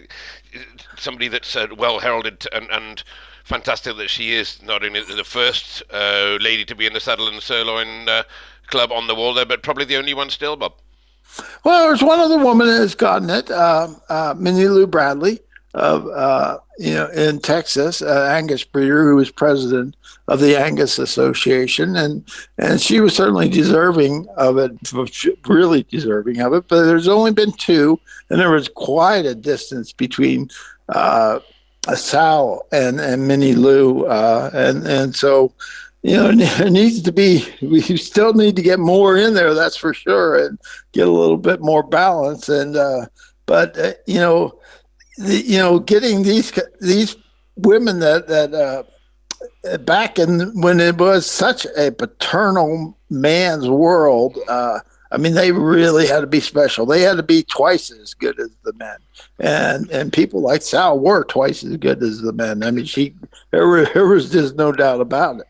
somebody 0.98 1.28
that's 1.28 1.56
uh, 1.56 1.68
well 1.78 2.00
heralded 2.00 2.48
and 2.52 2.68
and 2.72 3.04
fantastic 3.44 3.98
that 3.98 4.10
she 4.10 4.34
is 4.34 4.62
not 4.64 4.84
only 4.84 5.02
the 5.02 5.24
first 5.24 5.84
uh, 5.92 6.38
lady 6.40 6.66
to 6.66 6.76
be 6.76 6.86
in 6.86 6.94
the 6.94 7.00
saddle 7.00 7.28
and 7.28 7.42
sirloin 7.42 8.08
uh, 8.08 8.24
club 8.68 8.92
on 8.92 9.08
the 9.08 9.16
wall 9.16 9.34
there, 9.34 9.46
but 9.46 9.64
probably 9.64 9.86
the 9.86 9.98
only 9.98 10.14
one 10.14 10.30
still, 10.30 10.56
Bob. 10.56 10.74
Well, 11.64 11.88
there's 11.88 12.04
one 12.04 12.20
other 12.20 12.38
woman 12.38 12.68
that 12.68 12.78
has 12.78 12.96
gotten 12.96 13.30
it, 13.30 13.50
um, 13.52 14.00
uh, 14.10 14.36
Minnie 14.38 14.68
Lou 14.68 14.86
Bradley 14.86 15.40
of 15.74 16.08
uh, 16.08 16.60
you 16.78 16.94
know 16.94 17.08
in 17.08 17.40
Texas, 17.40 18.02
uh, 18.02 18.30
Angus 18.32 18.64
breeder 18.64 19.04
who 19.04 19.16
was 19.16 19.32
president 19.32 19.96
of 20.28 20.40
the 20.40 20.58
Angus 20.58 21.00
Association, 21.00 21.96
and 21.96 22.24
and 22.58 22.80
she 22.80 23.00
was 23.00 23.16
certainly 23.16 23.50
deserving 23.50 24.28
of 24.38 24.58
it, 24.58 24.72
really 25.48 25.84
deserving 25.84 26.42
of 26.42 26.54
it. 26.54 26.68
But 26.68 26.86
there's 26.86 27.08
only 27.08 27.32
been 27.32 27.54
two, 27.54 28.00
and 28.30 28.40
there 28.40 28.52
was 28.52 28.70
quite 28.70 29.26
a 29.26 29.36
distance 29.36 29.92
between 29.92 30.50
uh, 30.90 31.40
Sal 31.96 32.66
and 32.72 33.00
and 33.00 33.28
Minnie 33.28 33.56
Lou, 33.56 34.06
uh, 34.06 34.50
and 34.54 34.88
and 34.88 35.16
so 35.16 35.52
you 36.02 36.16
know 36.16 36.30
it 36.34 36.72
needs 36.72 37.02
to 37.02 37.12
be. 37.12 37.46
We 37.62 37.82
still 37.82 38.34
need 38.34 38.56
to 38.56 38.62
get 38.62 38.80
more 38.80 39.18
in 39.18 39.34
there, 39.34 39.54
that's 39.54 39.78
for 39.78 39.94
sure, 39.94 40.38
and 40.38 40.58
get 40.92 41.08
a 41.08 41.12
little 41.12 41.38
bit 41.38 41.62
more 41.62 41.84
balance. 41.84 42.50
And 42.50 42.76
uh, 42.76 43.08
but 43.46 43.78
uh, 43.78 43.94
you 44.06 44.20
know, 44.20 44.60
the, 45.18 45.42
you 45.42 45.58
know, 45.58 45.80
getting 45.80 46.24
these 46.24 46.52
these 46.82 47.16
women 47.58 48.00
that 48.00 48.28
that 48.28 48.54
uh, 48.54 49.78
back 49.80 50.20
in 50.20 50.62
when 50.62 50.80
it 50.80 50.98
was 50.98 51.26
such 51.30 51.68
a 51.78 51.92
paternal 51.92 52.98
man's 53.10 53.68
world. 53.68 54.38
Uh, 54.48 54.80
I 55.14 55.18
mean, 55.18 55.36
they 55.36 55.52
really 55.52 56.08
had 56.08 56.22
to 56.22 56.28
be 56.28 56.40
special. 56.40 56.88
They 56.88 57.02
had 57.02 57.18
to 57.18 57.24
be 57.24 57.44
twice 57.44 57.92
as 57.92 58.16
good 58.16 58.40
as 58.40 58.50
the 58.64 58.74
men 58.74 58.98
and 59.40 59.90
and 59.92 60.14
people 60.14 60.42
like 60.42 60.62
Sal 60.62 61.00
were 61.00 61.24
twice 61.26 61.64
as 61.64 61.78
good 61.78 62.02
as 62.02 62.22
the 62.22 62.32
men. 62.32 62.64
I 62.64 62.72
mean, 62.72 62.86
she 62.86 63.14
there, 63.52 63.86
there 63.94 64.08
was 64.08 64.32
just 64.32 64.56
no 64.56 64.72
doubt 64.72 65.02
about 65.02 65.40
it. 65.40 65.48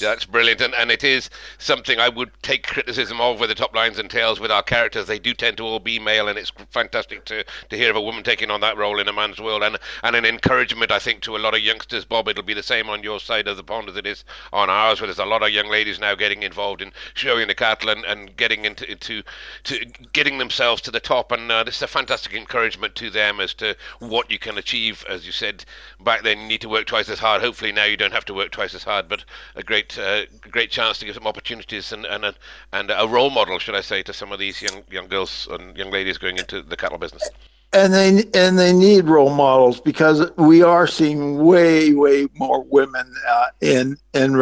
That's 0.00 0.24
brilliant, 0.24 0.60
and, 0.60 0.74
and 0.74 0.90
it 0.90 1.04
is 1.04 1.30
something 1.58 1.98
I 1.98 2.08
would 2.08 2.30
take 2.42 2.66
criticism 2.66 3.20
of 3.20 3.40
with 3.40 3.50
the 3.50 3.54
top 3.54 3.74
lines 3.74 3.98
and 3.98 4.10
tails 4.10 4.40
with 4.40 4.50
our 4.50 4.62
characters. 4.62 5.06
They 5.06 5.18
do 5.18 5.34
tend 5.34 5.58
to 5.58 5.64
all 5.64 5.78
be 5.78 5.98
male, 5.98 6.28
and 6.28 6.38
it's 6.38 6.52
fantastic 6.70 7.24
to, 7.26 7.44
to 7.70 7.76
hear 7.76 7.90
of 7.90 7.96
a 7.96 8.00
woman 8.00 8.22
taking 8.22 8.50
on 8.50 8.60
that 8.60 8.76
role 8.76 8.98
in 8.98 9.08
a 9.08 9.12
man's 9.12 9.40
world, 9.40 9.62
and 9.62 9.78
and 10.02 10.16
an 10.16 10.24
encouragement, 10.24 10.90
I 10.90 10.98
think, 10.98 11.20
to 11.22 11.36
a 11.36 11.38
lot 11.38 11.54
of 11.54 11.60
youngsters. 11.60 12.04
Bob, 12.04 12.28
it'll 12.28 12.42
be 12.42 12.54
the 12.54 12.62
same 12.62 12.88
on 12.88 13.02
your 13.02 13.20
side 13.20 13.46
of 13.46 13.56
the 13.56 13.64
pond 13.64 13.88
as 13.88 13.96
it 13.96 14.06
is 14.06 14.24
on 14.52 14.70
ours, 14.70 15.00
where 15.00 15.06
there's 15.06 15.18
a 15.18 15.24
lot 15.24 15.42
of 15.42 15.50
young 15.50 15.68
ladies 15.68 16.00
now 16.00 16.14
getting 16.14 16.42
involved 16.42 16.82
in 16.82 16.92
showing 17.14 17.48
the 17.48 17.54
cattle 17.54 17.90
and, 17.90 18.04
and 18.04 18.36
getting 18.36 18.64
into, 18.64 18.90
into 18.90 19.03
to 19.04 19.22
to 19.64 19.84
getting 20.12 20.38
themselves 20.38 20.82
to 20.82 20.90
the 20.90 21.00
top, 21.00 21.32
and 21.32 21.50
uh, 21.50 21.64
this 21.64 21.76
is 21.76 21.82
a 21.82 21.86
fantastic 21.86 22.34
encouragement 22.34 22.94
to 22.96 23.10
them 23.10 23.40
as 23.40 23.54
to 23.54 23.76
what 24.00 24.30
you 24.30 24.38
can 24.38 24.58
achieve. 24.58 25.04
As 25.08 25.26
you 25.26 25.32
said 25.32 25.64
back 26.00 26.22
then, 26.22 26.40
you 26.40 26.48
need 26.48 26.60
to 26.62 26.68
work 26.68 26.86
twice 26.86 27.08
as 27.08 27.18
hard. 27.18 27.42
Hopefully 27.42 27.72
now 27.72 27.84
you 27.84 27.96
don't 27.96 28.12
have 28.12 28.24
to 28.26 28.34
work 28.34 28.50
twice 28.50 28.74
as 28.74 28.84
hard, 28.84 29.08
but 29.08 29.24
a 29.54 29.62
great 29.62 29.98
uh, 29.98 30.26
great 30.50 30.70
chance 30.70 30.98
to 30.98 31.06
give 31.06 31.14
them 31.14 31.26
opportunities 31.26 31.92
and 31.92 32.04
and 32.06 32.24
a, 32.24 32.34
and 32.72 32.90
a 32.90 33.06
role 33.08 33.30
model, 33.30 33.58
should 33.58 33.74
I 33.74 33.80
say, 33.80 34.02
to 34.02 34.12
some 34.12 34.32
of 34.32 34.38
these 34.38 34.60
young 34.60 34.82
young 34.90 35.08
girls 35.08 35.48
and 35.50 35.76
young 35.76 35.90
ladies 35.90 36.18
going 36.18 36.38
into 36.38 36.62
the 36.62 36.76
cattle 36.76 36.98
business 36.98 37.28
and 37.74 37.92
they 37.92 38.24
and 38.34 38.58
they 38.58 38.72
need 38.72 39.04
role 39.06 39.34
models 39.34 39.80
because 39.80 40.30
we 40.36 40.62
are 40.62 40.86
seeing 40.86 41.44
way 41.44 41.92
way 41.92 42.28
more 42.34 42.62
women 42.62 43.12
uh, 43.28 43.46
in 43.60 43.96
in 44.14 44.36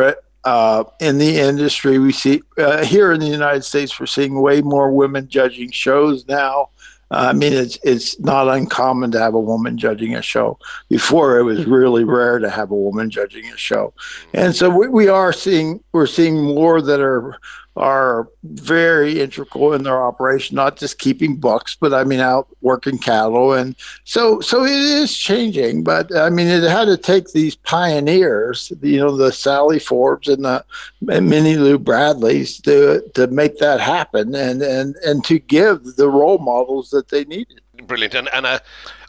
uh, 0.44 0.84
in 1.00 1.18
the 1.18 1.38
industry. 1.38 1.98
We 1.98 2.12
see 2.12 2.42
uh, 2.58 2.84
here 2.84 3.12
in 3.12 3.20
the 3.20 3.26
United 3.26 3.64
States, 3.64 3.98
we're 3.98 4.06
seeing 4.06 4.40
way 4.40 4.60
more 4.62 4.90
women 4.90 5.28
judging 5.28 5.70
shows 5.70 6.26
now. 6.26 6.70
I 7.12 7.34
mean, 7.34 7.52
it's 7.52 7.78
it's 7.82 8.18
not 8.20 8.48
uncommon 8.48 9.10
to 9.10 9.18
have 9.18 9.34
a 9.34 9.40
woman 9.40 9.76
judging 9.76 10.14
a 10.14 10.22
show. 10.22 10.58
Before, 10.88 11.38
it 11.38 11.42
was 11.42 11.66
really 11.66 12.04
rare 12.04 12.38
to 12.38 12.48
have 12.48 12.70
a 12.70 12.74
woman 12.74 13.10
judging 13.10 13.44
a 13.52 13.56
show, 13.56 13.92
and 14.32 14.56
so 14.56 14.70
we, 14.70 14.88
we 14.88 15.08
are 15.08 15.30
seeing 15.30 15.84
we're 15.92 16.06
seeing 16.06 16.42
more 16.42 16.80
that 16.80 17.00
are 17.00 17.36
are 17.76 18.28
very 18.44 19.20
integral 19.20 19.72
in 19.72 19.82
their 19.82 20.02
operation, 20.02 20.56
not 20.56 20.76
just 20.76 20.98
keeping 20.98 21.36
books, 21.36 21.76
but 21.78 21.94
I 21.94 22.04
mean 22.04 22.20
out 22.20 22.48
working 22.60 22.98
cattle, 22.98 23.54
and 23.54 23.74
so 24.04 24.40
so 24.40 24.64
it 24.64 24.72
is 24.72 25.16
changing. 25.16 25.82
But 25.82 26.14
I 26.14 26.28
mean, 26.28 26.48
it 26.48 26.62
had 26.64 26.84
to 26.86 26.98
take 26.98 27.32
these 27.32 27.56
pioneers, 27.56 28.72
you 28.82 28.98
know, 28.98 29.16
the 29.16 29.32
Sally 29.32 29.78
Forbes 29.78 30.28
and 30.28 30.44
the 30.44 30.64
and 31.08 31.30
Minnie 31.30 31.56
Lou 31.56 31.78
Bradleys 31.78 32.60
to 32.62 33.02
to 33.14 33.26
make 33.28 33.58
that 33.58 33.80
happen, 33.80 34.34
and 34.34 34.60
and 34.62 34.96
and 34.96 35.24
to 35.24 35.38
give 35.38 35.96
the 35.96 36.08
role 36.08 36.38
models 36.38 36.90
that 36.90 37.08
they 37.08 37.24
needed. 37.24 37.60
Brilliant, 37.86 38.14
and 38.14 38.28
and. 38.32 38.46
Uh, 38.46 38.58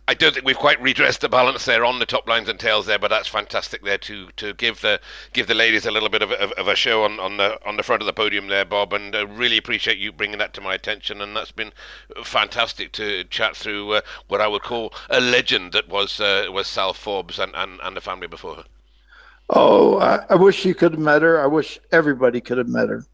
I 0.05 0.13
don't 0.13 0.33
think 0.33 0.45
we've 0.45 0.57
quite 0.57 0.81
redressed 0.81 1.21
the 1.21 1.29
balance 1.29 1.63
there 1.63 1.85
on 1.85 1.99
the 1.99 2.05
top 2.05 2.27
lines 2.27 2.49
and 2.49 2.59
tails 2.59 2.85
there, 2.85 2.99
but 2.99 3.07
that's 3.07 3.29
fantastic 3.29 3.83
there 3.83 3.97
to 3.99 4.29
to 4.35 4.53
give 4.53 4.81
the 4.81 4.99
give 5.31 5.47
the 5.47 5.53
ladies 5.53 5.85
a 5.85 5.91
little 5.91 6.09
bit 6.09 6.21
of, 6.21 6.31
of, 6.33 6.51
of 6.51 6.67
a 6.67 6.75
show 6.75 7.05
on, 7.05 7.21
on 7.21 7.37
the 7.37 7.57
on 7.65 7.77
the 7.77 7.83
front 7.83 8.01
of 8.01 8.05
the 8.05 8.11
podium 8.11 8.47
there, 8.47 8.65
Bob, 8.65 8.91
and 8.91 9.15
I 9.15 9.21
really 9.21 9.57
appreciate 9.57 9.97
you 9.97 10.11
bringing 10.11 10.39
that 10.39 10.53
to 10.55 10.61
my 10.61 10.73
attention, 10.73 11.21
and 11.21 11.35
that's 11.37 11.53
been 11.53 11.71
fantastic 12.23 12.91
to 12.93 13.23
chat 13.25 13.55
through 13.55 13.93
uh, 13.93 14.01
what 14.27 14.41
I 14.41 14.47
would 14.47 14.63
call 14.63 14.93
a 15.09 15.21
legend 15.21 15.71
that 15.71 15.87
was 15.87 16.19
uh, 16.19 16.47
was 16.51 16.67
Sal 16.67 16.93
Forbes 16.93 17.39
and, 17.39 17.55
and, 17.55 17.79
and 17.81 17.95
the 17.95 18.01
family 18.01 18.27
before 18.27 18.55
her. 18.55 18.65
Oh, 19.49 19.99
I, 19.99 20.25
I 20.29 20.35
wish 20.35 20.65
you 20.65 20.75
could 20.75 20.91
have 20.93 21.01
met 21.01 21.21
her. 21.21 21.41
I 21.41 21.47
wish 21.47 21.79
everybody 21.93 22.41
could 22.41 22.57
have 22.57 22.67
met 22.67 22.89
her. 22.89 23.05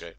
Okay. 0.00 0.14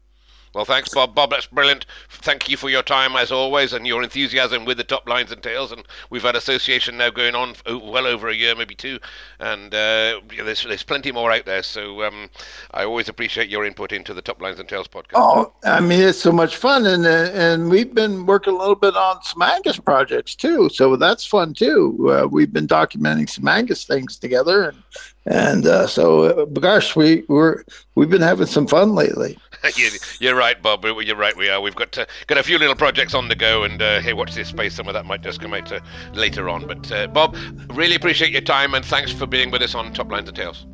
Well, 0.54 0.64
thanks, 0.64 0.92
Bob. 0.94 1.14
Bob, 1.14 1.30
that's 1.30 1.46
brilliant. 1.46 1.86
Thank 2.08 2.48
you 2.48 2.56
for 2.56 2.70
your 2.70 2.82
time 2.82 3.16
as 3.16 3.30
always 3.30 3.72
and 3.72 3.86
your 3.86 4.02
enthusiasm 4.02 4.64
with 4.64 4.78
the 4.78 4.84
top 4.84 5.08
lines 5.08 5.30
and 5.30 5.42
tails. 5.42 5.72
And 5.72 5.84
we've 6.10 6.22
had 6.22 6.36
association 6.36 6.96
now 6.96 7.10
going 7.10 7.34
on 7.34 7.54
well 7.66 8.06
over 8.06 8.28
a 8.28 8.34
year, 8.34 8.54
maybe 8.54 8.74
two, 8.74 8.98
and 9.40 9.74
uh, 9.74 10.20
there's 10.36 10.64
there's 10.64 10.82
plenty 10.82 11.12
more 11.12 11.30
out 11.30 11.44
there. 11.44 11.62
So 11.62 12.02
um, 12.04 12.30
I 12.72 12.84
always 12.84 13.08
appreciate 13.08 13.48
your 13.48 13.64
input 13.64 13.92
into 13.92 14.14
the 14.14 14.22
top 14.22 14.40
lines 14.40 14.58
and 14.58 14.68
tails 14.68 14.88
podcast. 14.88 15.14
Oh, 15.14 15.52
I 15.64 15.80
mean, 15.80 16.00
it's 16.00 16.20
so 16.20 16.32
much 16.32 16.56
fun, 16.56 16.86
and 16.86 17.06
uh, 17.06 17.30
and 17.32 17.70
we've 17.70 17.94
been 17.94 18.26
working 18.26 18.54
a 18.54 18.58
little 18.58 18.74
bit 18.74 18.96
on 18.96 19.22
some 19.22 19.42
Angus 19.42 19.78
projects 19.78 20.34
too. 20.34 20.68
So 20.70 20.96
that's 20.96 21.26
fun 21.26 21.54
too. 21.54 22.10
Uh, 22.10 22.26
we've 22.26 22.52
been 22.52 22.66
documenting 22.66 23.28
some 23.28 23.46
Angus 23.48 23.84
things 23.84 24.18
together, 24.18 24.70
and 24.70 24.82
and 25.26 25.66
uh, 25.66 25.86
so 25.86 26.24
uh, 26.24 26.44
gosh, 26.46 26.96
we 26.96 27.24
we're 27.28 27.64
we've 27.94 28.10
been 28.10 28.22
having 28.22 28.46
some 28.46 28.66
fun 28.66 28.94
lately. 28.94 29.38
you're 30.20 30.34
right, 30.34 30.60
Bob. 30.62 30.84
You're 30.84 31.16
right. 31.16 31.36
We 31.36 31.48
are. 31.48 31.60
We've 31.60 31.74
got 31.74 31.92
to, 31.92 32.06
got 32.26 32.38
a 32.38 32.42
few 32.42 32.58
little 32.58 32.74
projects 32.74 33.14
on 33.14 33.28
the 33.28 33.34
go, 33.34 33.64
and 33.64 33.80
uh, 33.80 34.00
hey, 34.00 34.12
watch 34.12 34.34
this 34.34 34.48
space. 34.48 34.74
Some 34.74 34.88
of 34.88 34.94
that 34.94 35.06
might 35.06 35.22
just 35.22 35.40
come 35.40 35.54
out 35.54 35.66
to 35.66 35.82
later 36.12 36.48
on. 36.48 36.66
But 36.66 36.90
uh, 36.92 37.06
Bob, 37.08 37.36
really 37.70 37.94
appreciate 37.94 38.30
your 38.30 38.42
time, 38.42 38.74
and 38.74 38.84
thanks 38.84 39.12
for 39.12 39.26
being 39.26 39.50
with 39.50 39.62
us 39.62 39.74
on 39.74 39.92
Top 39.92 40.10
Lines 40.10 40.28
and 40.28 40.36
Tails. 40.36 40.66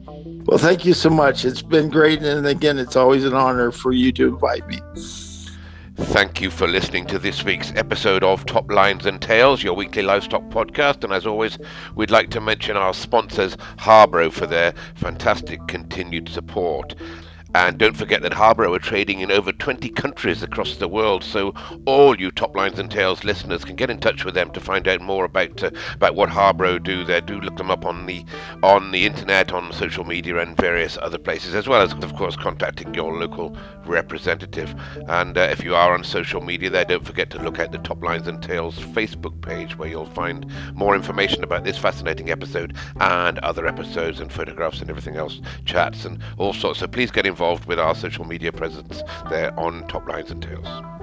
Well, 0.47 0.59
thank 0.59 0.85
you 0.85 0.95
so 0.95 1.11
much. 1.11 1.45
It's 1.45 1.63
been 1.63 1.89
great, 1.89 2.23
and 2.23 2.47
again, 2.47 2.79
it's 2.79 2.97
always 2.97 3.25
an 3.25 3.35
honor 3.35 3.71
for 3.71 3.93
you 3.93 4.13
to 4.13 4.29
invite 4.29 4.67
me. 4.69 4.81
Thank 5.97 6.41
you 6.41 6.51
for 6.51 6.67
listening 6.67 7.07
to 7.07 7.21
this 7.21 7.45
week's 7.45 7.73
episode 7.77 8.25
of 8.25 8.45
Top 8.47 8.71
Lines 8.71 9.07
and 9.07 9.23
Tails, 9.23 9.63
your 9.63 9.75
weekly 9.75 10.03
livestock 10.03 10.43
podcast. 10.51 11.05
And 11.05 11.13
as 11.13 11.25
always, 11.25 11.57
we'd 11.95 12.11
like 12.11 12.31
to 12.31 12.41
mention 12.41 12.77
our 12.77 12.93
sponsors, 12.93 13.57
Harbro, 13.79 14.33
for 14.33 14.45
their 14.45 14.75
fantastic 14.97 15.65
continued 15.69 16.29
support. 16.29 16.97
And 17.55 17.79
don't 17.79 17.97
forget 17.97 18.21
that 18.23 18.33
Harbro 18.33 18.75
are 18.75 18.81
trading 18.81 19.21
in 19.21 19.31
over 19.31 19.53
20 19.53 19.89
countries 19.91 20.43
across 20.43 20.77
the 20.77 20.89
world. 20.89 21.23
So 21.23 21.55
all 21.87 22.19
you 22.19 22.33
Top 22.33 22.57
Lines 22.57 22.81
and 22.81 22.91
Tails 22.91 23.23
listeners 23.23 23.65
can 23.65 23.77
get 23.77 23.91
in 23.91 24.01
touch 24.01 24.25
with 24.25 24.35
them 24.35 24.51
to 24.51 24.61
find 24.61 24.89
out 24.89 25.01
more 25.01 25.25
about 25.25 25.63
uh, 25.63 25.71
about 25.95 26.17
what 26.17 26.31
Harbro 26.31 26.83
do 26.83 27.05
there. 27.05 27.21
Do 27.21 27.41
look 27.41 27.57
them 27.57 27.71
up 27.71 27.87
on 27.87 28.07
the 28.07 28.25
on 28.65 28.91
the 28.91 29.07
internet, 29.07 29.53
on 29.53 29.73
social 29.73 30.03
media, 30.03 30.39
and 30.41 30.57
various 30.57 30.99
other 31.01 31.17
places, 31.17 31.55
as 31.55 31.69
well 31.69 31.81
as 31.81 31.93
of 31.93 32.17
course 32.17 32.35
contacting 32.35 32.93
your 32.93 33.17
local 33.17 33.57
representative. 33.87 34.75
And 35.07 35.39
uh, 35.39 35.43
if 35.43 35.63
you 35.63 35.77
are 35.77 35.95
on 35.95 36.03
social 36.03 36.41
media 36.41 36.71
there, 36.71 36.85
don't 36.85 37.07
forget 37.07 37.31
to 37.31 37.43
look 37.43 37.61
at 37.61 37.71
the 37.71 37.79
Top 37.79 38.03
Lines 38.03 38.27
and 38.27 38.43
Tails 38.43 38.77
Facebook 38.81 39.41
page 39.43 39.79
where 39.79 39.89
you'll 39.89 40.07
find 40.07 40.51
more 40.75 40.97
information 40.97 41.45
about 41.45 41.63
this 41.63 41.79
fascinating 41.79 42.31
episode 42.31 42.77
and 43.01 43.39
other 43.39 43.65
episodes 43.69 44.19
and 44.19 44.33
photographs 44.33 44.81
and 44.81 44.91
everything 44.91 45.15
else, 45.15 45.41
chats 45.65 46.05
and 46.05 46.21
all 46.37 46.53
sorts. 46.53 46.81
So 46.81 46.89
please 46.89 47.13
get 47.13 47.27
involved 47.27 47.44
with 47.67 47.79
our 47.79 47.95
social 47.95 48.25
media 48.25 48.51
presence 48.51 49.03
there 49.29 49.59
on 49.59 49.87
Top 49.89 50.09
Lines 50.09 50.31
and 50.31 50.43
Tails. 50.43 50.94